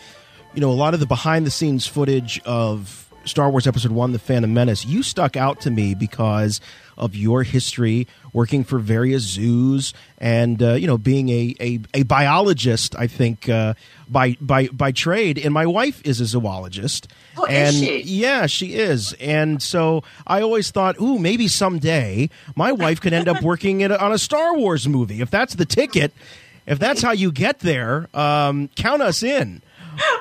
[0.53, 4.53] you know, a lot of the behind-the-scenes footage of Star Wars Episode One: The Phantom
[4.53, 6.59] Menace, you stuck out to me because
[6.97, 12.03] of your history working for various zoos and uh, you know being a, a, a
[12.03, 12.95] biologist.
[12.95, 13.73] I think uh,
[14.07, 17.07] by by by trade, and my wife is a zoologist.
[17.35, 18.01] Oh, is and she?
[18.03, 19.13] yeah, she is.
[19.13, 23.95] And so I always thought, ooh, maybe someday my wife could end up working a,
[23.95, 25.19] on a Star Wars movie.
[25.19, 26.13] If that's the ticket,
[26.67, 29.63] if that's how you get there, um, count us in.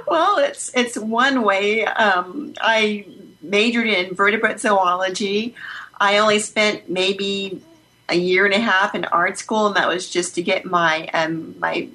[0.09, 1.85] Well, it's it's one way.
[1.85, 3.05] Um, I
[3.43, 5.55] majored in vertebrate zoology.
[6.01, 7.63] I only spent maybe
[8.09, 11.09] a year and a half in art school, and that was just to get my
[11.09, 11.89] um, my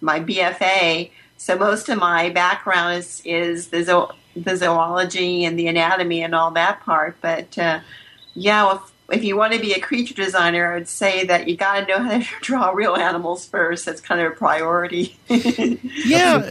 [0.00, 1.10] my BFA.
[1.36, 6.34] So most of my background is is the zo- the zoology and the anatomy and
[6.34, 7.16] all that part.
[7.20, 7.80] But uh,
[8.34, 8.80] yeah, if
[9.10, 11.86] if you want to be a creature designer, I would say that you got to
[11.86, 13.84] know how to draw real animals first.
[13.84, 15.18] That's kind of a priority.
[16.04, 16.42] Yeah,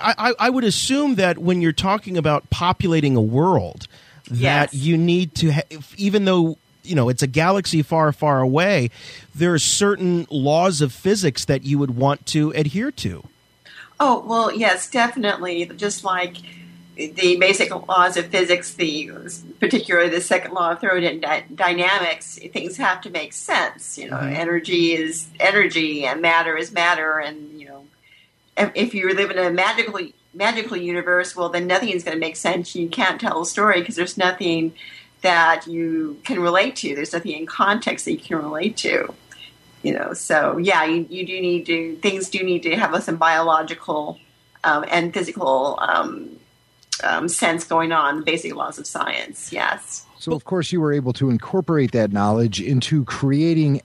[0.00, 3.86] I, I- would assume that when you're talking about populating a world,
[4.30, 5.62] that you need to, ha-
[5.96, 6.58] even though
[6.88, 8.90] you know it's a galaxy far, far away,
[9.34, 13.24] there are certain laws of physics that you would want to adhere to.
[14.00, 15.66] Oh, well, yes, definitely.
[15.76, 16.36] Just like
[16.96, 19.10] the basic laws of physics, the
[19.60, 23.98] particularly the second law of thermodynamics, things have to make sense.
[23.98, 24.36] You know, Mhm.
[24.36, 27.84] energy is energy, and matter is matter, and you know,
[28.56, 30.00] if, if you live in a magical
[30.34, 32.74] magical universe, well, then nothing is going to make sense.
[32.76, 34.74] You can't tell a story because there's nothing
[35.22, 36.94] that you can relate to.
[36.94, 39.14] There's nothing in context that you can relate to
[39.82, 43.16] you know so yeah you, you do need to things do need to have some
[43.16, 44.18] biological
[44.64, 46.36] um, and physical um,
[47.04, 50.92] um, sense going on The basic laws of science yes So, of course, you were
[50.92, 53.82] able to incorporate that knowledge into creating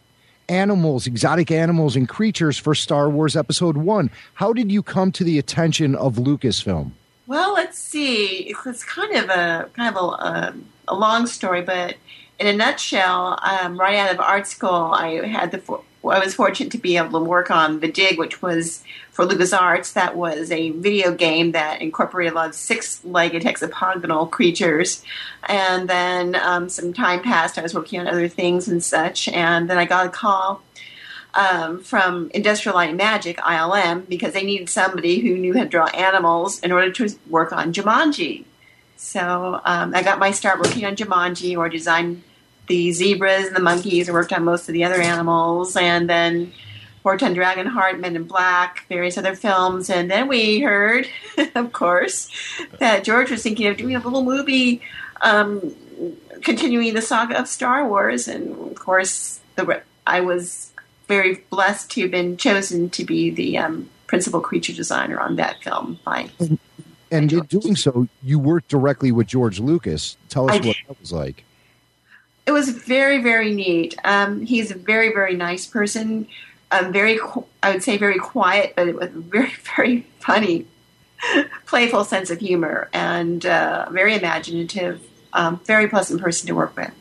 [0.50, 4.10] animals, exotic animals, and creatures for Star Wars Episode One.
[4.34, 6.92] How did you come to the attention of Lucasfilm?
[7.28, 10.54] well let's see it's, it's kind of a kind of a,
[10.88, 11.96] a, long story but
[12.40, 16.36] in a nutshell um, right out of art school i had the for- I was
[16.36, 19.94] fortunate to be able to work on The Dig, which was for LucasArts.
[19.94, 25.04] That was a video game that incorporated a lot of six-legged hexagonal creatures.
[25.44, 27.58] And then um, some time passed.
[27.58, 29.30] I was working on other things and such.
[29.30, 30.62] And then I got a call
[31.36, 35.70] um, from Industrial Light and Magic (ILM) because they needed somebody who knew how to
[35.70, 38.44] draw animals in order to work on Jumanji.
[39.04, 42.24] So um, I got my start working on Jumanji, or designed
[42.68, 44.08] the zebras and the monkeys.
[44.08, 46.54] I worked on most of the other animals, and then
[47.04, 49.90] worked on Dragonheart, Men in Black, various other films.
[49.90, 51.08] And then we heard,
[51.56, 52.30] of course,
[52.80, 54.82] that George was thinking of doing a little movie
[55.20, 55.76] um,
[56.42, 58.30] continuing the saga of Star Wars.
[58.30, 60.72] And of course, the I was
[61.10, 65.62] very blessed to have been chosen to be the um, principal creature designer on that
[65.62, 66.30] film by
[67.14, 70.18] And in doing so, you worked directly with George Lucas.
[70.30, 70.76] Tell us I what did.
[70.88, 71.44] that was like.
[72.46, 76.28] it was very very neat um, he's a very very nice person
[76.72, 77.18] um, very
[77.62, 80.66] i would say very quiet but with very very funny
[81.66, 85.02] playful sense of humor and uh, very imaginative
[85.34, 86.92] um, very pleasant person to work with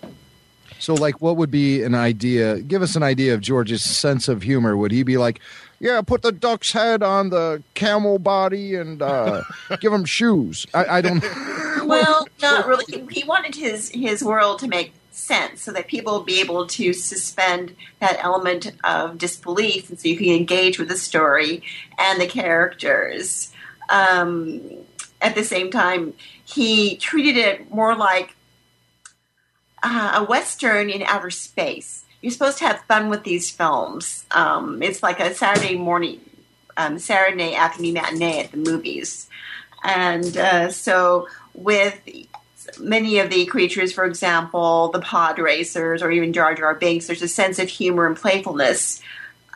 [0.78, 2.60] So, like, what would be an idea?
[2.60, 4.76] Give us an idea of George's sense of humor.
[4.76, 5.38] Would he be like,
[5.82, 9.42] "Yeah, put the duck's head on the camel body and uh,
[9.80, 10.64] give him shoes"?
[10.72, 11.22] I, I don't.
[11.84, 16.18] well not really he, he wanted his his world to make sense so that people
[16.18, 20.88] would be able to suspend that element of disbelief and so you can engage with
[20.88, 21.62] the story
[21.98, 23.52] and the characters
[23.90, 24.60] um,
[25.20, 26.14] at the same time
[26.44, 28.34] he treated it more like
[29.82, 34.82] uh, a western in outer space you're supposed to have fun with these films um,
[34.82, 36.20] it's like a saturday morning
[36.76, 39.28] um, saturday afternoon matinee at the movies
[39.82, 42.00] and uh, so, with
[42.78, 47.22] many of the creatures, for example, the pod racers or even Jar Jar Binks, there's
[47.22, 49.02] a sense of humor and playfulness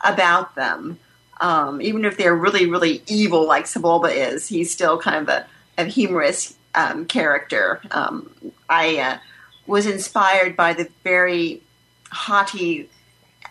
[0.03, 0.99] about them.
[1.39, 5.45] Um, even if they're really, really evil, like Sebulba is, he's still kind of a,
[5.77, 7.79] a humorous um, character.
[7.91, 8.29] Um,
[8.67, 9.17] I uh,
[9.65, 11.61] was inspired by the very
[12.17, 12.89] haughty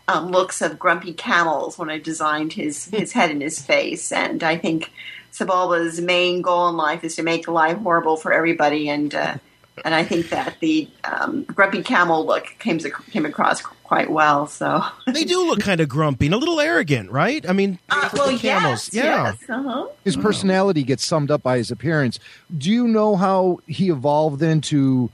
[0.09, 4.13] um, looks of grumpy camels when I designed his, his head and his face.
[4.13, 4.93] And I think
[5.33, 9.37] Sebulba's main goal in life is to make life horrible for everybody, and uh,
[9.85, 14.47] and I think that the um, grumpy camel look came came across quite well.
[14.47, 17.47] So they do look kind of grumpy and a little arrogant, right?
[17.47, 19.25] I mean, uh, well, camels, yes, yeah.
[19.25, 19.89] yes, uh-huh.
[20.05, 22.19] His personality gets summed up by his appearance.
[22.57, 25.11] Do you know how he evolved into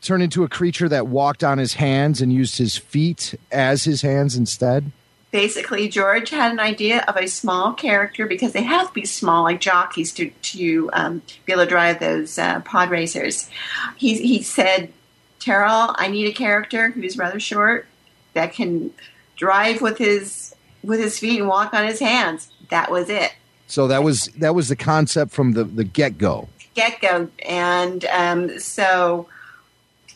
[0.00, 4.02] turn into a creature that walked on his hands and used his feet as his
[4.02, 4.92] hands instead?
[5.30, 9.44] basically George had an idea of a small character because they have to be small,
[9.44, 13.48] like jockeys, to to um, be able to drive those uh, pod racers.
[13.96, 14.92] He he said,
[15.40, 17.86] "Terryl, I need a character who's rather short
[18.34, 18.92] that can
[19.36, 23.32] drive with his with his feet and walk on his hands." That was it.
[23.66, 26.48] So that was that was the concept from the the get go.
[26.74, 29.26] Get go, and um, so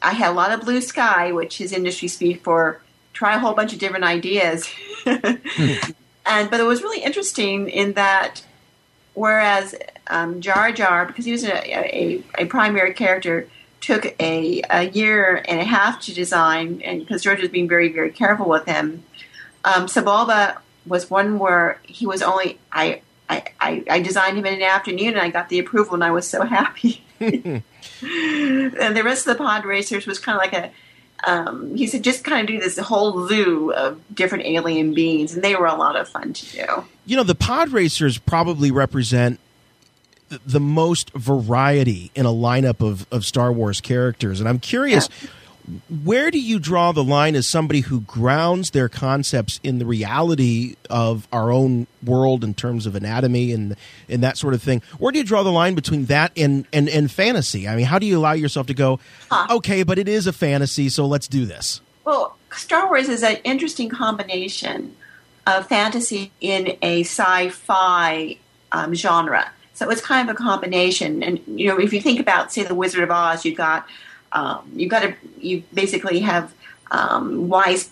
[0.05, 2.81] I had a lot of blue sky, which is industry speak for
[3.15, 4.69] try a whole bunch of different ideas.
[5.07, 5.41] and
[6.27, 8.45] but it was really interesting in that
[9.15, 9.75] whereas
[10.09, 13.49] um, Jar Jar, because he was a, a, a primary character,
[13.81, 17.91] took a, a, year and a half to design, and because George was being very
[17.91, 19.05] very careful with him,
[19.65, 23.01] um, Sebulba was one where he was only I.
[23.27, 26.29] I, I, designed him in an afternoon and I got the approval and I was
[26.29, 27.03] so happy.
[28.05, 30.71] and the rest of the pod racers was kind of like a
[31.27, 35.43] um, he said just kind of do this whole zoo of different alien beings, and
[35.43, 36.85] they were a lot of fun to do.
[37.07, 39.41] You know, the pod racers probably represent
[40.29, 45.09] the most variety in a lineup of, of Star Wars characters, and I'm curious.
[45.23, 45.29] Yeah
[46.05, 50.77] where do you draw the line as somebody who grounds their concepts in the reality
[50.91, 53.77] of our own world in terms of anatomy and
[54.09, 54.83] and that sort of thing?
[54.99, 57.67] Where do you draw the line between that and and, and fantasy?
[57.67, 59.01] I mean, how do you allow yourself to go,
[59.31, 59.57] huh.
[59.57, 61.81] okay, but it is a fantasy, so let's do this?
[62.05, 64.95] Well, Star Wars is an interesting combination
[65.47, 68.39] of fantasy in a sci-fi
[68.73, 69.51] um, genre.
[69.73, 71.23] So it's kind of a combination.
[71.23, 73.87] And you know, if you think about, say, the Wizard of Oz, you've got
[74.35, 76.53] um, you got to you basically have
[76.91, 77.91] um, wise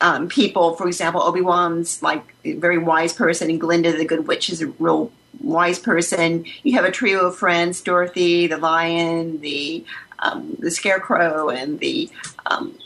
[0.00, 0.74] um, people.
[0.74, 4.60] For example, Obi Wan's like a very wise person, and Glinda the Good Witch is
[4.60, 5.10] a real
[5.40, 6.44] wise person.
[6.64, 9.84] You have a trio of friends: Dorothy, the lion, the
[10.18, 12.10] um, the scarecrow, and the
[12.46, 12.76] um,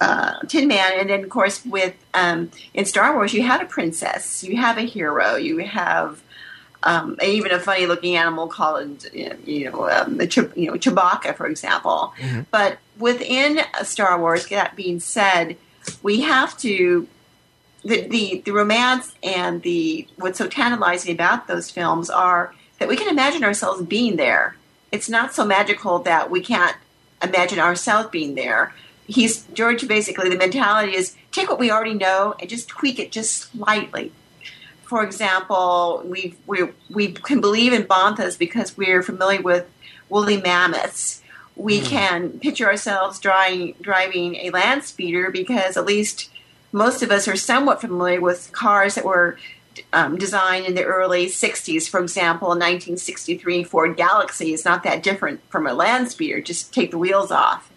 [0.00, 3.66] uh, Tin Man, and then of course with um, in Star Wars you had a
[3.66, 6.22] princess, you have a hero, you have
[6.82, 11.36] um, even a funny looking animal called you know um, the Ch- you know Chewbacca,
[11.36, 12.14] for example.
[12.18, 12.42] Mm-hmm.
[12.50, 15.56] But within Star Wars, that being said,
[16.02, 17.08] we have to
[17.84, 22.96] the, the the romance and the what's so tantalizing about those films are that we
[22.96, 24.56] can imagine ourselves being there.
[24.92, 26.76] It's not so magical that we can't
[27.22, 28.74] imagine ourselves being there.
[29.06, 29.86] He's George.
[29.86, 34.12] Basically, the mentality is take what we already know and just tweak it just slightly
[34.86, 39.66] for example, we we we can believe in banthas because we're familiar with
[40.08, 41.22] woolly mammoths.
[41.56, 41.86] We mm.
[41.86, 46.30] can picture ourselves driving driving a land speeder because at least
[46.72, 49.38] most of us are somewhat familiar with cars that were
[49.92, 51.88] um, designed in the early 60s.
[51.88, 56.40] For example, a 1963 Ford Galaxie is not that different from a land speeder.
[56.40, 57.70] Just take the wheels off.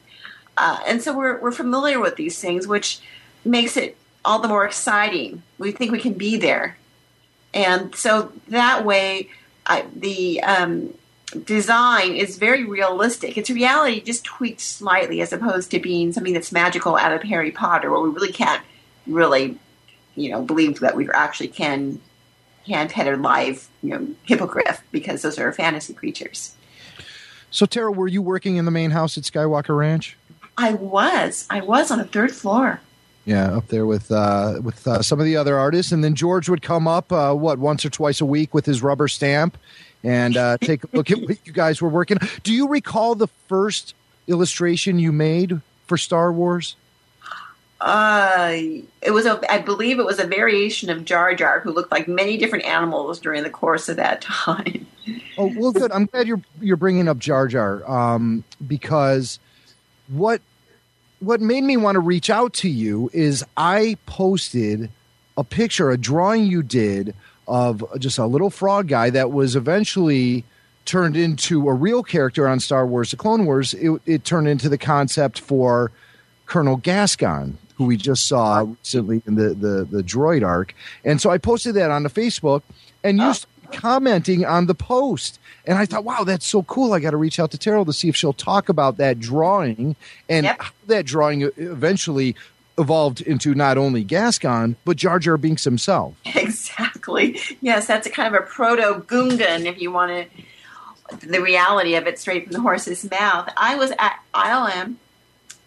[0.57, 2.99] Uh, and so we're, we're familiar with these things, which
[3.45, 5.43] makes it all the more exciting.
[5.57, 6.77] We think we can be there
[7.53, 9.29] and so that way
[9.65, 10.93] I, the um,
[11.45, 13.37] design is very realistic.
[13.37, 17.51] It's reality just tweaked slightly as opposed to being something that's magical out of Harry
[17.51, 18.63] Potter, where we really can't
[19.07, 19.57] really,
[20.15, 21.99] you know, believe that we actually can
[22.67, 26.55] hand pet a live, you know, hippogriff because those are fantasy creatures.
[27.51, 30.17] So, Tara, were you working in the main house at Skywalker Ranch?
[30.57, 31.47] I was.
[31.49, 32.81] I was on the third floor.
[33.29, 36.49] Yeah, up there with uh, with uh, some of the other artists, and then George
[36.49, 39.55] would come up uh, what once or twice a week with his rubber stamp
[40.03, 42.17] and uh, take a look at what you guys were working.
[42.41, 43.93] Do you recall the first
[44.25, 46.75] illustration you made for Star Wars?
[47.79, 48.57] Uh,
[49.03, 52.07] it was a, I believe it was a variation of Jar Jar, who looked like
[52.07, 54.87] many different animals during the course of that time.
[55.37, 55.91] oh well, good.
[55.91, 59.37] I'm glad you're you're bringing up Jar Jar um, because
[60.07, 60.41] what
[61.19, 64.89] what made me want to reach out to you is I posted
[65.37, 67.13] a picture, a drawing you did
[67.47, 70.43] of just a little frog guy that was eventually
[70.85, 73.73] turned into a real character on Star Wars: The Clone Wars.
[73.73, 75.91] It, it turned into the concept for
[76.45, 80.73] Colonel Gascon, who we just saw recently in the, the, the droid arc.
[81.05, 82.61] And so I posted that on the Facebook,
[83.03, 83.33] and you oh.
[83.71, 85.39] Commenting on the post.
[85.65, 86.93] And I thought, wow, that's so cool.
[86.93, 89.95] I got to reach out to Terryl to see if she'll talk about that drawing
[90.27, 90.61] and yep.
[90.61, 92.35] how that drawing eventually
[92.79, 96.15] evolved into not only Gascon, but Jar Jar Binks himself.
[96.35, 97.39] Exactly.
[97.61, 101.27] Yes, that's a kind of a proto Gungan, if you want to.
[101.27, 103.51] the reality of it straight from the horse's mouth.
[103.57, 104.95] I was at ILM,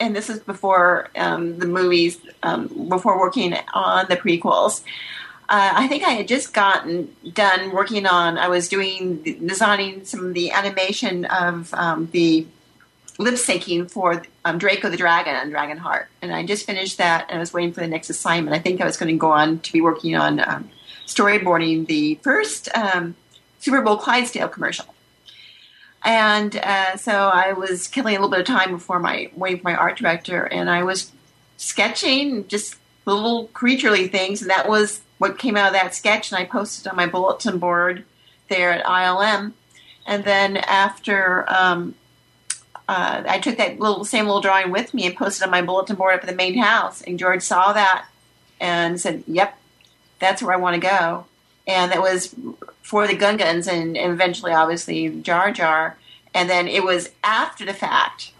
[0.00, 4.82] and this is before um, the movies, um, before working on the prequels.
[5.48, 8.38] Uh, I think I had just gotten done working on.
[8.38, 12.46] I was doing designing some of the animation of um, the
[13.18, 17.36] lip syncing for um, Draco the Dragon on Dragonheart, and I just finished that, and
[17.36, 18.56] I was waiting for the next assignment.
[18.56, 20.70] I think I was going to go on to be working on um,
[21.06, 23.14] storyboarding the first um,
[23.58, 24.86] Super Bowl Clydesdale commercial.
[26.04, 29.70] And uh, so I was killing a little bit of time before my waiting for
[29.70, 31.12] my art director, and I was
[31.58, 36.32] sketching just little creaturely things, and that was what came out of that sketch.
[36.32, 38.04] And I posted on my bulletin board
[38.48, 39.52] there at ILM.
[40.04, 41.94] And then after um,
[42.88, 45.94] uh, I took that little same little drawing with me and posted on my bulletin
[45.94, 48.06] board up at the main house, and George saw that
[48.60, 49.56] and said, "Yep,
[50.18, 51.26] that's where I want to go."
[51.68, 52.34] And that was
[52.82, 55.96] for the Gungans and, and eventually, obviously, Jar Jar.
[56.34, 58.31] And then it was after the fact,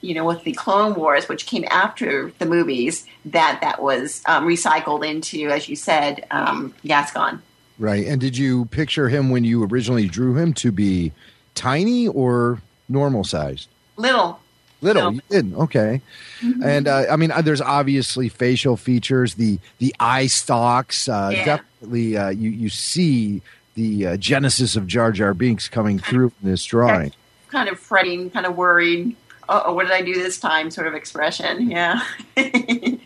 [0.00, 4.46] you know, with the Clone Wars, which came after the movies, that that was um,
[4.46, 7.42] recycled into, as you said, um, Gascon.
[7.78, 8.06] Right.
[8.06, 11.12] And did you picture him when you originally drew him to be
[11.54, 13.68] tiny or normal sized?
[13.96, 14.40] Little.
[14.82, 16.00] Little, you did okay,
[16.40, 16.64] Mhm.
[16.64, 21.06] and uh, I mean, uh, there's obviously facial features, the the eye stalks.
[21.06, 21.44] Uh, Yeah.
[21.44, 23.42] Definitely, uh, you you see
[23.74, 27.12] the uh, genesis of Jar Jar Binks coming through in this drawing.
[27.50, 29.16] Kind of fretting, kind of worried.
[29.52, 30.70] Oh, what did I do this time?
[30.70, 31.70] Sort of expression.
[31.70, 32.00] Yeah.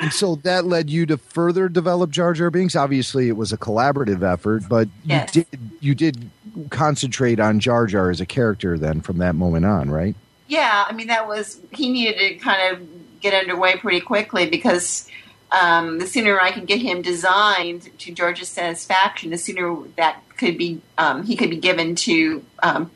[0.00, 2.74] And so that led you to further develop Jar Jar Binks.
[2.74, 5.36] Obviously, it was a collaborative effort, but Yes.
[5.36, 6.30] you did you did
[6.70, 10.16] concentrate on Jar Jar as a character then from that moment on, right?
[10.48, 15.06] Yeah, I mean that was he needed to kind of get underway pretty quickly because
[15.52, 20.56] um, the sooner I could get him designed to George's satisfaction, the sooner that could
[20.58, 22.90] be um, he could be given to um,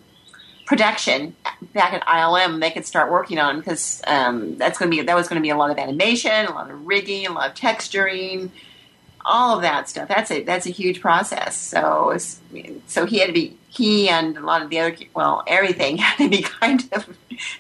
[0.67, 1.35] production
[1.73, 2.61] back at ILM.
[2.61, 5.43] They could start working on because um, that's going to be that was going to
[5.43, 8.51] be a lot of animation, a lot of rigging, a lot of texturing,
[9.25, 10.09] all of that stuff.
[10.09, 11.57] That's a that's a huge process.
[11.57, 12.17] So
[12.87, 16.17] so he had to be he and a lot of the other well everything had
[16.19, 17.09] to be kind of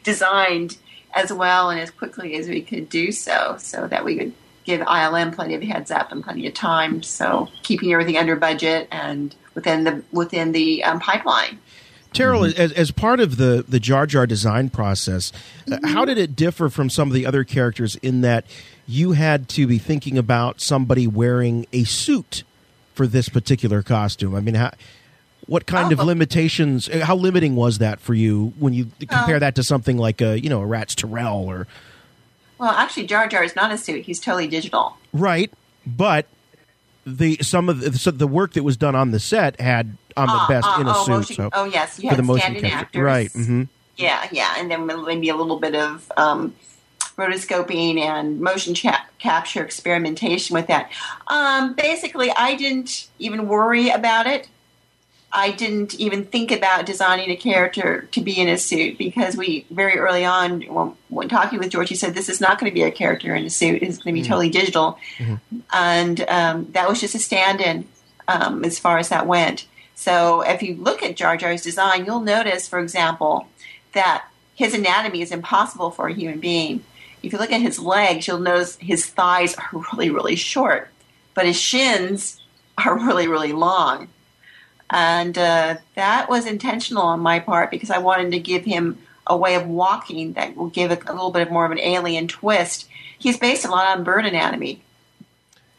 [0.02, 0.78] designed
[1.14, 4.32] as well and as quickly as we could do so, so that we could
[4.64, 7.02] give ILM plenty of heads up and plenty of time.
[7.02, 11.58] So keeping everything under budget and within the within the um, pipeline.
[12.14, 15.32] Terryl, as, as part of the, the Jar Jar design process,
[15.70, 18.44] uh, how did it differ from some of the other characters in that
[18.86, 22.44] you had to be thinking about somebody wearing a suit
[22.94, 24.34] for this particular costume?
[24.34, 24.70] I mean, how,
[25.46, 29.40] what kind of limitations, uh, how limiting was that for you when you compare Oh.
[29.40, 31.66] that to something like a, you know, a Ratts Tyerell or,
[32.58, 34.96] Well, actually, Jar Jar is not a suit; he's totally digital.
[35.12, 35.52] right?
[35.86, 36.26] But
[37.06, 40.26] the some of the, so the work that was done on the set had on
[40.28, 41.10] the Ah, best ah, in a oh, suit.
[41.10, 43.02] motion- so oh, yes, you for had the motion capture, actors.
[43.02, 43.30] right?
[43.32, 43.62] hmm
[43.96, 46.54] Yeah, yeah, and then maybe a little bit of um,
[47.16, 50.90] rotoscoping and motion cha- capture experimentation with that.
[51.28, 54.48] Um, basically, I didn't even worry about it.
[55.36, 59.66] I didn't even think about designing a character to be in a suit because we
[59.68, 62.74] very early on, when, when talking with George, he said this is not going to
[62.74, 63.82] be a character in a suit.
[63.82, 64.28] It's going to be Mm-hmm.
[64.28, 64.96] totally digital,
[65.72, 67.84] and um, that was just a stand-in
[68.28, 69.66] um, as far as that went.
[69.96, 73.48] So if you look at Jar Jar's design, you'll notice, for example,
[73.92, 76.84] that his anatomy is impossible for a human being.
[77.24, 80.90] If you look at his legs, you'll notice his thighs are really, really short,
[81.34, 82.40] but his shins
[82.78, 84.08] are really, really long.
[84.94, 88.96] And uh, that was intentional on my part because I wanted to give him
[89.26, 91.80] a way of walking that will give a, a little bit of more of an
[91.80, 92.88] alien twist.
[93.18, 94.82] He's based a lot on bird anatomy.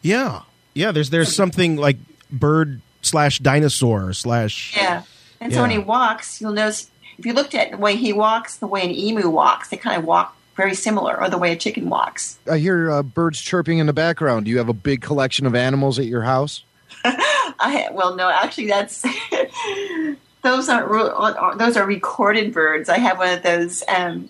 [0.01, 0.41] Yeah,
[0.73, 0.91] yeah.
[0.91, 1.95] There's there's something like
[2.29, 5.03] bird slash dinosaur slash Yeah.
[5.39, 8.57] And so when he walks, you'll notice if you looked at the way he walks,
[8.57, 11.55] the way an emu walks, they kind of walk very similar, or the way a
[11.55, 12.37] chicken walks.
[12.51, 14.45] I hear uh, birds chirping in the background.
[14.45, 16.65] Do you have a big collection of animals at your house?
[17.59, 19.05] I well, no, actually, that's
[20.43, 22.89] those aren't those are recorded birds.
[22.89, 24.29] I have one of those um,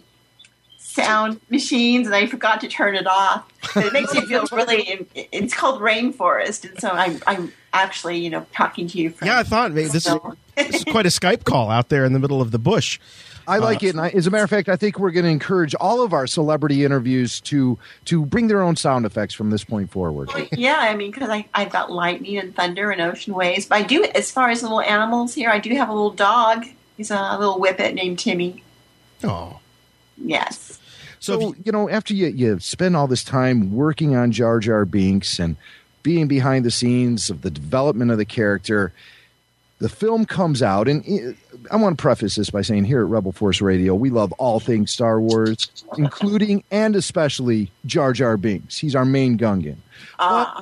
[0.77, 3.49] sound machines, and I forgot to turn it off.
[3.73, 5.07] But it makes you feel really.
[5.13, 9.27] It's called rainforest, and so I'm I'm actually you know talking to you from.
[9.27, 10.17] Yeah, I thought maybe this is,
[10.55, 12.99] this is quite a Skype call out there in the middle of the bush.
[13.47, 13.89] I like Uh, it.
[13.91, 16.13] And I, as a matter of fact, I think we're going to encourage all of
[16.13, 20.29] our celebrity interviews to to bring their own sound effects from this point forward.
[20.53, 23.65] yeah, I mean, because I've got lightning and thunder and ocean waves.
[23.65, 26.65] But I do, as far as little animals here, I do have a little dog.
[26.97, 28.63] He's a little whippet named Timmy.
[29.23, 29.59] Oh.
[30.17, 30.79] Yes.
[31.19, 35.39] So, you know, after you, you spend all this time working on Jar Jar Binks
[35.39, 35.57] and
[36.03, 38.93] being behind the scenes of the development of the character,
[39.79, 41.33] the film comes out, and uh,
[41.71, 44.59] I want to preface this by saying here at Rebel Force Radio, we love all
[44.59, 48.77] things Star Wars, including and especially Jar Jar Binks.
[48.77, 49.77] He's our main Gungan.
[50.19, 50.61] Uh,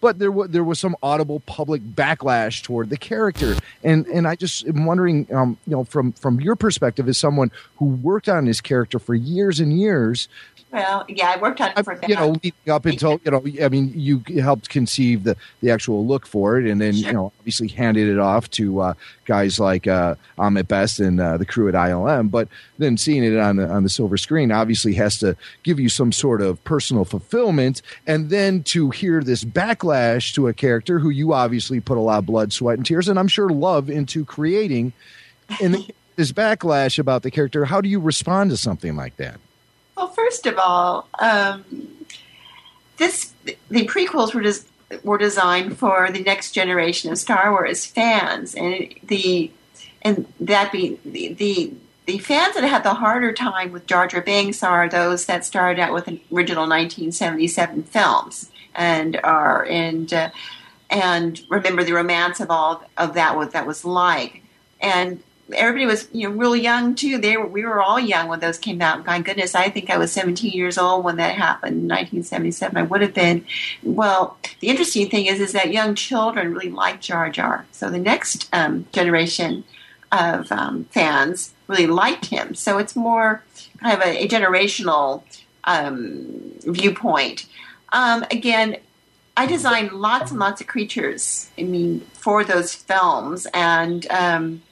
[0.00, 3.54] But there was there was some audible public backlash toward the character,
[3.84, 7.52] and and I just am wondering, um, you know, from from your perspective as someone
[7.76, 10.26] who worked on this character for years and years,
[10.72, 13.68] well, yeah, I worked on it for you know, leading up until you know, I
[13.68, 17.68] mean, you helped conceive the the actual look for it, and then you know, obviously
[17.68, 18.94] handed it off to uh,
[19.26, 22.30] guys like uh, Ahmed Best and uh, the crew at ILM.
[22.30, 25.90] But then seeing it on the on the silver screen obviously has to give you
[25.90, 31.10] some sort of personal fulfillment, and then to hear this backlash to a character who
[31.10, 34.24] you obviously put a lot of blood, sweat, and tears, and I'm sure love into
[34.24, 34.94] creating,
[35.60, 37.66] and this backlash about the character.
[37.66, 39.38] How do you respond to something like that?
[40.02, 41.64] Well, first of all, um,
[42.96, 48.56] this the prequels were des- were designed for the next generation of Star Wars fans,
[48.56, 49.52] and the
[50.02, 51.72] and that be the, the
[52.06, 55.80] the fans that had the harder time with Jar Jar Binks are those that started
[55.80, 60.30] out with the original 1977 films and are and uh,
[60.90, 64.42] and remember the romance of all of that what that was like.
[64.80, 65.22] And
[65.54, 67.18] everybody was you know really young too.
[67.18, 69.06] They were we were all young when those came out.
[69.06, 72.82] My goodness i think i was 17 years old when that happened in 1977 i
[72.82, 73.44] would have been
[73.82, 77.66] well the interesting thing is is that young children really like jar jar.
[77.72, 79.64] So the next um, generation
[80.10, 82.54] of um, fans really liked him.
[82.54, 83.42] So it's more
[83.80, 85.22] kind of a, a generational
[85.64, 87.46] um, viewpoint.
[87.92, 88.76] Um, again
[89.36, 91.50] I designed lots and lots of creatures.
[91.58, 94.62] I mean, for those films, and um,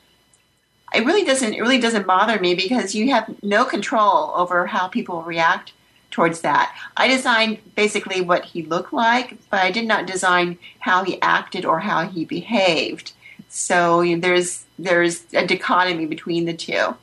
[0.95, 1.55] it really doesn't.
[1.55, 5.73] It really doesn't bother me because you have no control over how people react
[6.11, 6.75] towards that.
[6.97, 11.65] I designed basically what he looked like, but I did not design how he acted
[11.65, 13.13] or how he behaved.
[13.49, 16.95] So you know, there's there's a dichotomy between the two.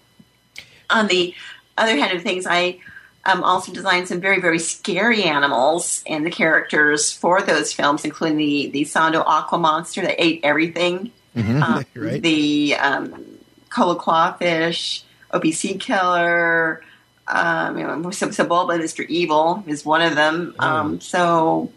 [0.90, 1.34] On the
[1.78, 2.80] other hand of things, I
[3.26, 8.38] um, also designed some very, very scary animals and the characters for those films, including
[8.38, 11.62] the, the Sando aqua monster that ate everything, Mhm.
[11.62, 12.22] um, Right.
[12.22, 13.27] the um,
[13.78, 16.82] Colo Claw Fish, OPC Killer,
[17.28, 19.06] um, you know, Sebulba, Mr.
[19.08, 20.56] Evil is one of them.
[20.58, 21.72] Um, so,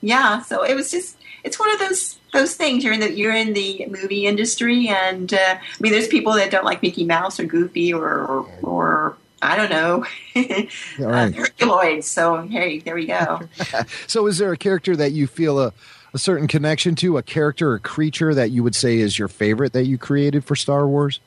[0.00, 2.82] yeah, so it was just, it's one of those those things.
[2.82, 6.50] You're in the you're in the movie industry, and uh, I mean, there's people that
[6.50, 10.04] don't like Mickey Mouse or Goofy or or, or I don't know,
[10.36, 11.32] All right.
[11.32, 12.04] Herculoids.
[12.04, 13.42] So hey, there we go.
[14.06, 15.72] so, is there a character that you feel a,
[16.14, 19.72] a certain connection to, a character or creature that you would say is your favorite
[19.74, 21.20] that you created for Star Wars?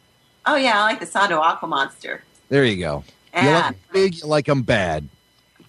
[0.50, 2.24] Oh yeah, I like the Sando Aqua Monster.
[2.50, 3.04] There you go.
[3.36, 3.72] You Yeah.
[3.94, 5.08] big, you like them bad.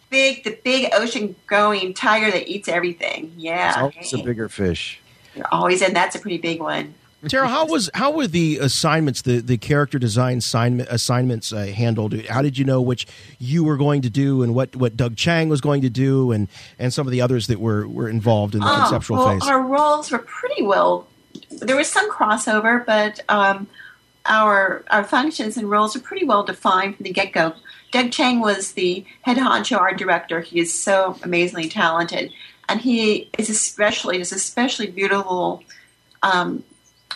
[0.09, 3.33] Big, the big ocean-going tiger that eats everything.
[3.37, 4.99] Yeah, It's always a bigger fish.
[5.35, 6.95] You're always and That's a pretty big one.
[7.29, 12.15] Tara, how was how were the assignments, the the character design assignment, assignments uh, handled?
[12.25, 13.07] How did you know which
[13.39, 16.49] you were going to do, and what, what Doug Chiang was going to do, and,
[16.79, 19.47] and some of the others that were, were involved in the Oh, conceptual well, phase?
[19.47, 21.07] Our roles were pretty well.
[21.51, 23.67] There was some crossover, but um,
[24.27, 27.55] our our functions and roles are pretty well defined from the get go.
[27.91, 30.41] Doug Chiang was the head honcho art director.
[30.41, 32.33] He is so amazingly talented,
[32.69, 35.63] and he is especially just especially beautiful
[36.23, 36.65] um,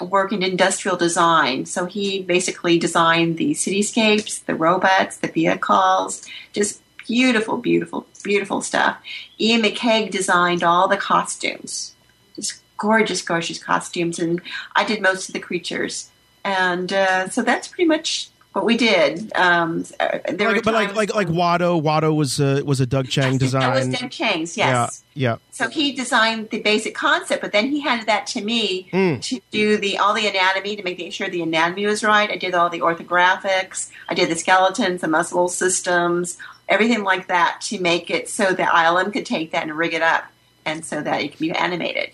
[0.01, 1.67] work in industrial design.
[1.67, 8.97] So he basically designed the cityscapes, the robots, the vehicles, just beautiful, beautiful, beautiful stuff.
[9.41, 11.95] Iain McCaig designed all the costumes,
[12.35, 14.41] just gorgeous, gorgeous costumes, and
[14.75, 16.11] I did most of the creatures.
[16.45, 19.33] And uh, so that's pretty much what we did.
[19.35, 22.87] Um, uh, there were like, but like like like Watto, Watto was a was a
[22.87, 23.63] Doug Chiang design.
[23.63, 25.03] that was Doug Chiang's, yes.
[25.15, 25.37] Yeah, yeah.
[25.51, 29.21] So he designed the basic concept, but then he handed that to me Mm.
[29.23, 32.31] to do the all the anatomy to make sure the anatomy was right.
[32.31, 33.91] I did all the orthographics.
[34.09, 36.37] I did the skeletons, the muscle systems,
[36.69, 40.03] everything like that to make it so that ILM could take that and rig it
[40.03, 40.25] up,
[40.65, 42.11] and so that it could be animated.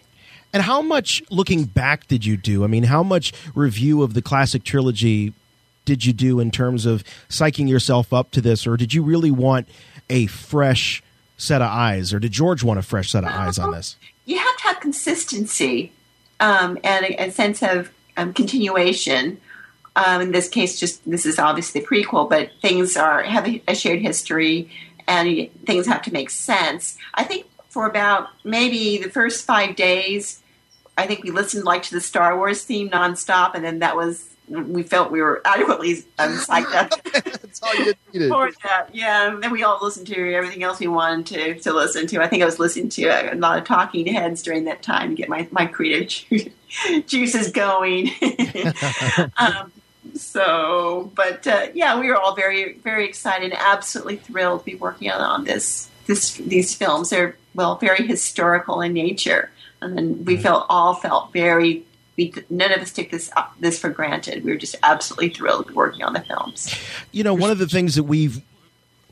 [0.52, 2.64] And how much looking back did you do?
[2.64, 5.32] I mean, how much review of the classic trilogy
[5.84, 9.30] did you do in terms of psyching yourself up to this, or did you really
[9.30, 9.68] want
[10.08, 11.02] a fresh
[11.36, 13.96] set of eyes, or did George want a fresh set of eyes on this?
[14.30, 15.92] you have to have consistency
[16.38, 19.40] um, and a, a sense of um, continuation.
[19.96, 23.74] Um, in this case, just this is obviously prequel, but things are have a, a
[23.74, 24.70] shared history,
[25.08, 26.96] and things have to make sense.
[27.14, 30.39] I think for about maybe the first five days,
[31.00, 34.28] I think we listened like to the Star Wars theme nonstop, and then that was
[34.50, 38.28] we felt we were adequately um, psyched up That's all you needed.
[38.28, 38.88] for that.
[38.92, 42.20] Yeah, and then we all listened to everything else we wanted to, to listen to.
[42.20, 45.10] I think I was listening to a, a lot of talking heads during that time
[45.10, 46.50] to get my, my creative ju-
[47.06, 48.10] juices going.
[49.36, 49.72] um,
[50.14, 54.74] so, but uh, yeah, we were all very, very excited and absolutely thrilled to be
[54.74, 57.10] working on, on this, this, these films.
[57.10, 59.50] They're, well, very historical in nature.
[59.82, 61.84] And then we felt all felt very,
[62.16, 64.44] we, none of us took this, uh, this for granted.
[64.44, 66.74] We were just absolutely thrilled working on the films.
[67.12, 68.42] You know, one of the things that we've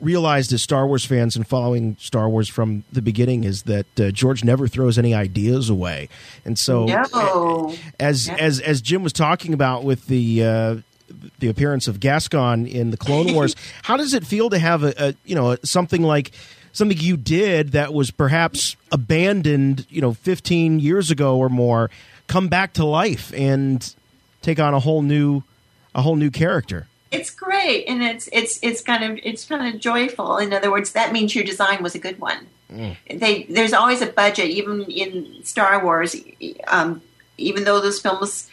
[0.01, 4.11] realized as Star Wars fans and following Star Wars from the beginning is that uh,
[4.13, 6.09] George never throws any ideas away,
[6.45, 7.75] and so No.
[7.99, 8.37] as Yeah.
[8.37, 10.45] as as Jim was talking about with the.
[10.45, 10.77] Uh,
[11.39, 13.57] the appearance of Gascon in the Clone Wars.
[13.83, 16.33] How does it feel to have a, a you know something like
[16.79, 21.91] something you did that was perhaps abandoned you know 15 years ago or more
[22.29, 23.95] come back to life and
[24.43, 25.43] take on a whole new
[25.95, 26.87] a whole new character?
[27.11, 30.37] It's great, and it's it's it's kind of it's kind of joyful.
[30.37, 32.47] In other words, that means your design was a good one.
[33.11, 36.15] They there's always a budget, even in Star Wars.
[36.67, 37.01] Um,
[37.39, 38.51] even though those films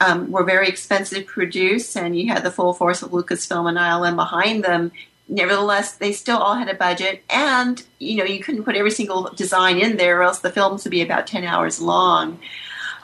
[0.00, 3.76] um, were very expensive to produce, and you had the full force of Lucasfilm and
[3.76, 4.90] ILM behind them.
[5.28, 9.30] Nevertheless, they still all had a budget, and you know you couldn't put every single
[9.36, 12.38] design in there, or else the films would be about ten hours long.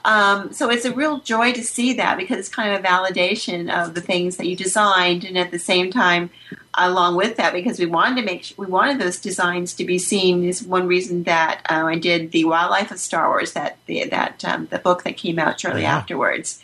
[0.06, 3.72] Um, so it's a real joy to see that because it's kind of a validation
[3.72, 6.28] of the things that you designed, and at the same time,
[6.74, 9.98] along with that, because we wanted to make sure, we wanted those designs to be
[9.98, 14.04] seen is one reason that uh, I did the Wildlife of Star Wars that the,
[14.08, 15.96] that um, the book that came out shortly Yeah.
[15.96, 16.62] afterwards,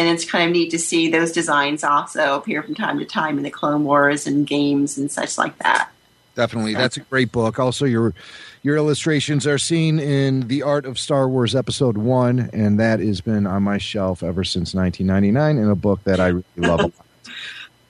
[0.00, 3.36] and it's kind of neat to see those designs also appear from time to time
[3.36, 5.90] in the Clone Wars and games and such like that.
[6.34, 7.58] Definitely, that's a great book.
[7.58, 8.14] Also, your
[8.62, 13.20] your illustrations are seen in the Art of Star Wars Episode One, and that has
[13.20, 16.94] been on my shelf ever since 1999, in a book that I really love.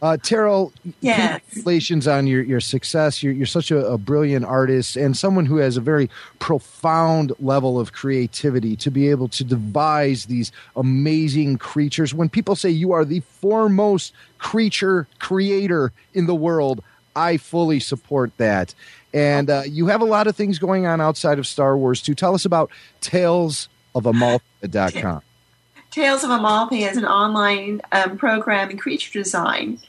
[0.03, 1.43] Uh, Terryl, Yes.
[1.51, 3.23] congratulations on your, your success.
[3.23, 6.09] You're, you're such a, a brilliant artist and someone who has a very
[6.39, 12.15] profound level of creativity to be able to devise these amazing creatures.
[12.15, 16.83] When people say you are the foremost creature creator in the world,
[17.15, 18.75] I fully support that.
[19.13, 22.15] And uh, you have a lot of things going on outside of Star Wars too.
[22.15, 22.71] Tell us about
[23.03, 25.21] talesofamalthea.com.
[25.91, 29.81] Tales of Amalthea is an online um, program in creature design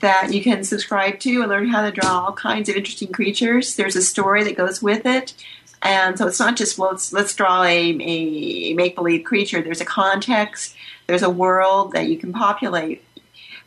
[0.00, 3.76] that you can subscribe to and learn how to draw all kinds of interesting creatures.
[3.76, 5.34] There's a story that goes with it.
[5.82, 9.60] And so it's not just, well, let's, let's draw a, a make believe creature.
[9.60, 10.74] There's a context,
[11.06, 13.02] there's a world that you can populate.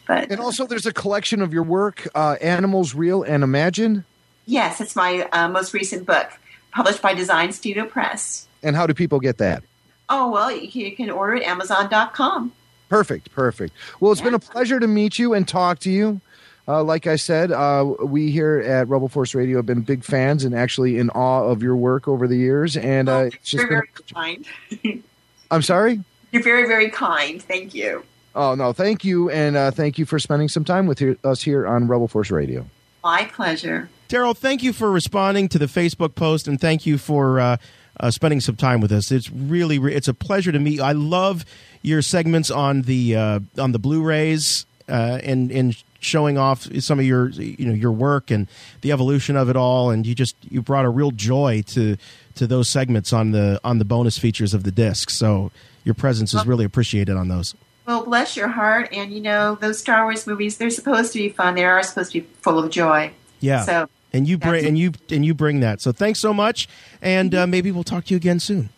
[0.09, 4.05] but And also, there's a collection of your work, uh, Animals Real and Imagine.
[4.47, 6.29] yes, it's my uh, most recent book,
[6.73, 8.49] published by Design Studio Press.
[8.63, 9.63] And how do people get that?
[10.09, 12.51] Oh well, you can, order it at Amazon.com.
[12.89, 13.75] Perfect, perfect.
[14.01, 16.21] Well, it's been a pleasure to meet you and talk to you.
[16.67, 20.45] Uh, like I said, uh, we here at Rebel Force Radio have been big fans
[20.45, 22.77] and actually in awe of your work over the years.
[22.77, 24.47] And uh, it's just been, very kind.
[25.51, 26.03] I'm sorry.
[26.33, 27.43] You're very very kind.
[27.43, 28.03] Thank you.
[28.35, 31.43] Oh no, thank you, and uh, thank you for spending some time with here, us
[31.43, 32.67] here on Rebel Force Radio.
[33.03, 33.89] My pleasure.
[34.09, 37.57] Daryl, thank you for responding to the Facebook post, and thank you for uh,
[38.01, 39.11] uh, spending some time with us.
[39.11, 40.83] It's really re- it's a pleasure to meet you.
[40.83, 41.45] I love
[41.83, 47.05] your segments on the uh, on the Blu-rays uh, and and showing off some of
[47.05, 48.49] your you know your work and
[48.83, 49.91] the evolution of it all.
[49.91, 51.97] And you just you brought a real joy to
[52.37, 55.11] to those segments on the on the bonus features of the disc.
[55.11, 55.51] So
[55.85, 57.55] your presence is really appreciated on those.
[57.89, 58.91] Well, bless your heart.
[58.93, 61.55] And you know, those Star Wars movies, they're supposed to be fun.
[61.55, 63.13] They are supposed to be full of joy.
[63.41, 63.63] Yeah.
[63.63, 65.81] So, and you bring and you and you bring that.
[65.81, 66.69] So thanks so much,
[67.01, 68.69] and uh, maybe we'll talk to you again soon.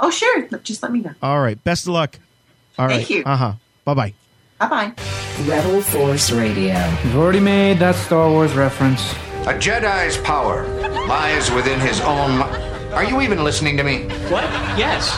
[0.00, 0.48] oh, sure.
[0.64, 1.14] Just let me know.
[1.22, 1.62] All right.
[1.62, 2.18] Best of luck.
[2.76, 2.96] All right.
[2.96, 3.22] Thank you.
[3.24, 3.52] Uh huh.
[3.84, 4.14] Bye bye.
[4.58, 4.92] Bye bye.
[5.44, 6.74] Rebel Force Radio.
[7.04, 9.12] You've already made that Star Wars reference.
[9.46, 10.66] A Jedi's power
[11.06, 12.42] lies within his own.
[12.92, 14.08] Are you even listening to me?
[14.28, 14.42] What?
[14.76, 15.16] Yes.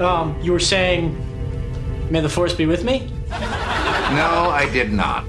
[0.00, 1.14] Um, you were saying,
[2.14, 3.10] may the force be with me?
[3.28, 3.36] No,
[4.52, 5.26] I did not.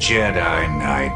[0.00, 1.14] Jedi Knight.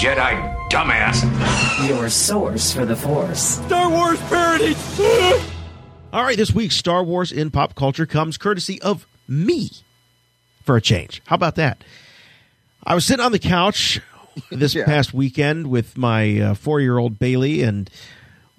[0.00, 1.86] Jedi dumbass.
[1.86, 3.60] Your source for the Force.
[3.66, 4.74] Star Wars parody.
[6.14, 9.68] All right, this week's Star Wars in pop culture comes courtesy of me
[10.64, 11.20] for a change.
[11.26, 11.84] How about that?
[12.84, 14.00] I was sitting on the couch
[14.50, 14.86] this Yeah.
[14.86, 17.90] past weekend with my uh, four year old Bailey, and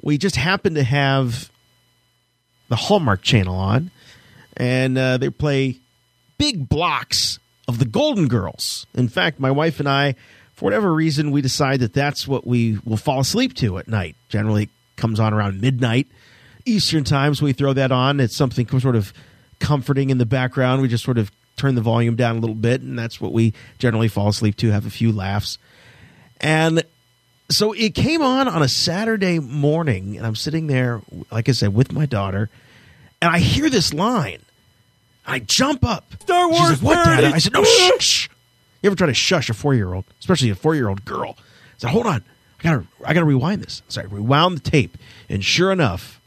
[0.04, 1.50] we just happened to have
[2.68, 3.90] the Hallmark channel on,
[4.60, 5.78] and uh, they play
[6.38, 8.86] big blocks of the Golden Girls.
[8.94, 10.16] In fact, my wife and I,
[10.54, 14.16] for whatever reason, we decide that that's what we will fall asleep to at night.
[14.28, 16.08] Generally, it comes on around midnight
[16.66, 17.40] Eastern times.
[17.40, 18.20] so we throw that on.
[18.20, 19.14] It's something sort of
[19.60, 20.82] comforting in the background.
[20.82, 23.54] We just sort of turn the volume down a little bit, and that's what we
[23.78, 25.58] generally fall asleep to, have a few laughs.
[26.42, 26.84] And
[27.50, 31.74] so it came on on a Saturday morning, and I'm sitting there, like I said,
[31.74, 32.50] with my daughter,
[33.22, 34.40] and I hear this line.
[35.26, 36.06] I jump up.
[36.22, 36.70] Star Wars.
[36.70, 37.24] She's like, what, Dad?
[37.34, 38.30] I said, no, shh, shh.
[38.82, 41.36] You ever try to shush a four year old, especially a four year old girl?
[41.38, 41.44] I
[41.78, 42.24] said, hold on.
[42.60, 43.82] I gotta, I gotta rewind this.
[43.88, 44.98] So I rewound the tape,
[45.30, 46.20] and sure enough,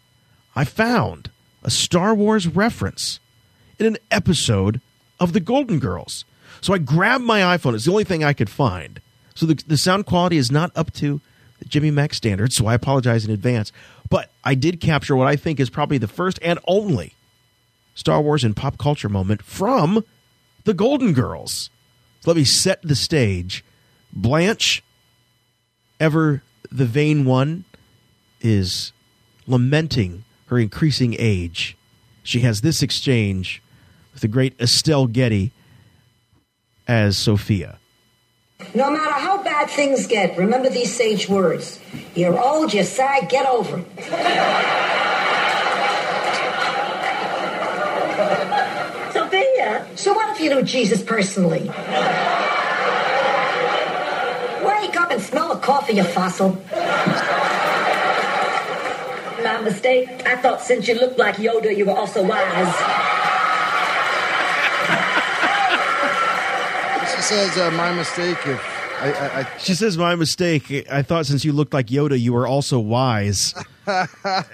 [0.55, 1.31] I found
[1.63, 3.21] a Star Wars reference
[3.79, 4.81] in an episode
[5.21, 6.25] of The Golden Girls.
[6.61, 7.75] So I grabbed my iPhone.
[7.75, 9.01] It's the only thing I could find.
[9.35, 11.21] So the, the sound quality is not up to
[11.59, 13.73] the Jimmy Mac standards, so I apologize in advance.
[14.09, 17.15] But I did capture what I think is probably the first and only
[17.95, 20.05] Star Wars and pop culture moment from
[20.65, 21.71] The Golden Girls.
[22.27, 23.65] Let me set the stage.
[24.13, 24.83] Blanche,
[25.99, 27.65] ever the vain one,
[28.41, 28.93] is
[29.47, 31.77] lamenting her increasing age.
[32.23, 33.63] She has this exchange
[34.13, 35.53] with the great Estelle Getty
[36.87, 37.79] as Sophia.
[38.75, 41.81] No matter how bad things get, remember these sage words.
[42.15, 43.87] You're old, you're sad, get over it.
[49.13, 51.61] Sophia, so what if you knew Jesus personally?
[54.65, 56.51] Wake up and smell the coffee, you fossil.
[59.43, 60.09] My mistake.
[60.27, 62.75] I thought since you looked like Yoda, you were also wise.
[67.15, 68.61] She says, uh, "My mistake." If
[69.01, 70.87] I, I, I She says, "My mistake.
[70.91, 73.55] I thought since you looked like Yoda, you were also wise."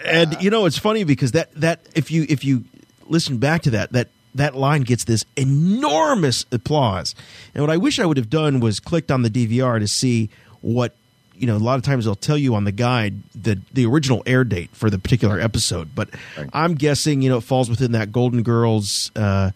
[0.05, 2.65] and you know, it's funny because that that if you if you
[3.07, 7.15] listen back to that that that line gets this enormous applause.
[7.55, 10.31] And what I wish I would have done was clicked on the DVR to see
[10.61, 10.95] what
[11.35, 11.57] you know.
[11.57, 14.71] A lot of times they'll tell you on the guide the the original air date
[14.73, 16.11] for the particular episode, but
[16.53, 19.11] I'm guessing you know it falls within that Golden Girls.
[19.15, 19.51] Uh,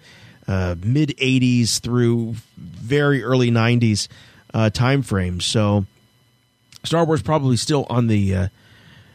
[0.48, 4.08] uh, mid 80s through very early 90s
[4.52, 5.40] uh, time frame.
[5.40, 5.86] So
[6.84, 8.48] Star Wars probably still on the uh,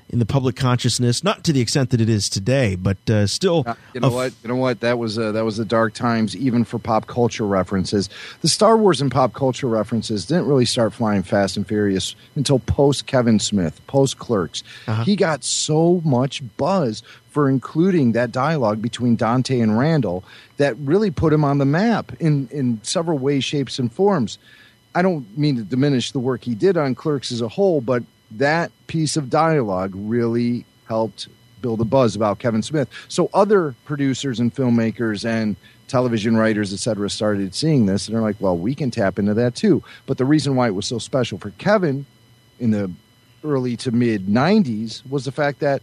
[0.09, 3.65] in the public consciousness, not to the extent that it is today, but uh, still.
[3.93, 4.33] You know f- what?
[4.43, 4.79] You know what?
[4.79, 8.09] That was uh, that was the dark times, even for pop culture references.
[8.41, 12.59] The Star Wars and pop culture references didn't really start flying fast and furious until
[12.59, 14.63] post Kevin Smith, post Clerks.
[14.87, 15.03] Uh-huh.
[15.03, 20.23] He got so much buzz for including that dialogue between Dante and Randall
[20.55, 24.37] that really put him on the map in in several ways, shapes, and forms.
[24.95, 28.03] I don't mean to diminish the work he did on Clerks as a whole, but
[28.31, 31.27] that piece of dialogue really helped
[31.61, 32.89] build a buzz about Kevin Smith.
[33.07, 35.55] So other producers and filmmakers and
[35.87, 39.33] television writers, et cetera, started seeing this and they're like, well, we can tap into
[39.33, 39.83] that too.
[40.05, 42.05] But the reason why it was so special for Kevin
[42.59, 42.91] in the
[43.43, 45.81] early to mid 90s was the fact that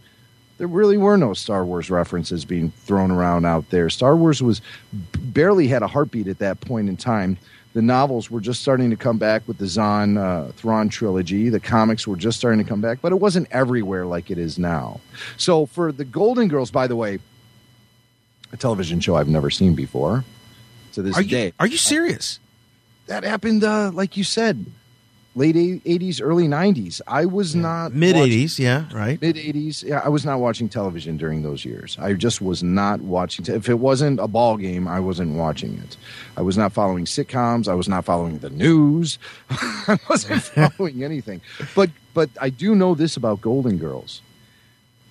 [0.57, 3.89] there really were no Star Wars references being thrown around out there.
[3.89, 4.61] Star Wars was
[4.93, 7.37] barely had a heartbeat at that point in time.
[7.75, 11.49] The novels were just starting to come back with the Zahn uh, Thrawn trilogy.
[11.49, 14.57] The comics were just starting to come back, but it wasn't everywhere like it is
[14.57, 15.01] now.
[15.35, 17.19] So for the Golden Girls, by the way,
[18.53, 20.23] a television show I've never seen before
[20.93, 21.53] to this Are you- day.
[21.59, 22.39] Are you serious?
[23.07, 24.65] That happened, uh, like you said,
[25.35, 25.55] late
[25.85, 27.01] eighties, early nineties.
[27.05, 29.21] I was not Mid 80s, yeah, right.
[29.21, 30.01] Mid eighties, yeah.
[30.03, 31.97] I was not watching television during those years.
[31.99, 33.45] I just was not watching.
[33.45, 35.97] Te- if it wasn't a ball game, I wasn't watching it.
[36.37, 37.67] I was not following sitcoms.
[37.67, 39.19] I was not following the news.
[39.49, 40.41] I wasn't
[40.77, 41.41] following anything.
[41.75, 44.21] But but I do know this about Golden Girls.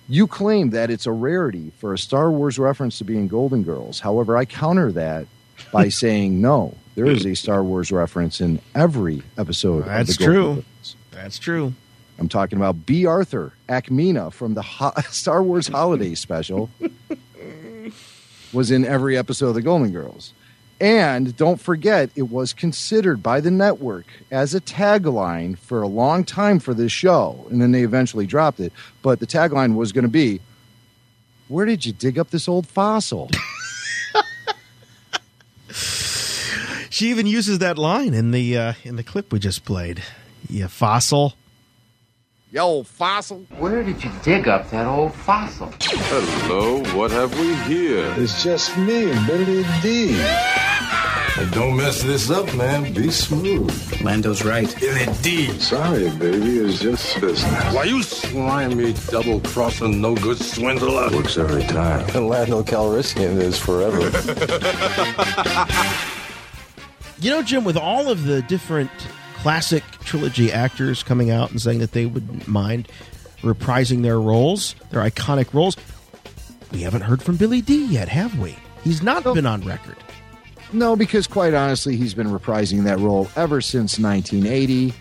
[0.07, 3.63] You claim that it's a rarity for a Star Wars reference to be in Golden
[3.63, 3.99] Girls.
[3.99, 5.25] However, I counter that
[5.71, 6.75] by saying no.
[6.95, 9.79] There is a Star Wars reference in every episode.
[9.79, 10.63] of That's true.
[11.11, 11.73] That's true.
[12.17, 16.69] I'm talking about Bea Arthur, Ackmena from the ho- Star Wars Holiday Special,
[18.53, 20.33] was in every episode of the Golden Girls.
[20.79, 26.23] And don't forget, it was considered by the network as a tagline for a long
[26.25, 27.45] time for this show.
[27.49, 28.73] And then they eventually dropped it.
[29.01, 30.41] But the tagline was going to be
[31.47, 33.29] Where did you dig up this old fossil?
[36.95, 40.01] She even uses that line in the uh, in the clip we just played.
[40.47, 41.33] You fossil.
[42.51, 43.45] Yo, fossil.
[43.57, 45.73] Where did you dig up that old fossil?
[45.81, 48.13] Hello, what have we here?
[48.15, 50.13] It's just me, Billy Dee.
[50.13, 52.93] Hey, don't mess this up, man.
[52.93, 54.01] Be smooth.
[54.01, 54.73] Lando's right.
[54.79, 55.47] Billy Dee.
[55.59, 56.59] Sorry, baby.
[56.59, 57.75] It's just business.
[57.75, 61.09] Why you slimy, double-crossing, no-good swindler?
[61.11, 62.07] Works every time.
[62.15, 64.11] And Lando Calrissian is forever.
[67.19, 68.91] You know, Jim, with all of the different
[69.35, 72.87] classic trilogy actors coming out and saying that they wouldn't mind
[73.41, 75.77] reprising their roles, their iconic roles,
[76.71, 78.57] we haven't heard from Billy Dee yet, have we?
[78.83, 79.97] He's not been on record.
[80.73, 84.93] No, because quite honestly, he's been reprising that role ever since 1980.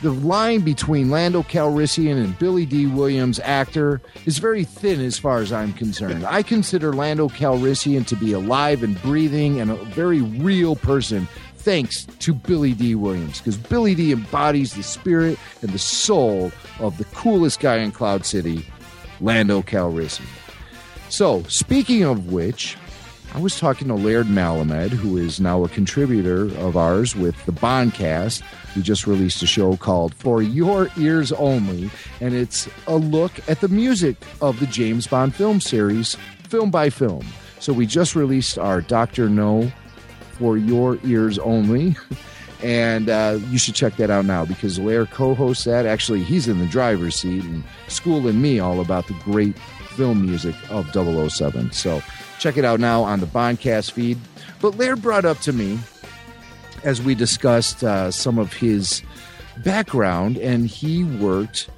[0.00, 2.86] The line between Lando Calrissian and Billy Dee.
[2.86, 6.26] Williams, actor, is very thin as far as I'm concerned.
[6.26, 11.28] I consider Lando Calrissian to be alive and breathing and a very real person
[11.62, 12.94] thanks to Billy Dee.
[12.94, 14.12] Williams, because Billy Dee.
[14.12, 18.66] embodies the spirit and the soul of the coolest guy in Cloud City,
[19.20, 20.26] Lando Calrissian.
[21.08, 22.76] So, speaking of which,
[23.34, 27.52] I was talking to Laird Malamed, who is now a contributor of ours with the
[27.52, 28.42] Bondcast.
[28.74, 31.90] We just released a show called For Your Ears Only,
[32.20, 36.90] and it's a look at the music of the James Bond film series, film by
[36.90, 37.26] film.
[37.58, 39.28] So we just released our Dr.
[39.28, 39.70] No
[40.42, 41.96] For Your Ears Only.
[42.64, 45.84] And uh, you should check that out now because Laird co hosts that.
[45.84, 49.58] Actually, he's in the driver's seat and schooling me all about the great
[49.96, 51.72] film music of 007.
[51.72, 52.00] So
[52.38, 54.16] check it out now on the Bondcast feed.
[54.60, 55.80] But Laird brought up to me
[56.84, 59.02] as we discussed uh, some of his
[59.64, 61.68] background, and he worked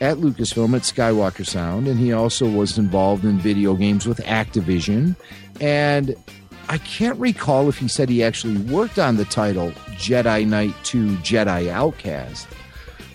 [0.00, 5.16] at Lucasfilm at Skywalker Sound, and he also was involved in video games with Activision.
[5.60, 6.14] And
[6.70, 11.16] I can't recall if he said he actually worked on the title Jedi Knight 2
[11.16, 12.46] Jedi Outcast,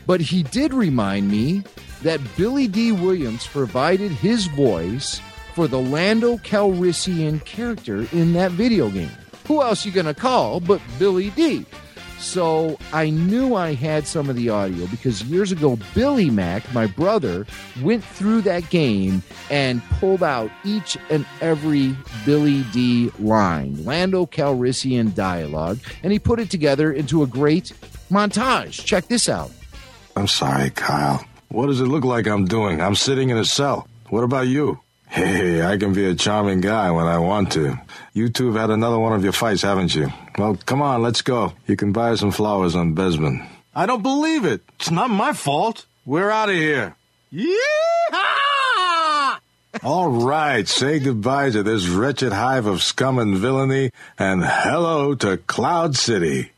[0.08, 1.64] but he did remind me
[2.02, 2.92] that Billy Dee.
[2.92, 5.22] Williams provided his voice
[5.54, 9.12] for the Lando Calrissian character in that video game.
[9.48, 11.66] Who else you gonna call but Billy Dee?
[12.24, 16.88] So I knew I had some of the audio because years ago, Billy Mack, my
[16.88, 17.46] brother,
[17.82, 19.22] went through that game
[19.52, 21.96] and pulled out each and every
[22.26, 27.74] Billy Dee line, Lando Calrissian dialogue, and he put it together into a great
[28.10, 28.84] montage.
[28.84, 29.52] Check this out.
[30.16, 31.26] I'm sorry, Kyle.
[31.50, 32.82] What does it look like I'm doing?
[32.82, 33.88] I'm sitting in a cell.
[34.10, 34.80] What about you?
[35.14, 37.80] Hey, I can be a charming guy when I want to.
[38.14, 40.12] You two have had another one of your fights, haven't you?
[40.40, 41.54] Well, come on, let's go.
[41.68, 43.48] You can buy some flowers on Besman.
[43.76, 44.64] I don't believe it.
[44.80, 45.86] It's not my fault.
[46.04, 46.96] We're out of here.
[47.32, 47.54] Yeehaw!
[49.84, 55.38] All right, say goodbye to this wretched hive of scum and villainy, and hello to
[55.38, 56.54] Cloud City.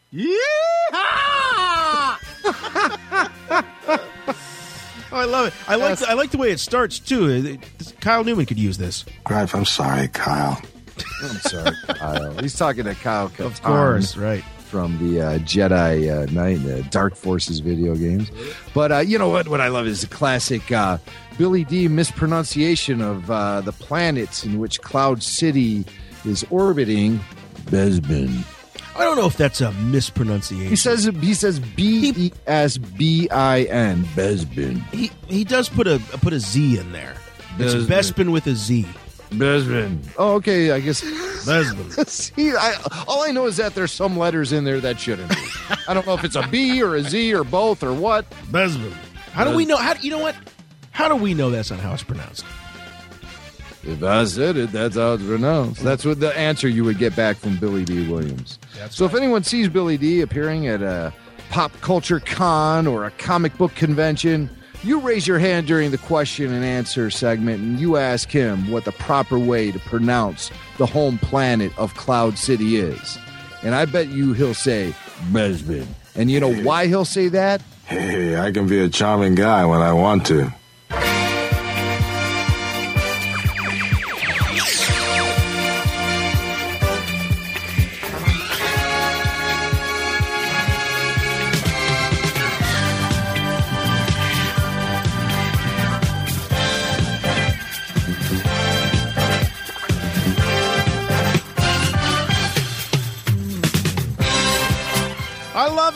[5.16, 5.54] Oh, I love it.
[5.66, 7.58] I like the, I like the way it starts too.
[8.02, 9.06] Kyle Newman could use this.
[9.24, 10.62] Gripe, I'm sorry, Kyle.
[11.24, 12.38] I'm sorry, Kyle.
[12.40, 14.44] He's talking to Kyle Katarn Of course, right.
[14.66, 18.30] From the uh, Jedi uh, Knight, the Dark Forces video games.
[18.74, 19.48] But uh, you know what?
[19.48, 20.98] What I love is the classic uh,
[21.38, 25.86] Billy Dee mispronunciation of uh, the planets in which Cloud City
[26.26, 27.22] is orbiting.
[27.68, 28.44] Besbin.
[28.96, 30.70] I don't know if that's a mispronunciation.
[30.70, 34.06] He says he says B E S B I N.
[34.16, 34.82] Besbin.
[34.94, 37.16] He he does put a put a Z in there.
[37.60, 37.88] It's Besbin.
[37.88, 38.86] Bespin with a Z.
[39.32, 40.00] Besbin.
[40.18, 40.72] Oh, okay.
[40.72, 41.02] I guess.
[41.02, 42.08] Besbin.
[42.08, 42.76] See, I,
[43.08, 45.36] all I know is that there's some letters in there that shouldn't be.
[45.88, 48.30] I don't know if it's a B or a Z or both or what.
[48.52, 48.94] Besbin.
[49.32, 49.76] How do we know?
[49.78, 50.36] How you know what?
[50.92, 52.46] How do we know that's not how it's pronounced?
[53.86, 55.84] If I said it, that's how it's pronounced.
[55.84, 58.08] That's what the answer you would get back from Billy Dee.
[58.08, 58.58] Williams.
[58.90, 60.22] so if anyone sees Billy Dee.
[60.22, 61.14] appearing at a
[61.50, 64.50] pop culture con or a comic book convention,
[64.84, 68.86] you raise your hand during the question and answer segment and you ask him what
[68.86, 73.18] the proper way to pronounce the home planet of Cloud City is.
[73.64, 74.94] And I bet you he'll say
[75.32, 75.88] Besbin.
[76.16, 77.62] And you know why he'll say that?
[77.86, 80.54] Hey, I can be a charming guy when I want to.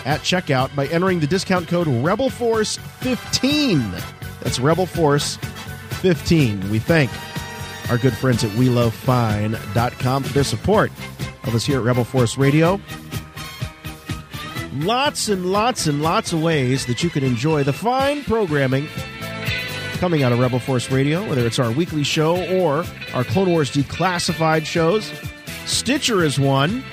[0.04, 4.17] at checkout by entering the discount code RebelForce15.
[4.40, 5.36] That's Rebel Force
[6.00, 6.70] 15.
[6.70, 7.10] We thank
[7.90, 10.90] our good friends at WeLoveFine.com for their support
[11.44, 12.80] of us here at Rebel Force Radio.
[14.74, 18.86] Lots and lots and lots of ways that you can enjoy the fine programming
[19.98, 22.84] coming out of Rebel Force Radio, whether it's our weekly show or
[23.14, 25.12] our Clone Wars Declassified shows.
[25.66, 26.84] Stitcher is one.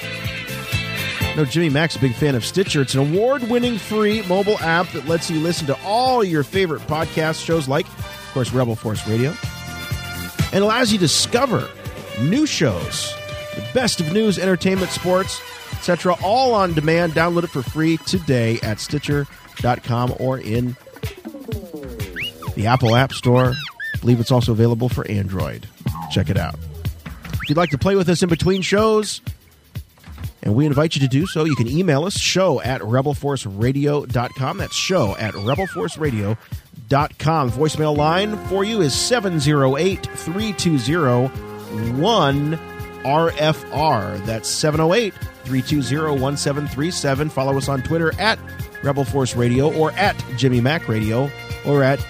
[1.35, 2.81] No, Jimmy Mac's a big fan of Stitcher.
[2.81, 6.81] It's an award winning free mobile app that lets you listen to all your favorite
[6.83, 9.33] podcast shows, like, of course, Rebel Force Radio,
[10.53, 11.67] and allows you to discover
[12.21, 13.13] new shows,
[13.53, 15.41] the best of news, entertainment, sports,
[15.73, 17.11] etc., all on demand.
[17.11, 20.77] Download it for free today at Stitcher.com or in
[22.55, 23.55] the Apple App Store.
[23.93, 25.67] I believe it's also available for Android.
[26.11, 26.55] Check it out.
[27.33, 29.19] If you'd like to play with us in between shows,
[30.45, 34.57] and we invite you to do so, you can email us, show at rebelforceradio.com.
[34.59, 37.51] That's show at rebelforceradio.com.
[37.51, 41.29] Voicemail line for you is 708 320
[43.05, 44.25] 1RFR.
[44.25, 45.13] That's 708
[45.45, 47.29] 320 1737.
[47.29, 48.37] Follow us on Twitter at
[48.83, 51.29] Rebel Force Radio or at Jimmy Mac Radio
[51.65, 52.05] or at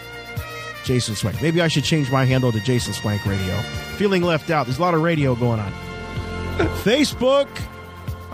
[0.84, 1.42] Jason Swank.
[1.42, 3.56] Maybe I should change my handle to Jason Swank Radio.
[3.98, 4.66] Feeling left out.
[4.66, 5.72] There's a lot of radio going on.
[6.84, 7.48] Facebook,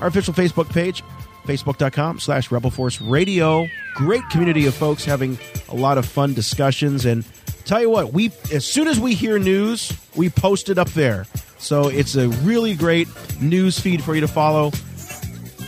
[0.01, 1.03] our official Facebook page,
[1.45, 3.67] facebook.com slash Rebel Force Radio.
[3.95, 5.37] Great community of folks having
[5.69, 7.05] a lot of fun discussions.
[7.05, 7.23] And
[7.65, 11.25] tell you what, we as soon as we hear news, we post it up there.
[11.57, 13.07] So it's a really great
[13.39, 14.71] news feed for you to follow.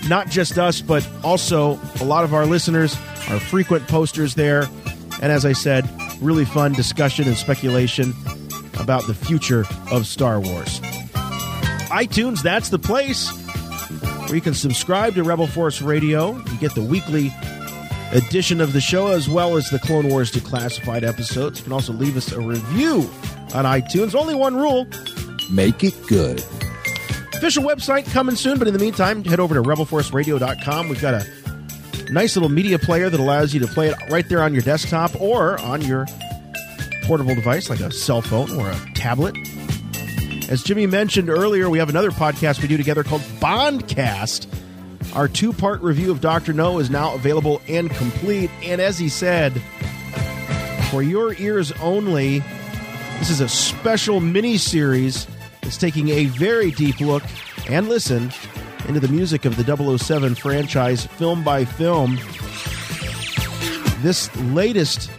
[0.09, 2.95] Not just us, but also a lot of our listeners
[3.29, 4.63] are frequent posters there.
[5.21, 5.87] And as I said,
[6.19, 8.13] really fun discussion and speculation
[8.79, 10.79] about the future of Star Wars.
[11.91, 13.31] iTunes, that's the place
[14.33, 16.35] where you can subscribe to Rebel Force Radio.
[16.35, 17.31] You get the weekly
[18.13, 21.59] edition of the show as well as the Clone Wars Declassified episodes.
[21.59, 23.01] You can also leave us a review
[23.53, 24.15] on iTunes.
[24.15, 24.87] Only one rule
[25.51, 26.43] make it good.
[27.35, 30.89] Official website coming soon, but in the meantime, head over to rebelforceradio.com.
[30.89, 34.41] We've got a nice little media player that allows you to play it right there
[34.41, 36.07] on your desktop or on your
[37.03, 39.35] portable device like a cell phone or a tablet.
[40.53, 44.45] As Jimmy mentioned earlier, we have another podcast we do together called Bondcast.
[45.15, 46.53] Our two part review of Dr.
[46.53, 48.51] No is now available and complete.
[48.61, 49.59] And as he said,
[50.91, 52.43] for your ears only,
[53.17, 55.25] this is a special mini series
[55.63, 57.23] that's taking a very deep look
[57.67, 58.31] and listen
[58.87, 62.19] into the music of the 007 franchise film by film.
[64.03, 65.09] This latest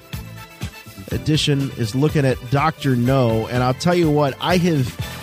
[1.11, 2.95] edition is looking at Dr.
[2.95, 5.14] No, and I'll tell you what, I have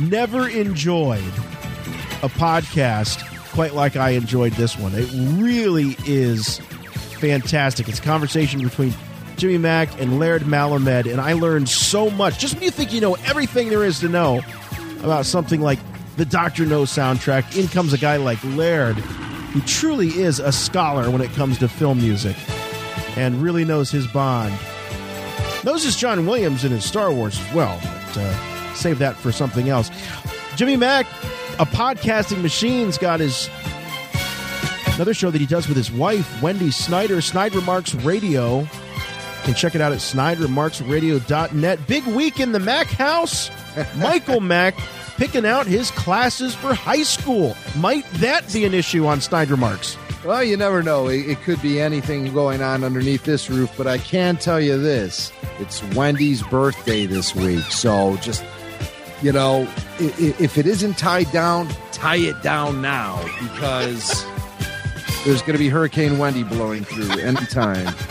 [0.00, 1.22] never enjoyed
[2.22, 3.22] a podcast
[3.52, 4.92] quite like I enjoyed this one.
[4.94, 5.08] It
[5.40, 6.58] really is
[7.20, 7.88] fantastic.
[7.88, 8.92] It's a conversation between
[9.36, 12.38] Jimmy Mack and Laird Malamed, and I learned so much.
[12.38, 14.42] Just when you think you know everything there is to know
[15.02, 15.78] about something like
[16.16, 16.66] the Dr.
[16.66, 21.30] No soundtrack, in comes a guy like Laird, who truly is a scholar when it
[21.32, 22.36] comes to film music
[23.16, 24.54] and really knows his bond.
[25.64, 29.32] Knows his John Williams in his Star Wars as well, but uh, save that for
[29.32, 29.90] something else.
[30.56, 31.06] Jimmy Mack,
[31.58, 33.48] a podcasting machine's got his
[34.94, 38.60] another show that he does with his wife, Wendy Snyder, Snyder Remarks Radio.
[38.60, 38.68] You
[39.42, 41.86] can check it out at SnyderMarksRadio.net.
[41.86, 43.50] Big week in the Mac house.
[43.96, 44.74] Michael Mack
[45.16, 47.56] picking out his classes for high school.
[47.76, 49.96] Might that be an issue on Snyder Marks?
[50.24, 51.08] Well, you never know.
[51.08, 54.78] It, it could be anything going on underneath this roof, but I can tell you
[54.78, 57.64] this it's Wendy's birthday this week.
[57.64, 58.42] So just,
[59.22, 59.66] you know,
[59.98, 64.26] if it isn't tied down, tie it down now because
[65.24, 67.94] there's going to be Hurricane Wendy blowing through anytime.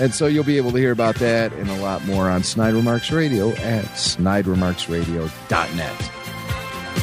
[0.00, 2.80] And so you'll be able to hear about that and a lot more on Snyder
[2.80, 6.10] Marks Radio at SnyderMarksRadio.net.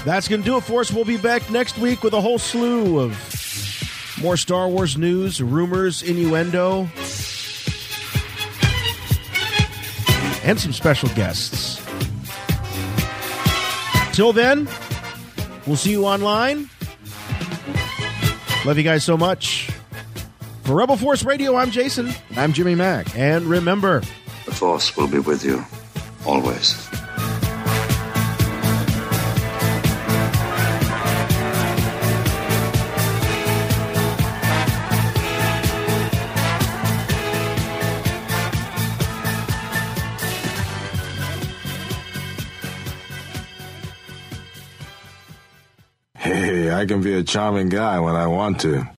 [0.03, 0.91] That's going to do it for us.
[0.91, 3.15] We'll be back next week with a whole slew of
[4.19, 6.89] more Star Wars news, rumors, innuendo,
[10.43, 11.86] and some special guests.
[14.17, 14.67] Till then,
[15.67, 16.71] we'll see you online.
[18.65, 19.69] Love you guys so much.
[20.63, 22.09] For Rebel Force Radio, I'm Jason.
[22.35, 23.15] I'm Jimmy Mack.
[23.15, 24.01] And remember,
[24.45, 25.63] The Force will be with you
[26.25, 26.89] always.
[46.77, 48.87] I can be a charming guy when I want to.